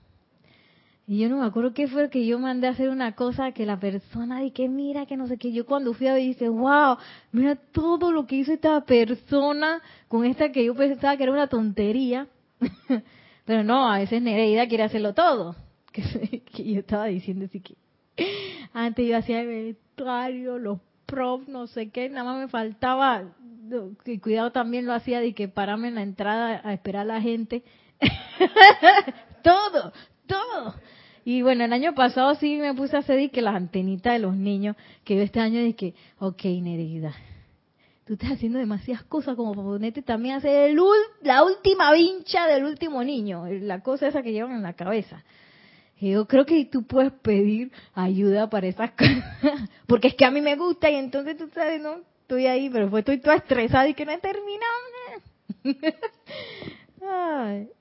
Y 1.07 1.19
yo 1.19 1.29
no 1.29 1.39
me 1.39 1.47
acuerdo 1.47 1.75
qué 1.75 1.89
fue 1.89 2.09
que 2.11 2.25
yo 2.25 2.39
mandé 2.39 2.69
a 2.69 2.71
hacer 2.71 2.89
una 2.89 3.13
cosa 3.13 3.53
que 3.53 3.67
la 3.67 3.79
persona 3.79 4.41
di 4.41 4.53
que 4.53 4.69
mira, 4.69 5.05
que 5.07 5.17
no 5.17 5.27
sé 5.27 5.37
qué. 5.37 5.53
Yo 5.53 5.67
cuando 5.67 5.95
fui 5.95 6.07
a 6.07 6.15
ver 6.15 6.23
dije, 6.23 6.49
wow, 6.49 6.97
mira 7.33 7.57
todo 7.57 8.13
lo 8.13 8.27
que 8.27 8.37
hizo 8.37 8.53
esta 8.53 8.81
persona 8.85 9.83
con 10.09 10.25
esta 10.25 10.53
que 10.53 10.65
yo 10.65 10.75
pensaba 10.75 11.17
que 11.17 11.25
era 11.25 11.33
una 11.33 11.49
tontería. 11.49 12.29
Pero 13.45 13.65
no, 13.65 13.91
a 13.91 13.99
veces 13.99 14.23
Nereida 14.23 14.69
quiere 14.69 14.85
hacerlo 14.85 15.15
todo. 15.15 15.57
Que, 15.93 16.73
yo 16.73 16.81
estaba 16.81 17.05
diciendo 17.05 17.45
así 17.45 17.61
que 17.61 17.77
antes 18.73 19.07
yo 19.07 19.15
hacía 19.15 19.43
el 19.43 19.49
vestuario, 19.49 20.59
los 20.59 20.79
prof, 21.05 21.47
no 21.49 21.67
sé 21.67 21.91
qué, 21.91 22.09
nada 22.09 22.25
más 22.25 22.41
me 22.41 22.49
faltaba, 22.49 23.25
y 24.07 24.19
cuidado 24.19 24.53
también 24.53 24.87
lo 24.87 24.95
hacía 24.95 25.21
de 25.21 25.35
que 25.35 25.49
pararme 25.49 25.89
en 25.89 25.97
la 25.97 26.03
entrada 26.03 26.63
a 26.65 26.73
esperar 26.73 27.03
a 27.03 27.15
la 27.15 27.21
gente. 27.21 27.63
todo, 29.43 29.93
Y 31.25 31.43
bueno, 31.43 31.65
el 31.65 31.73
año 31.73 31.95
pasado 31.95 32.35
sí 32.35 32.57
me 32.57 32.75
puse 32.75 32.97
a 32.97 33.01
hacer 33.01 33.31
que 33.31 33.43
las 33.43 33.55
antenitas 33.55 34.15
de 34.15 34.19
los 34.19 34.35
niños, 34.35 34.77
que 35.05 35.17
yo 35.17 35.23
este 35.23 35.39
año 35.41 35.63
dije, 35.63 35.95
ok, 36.19 36.45
Nereida, 36.45 37.15
tú 38.05 38.15
estás 38.15 38.33
haciendo 38.33 38.59
demasiadas 38.59 39.05
cosas 39.05 39.37
como 39.37 39.55
para 39.55 39.67
ponerte 39.67 40.03
también 40.03 40.35
a 40.35 40.39
hacer 40.39 40.71
el, 40.71 40.81
la 41.23 41.45
última 41.45 41.93
vincha 41.93 42.47
del 42.47 42.65
último 42.65 43.05
niño, 43.05 43.47
la 43.47 43.81
cosa 43.83 44.09
esa 44.09 44.23
que 44.23 44.33
llevan 44.33 44.53
en 44.53 44.63
la 44.63 44.73
cabeza. 44.73 45.23
Yo 46.01 46.27
creo 46.27 46.45
que 46.45 46.65
tú 46.65 46.83
puedes 46.83 47.13
pedir 47.13 47.71
ayuda 47.95 48.51
para 48.51 48.67
esas 48.67 48.91
cosas, 48.99 49.71
porque 49.87 50.09
es 50.09 50.15
que 50.17 50.25
a 50.25 50.33
mí 50.33 50.41
me 50.41 50.57
gusta 50.57 50.91
y 50.91 50.97
entonces 50.97 51.37
tú 51.37 51.49
sabes, 51.55 51.81
no, 51.81 51.99
estoy 52.23 52.47
ahí, 52.47 52.69
pero 52.71 52.91
pues 52.91 53.03
estoy 53.03 53.19
toda 53.19 53.37
estresada 53.37 53.89
y 53.89 53.95
que 53.95 54.05
no 54.05 54.11
he 54.11 54.19
terminado. 54.19 54.73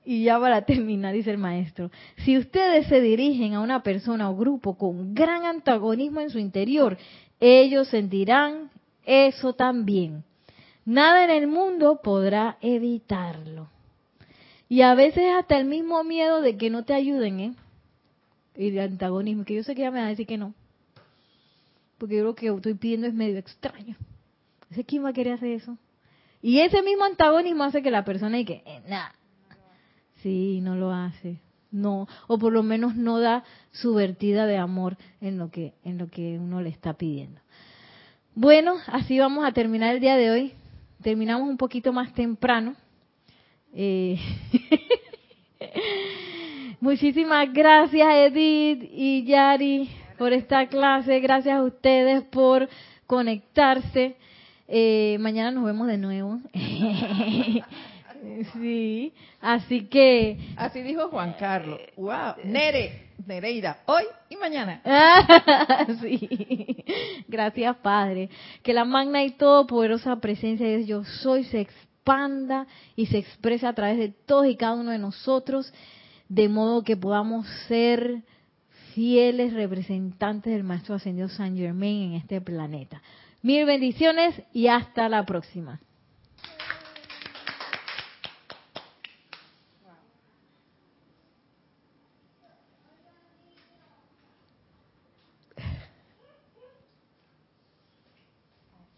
y 0.04 0.24
ya 0.24 0.38
para 0.38 0.62
terminar, 0.66 1.14
dice 1.14 1.30
el 1.30 1.38
maestro, 1.38 1.90
si 2.18 2.38
ustedes 2.38 2.86
se 2.86 3.00
dirigen 3.00 3.54
a 3.54 3.60
una 3.60 3.82
persona 3.82 4.30
o 4.30 4.36
grupo 4.36 4.76
con 4.76 5.14
gran 5.14 5.44
antagonismo 5.44 6.20
en 6.20 6.30
su 6.30 6.38
interior, 6.38 6.96
ellos 7.40 7.88
sentirán 7.88 8.70
eso 9.04 9.52
también. 9.54 10.24
Nada 10.84 11.24
en 11.24 11.30
el 11.30 11.46
mundo 11.46 12.00
podrá 12.02 12.56
evitarlo. 12.60 13.68
Y 14.68 14.82
a 14.82 14.94
veces 14.94 15.24
hasta 15.38 15.58
el 15.58 15.66
mismo 15.66 16.02
miedo 16.02 16.40
de 16.40 16.56
que 16.56 16.70
no 16.70 16.84
te 16.84 16.94
ayuden, 16.94 17.40
¿eh? 17.40 17.54
Y 18.56 18.70
de 18.70 18.82
antagonismo, 18.82 19.44
que 19.44 19.54
yo 19.54 19.62
sé 19.62 19.74
que 19.74 19.82
ya 19.82 19.90
me 19.90 20.00
va 20.00 20.06
a 20.06 20.10
decir 20.10 20.26
que 20.26 20.38
no. 20.38 20.54
Porque 21.98 22.16
yo 22.16 22.24
lo 22.24 22.34
que 22.34 22.48
estoy 22.48 22.74
pidiendo 22.74 23.06
es 23.06 23.14
medio 23.14 23.38
extraño. 23.38 23.96
¿Ese 24.70 24.84
quién 24.84 25.04
va 25.04 25.10
a 25.10 25.12
querer 25.12 25.34
hacer 25.34 25.50
eso? 25.50 25.76
Y 26.40 26.58
ese 26.58 26.82
mismo 26.82 27.04
antagonismo 27.04 27.62
hace 27.64 27.82
que 27.82 27.90
la 27.90 28.04
persona 28.04 28.36
diga, 28.36 28.54
eh, 28.54 28.82
nada, 28.88 29.14
sí, 30.22 30.60
no 30.62 30.76
lo 30.76 30.92
hace, 30.92 31.40
no, 31.70 32.06
o 32.28 32.38
por 32.38 32.52
lo 32.52 32.62
menos 32.62 32.96
no 32.96 33.18
da 33.18 33.44
su 33.70 33.94
vertida 33.94 34.46
de 34.46 34.58
amor 34.58 34.96
en 35.20 35.38
lo 35.38 35.50
que 35.50 35.74
en 35.84 35.98
lo 35.98 36.08
que 36.08 36.38
uno 36.38 36.60
le 36.60 36.68
está 36.68 36.94
pidiendo. 36.94 37.40
Bueno, 38.34 38.76
así 38.86 39.18
vamos 39.18 39.44
a 39.44 39.52
terminar 39.52 39.94
el 39.94 40.00
día 40.00 40.16
de 40.16 40.30
hoy. 40.30 40.52
Terminamos 41.02 41.48
un 41.48 41.56
poquito 41.56 41.92
más 41.92 42.12
temprano. 42.14 42.74
Eh, 43.74 44.18
muchísimas 46.80 47.52
gracias 47.52 48.08
Edith 48.14 48.88
y 48.92 49.24
Yari 49.24 49.90
por 50.18 50.32
esta 50.32 50.66
clase. 50.68 51.20
Gracias 51.20 51.58
a 51.58 51.62
ustedes 51.62 52.22
por 52.24 52.68
conectarse. 53.06 54.16
Eh, 54.68 55.16
mañana 55.20 55.50
nos 55.50 55.64
vemos 55.64 55.86
de 55.86 55.98
nuevo. 55.98 56.40
sí, 58.54 59.12
así 59.40 59.86
que... 59.86 60.38
Así 60.56 60.82
dijo 60.82 61.08
Juan 61.08 61.34
Carlos. 61.38 61.80
¡Wow! 61.96 62.34
Nere, 62.44 63.10
Nereida, 63.26 63.78
hoy 63.86 64.04
y 64.28 64.36
mañana. 64.36 64.82
sí. 66.00 66.84
Gracias, 67.28 67.76
Padre. 67.76 68.30
Que 68.62 68.72
la 68.72 68.84
magna 68.84 69.22
y 69.24 69.30
todopoderosa 69.30 70.16
presencia 70.16 70.66
de 70.66 70.78
Dios, 70.78 70.86
yo 70.86 71.04
soy, 71.04 71.44
se 71.44 71.60
expanda 71.60 72.66
y 72.96 73.06
se 73.06 73.18
expresa 73.18 73.68
a 73.68 73.74
través 73.74 73.98
de 73.98 74.08
todos 74.08 74.46
y 74.46 74.56
cada 74.56 74.74
uno 74.74 74.90
de 74.90 74.98
nosotros, 74.98 75.72
de 76.28 76.48
modo 76.48 76.82
que 76.82 76.96
podamos 76.96 77.46
ser 77.68 78.22
fieles 78.94 79.52
representantes 79.52 80.52
del 80.52 80.64
Maestro 80.64 80.96
Ascendido 80.96 81.28
San 81.28 81.56
Germain 81.56 82.10
en 82.10 82.14
este 82.14 82.40
planeta. 82.40 83.02
Mil 83.42 83.64
bendiciones 83.64 84.40
y 84.52 84.68
hasta 84.68 85.08
la 85.08 85.24
próxima. 85.24 85.80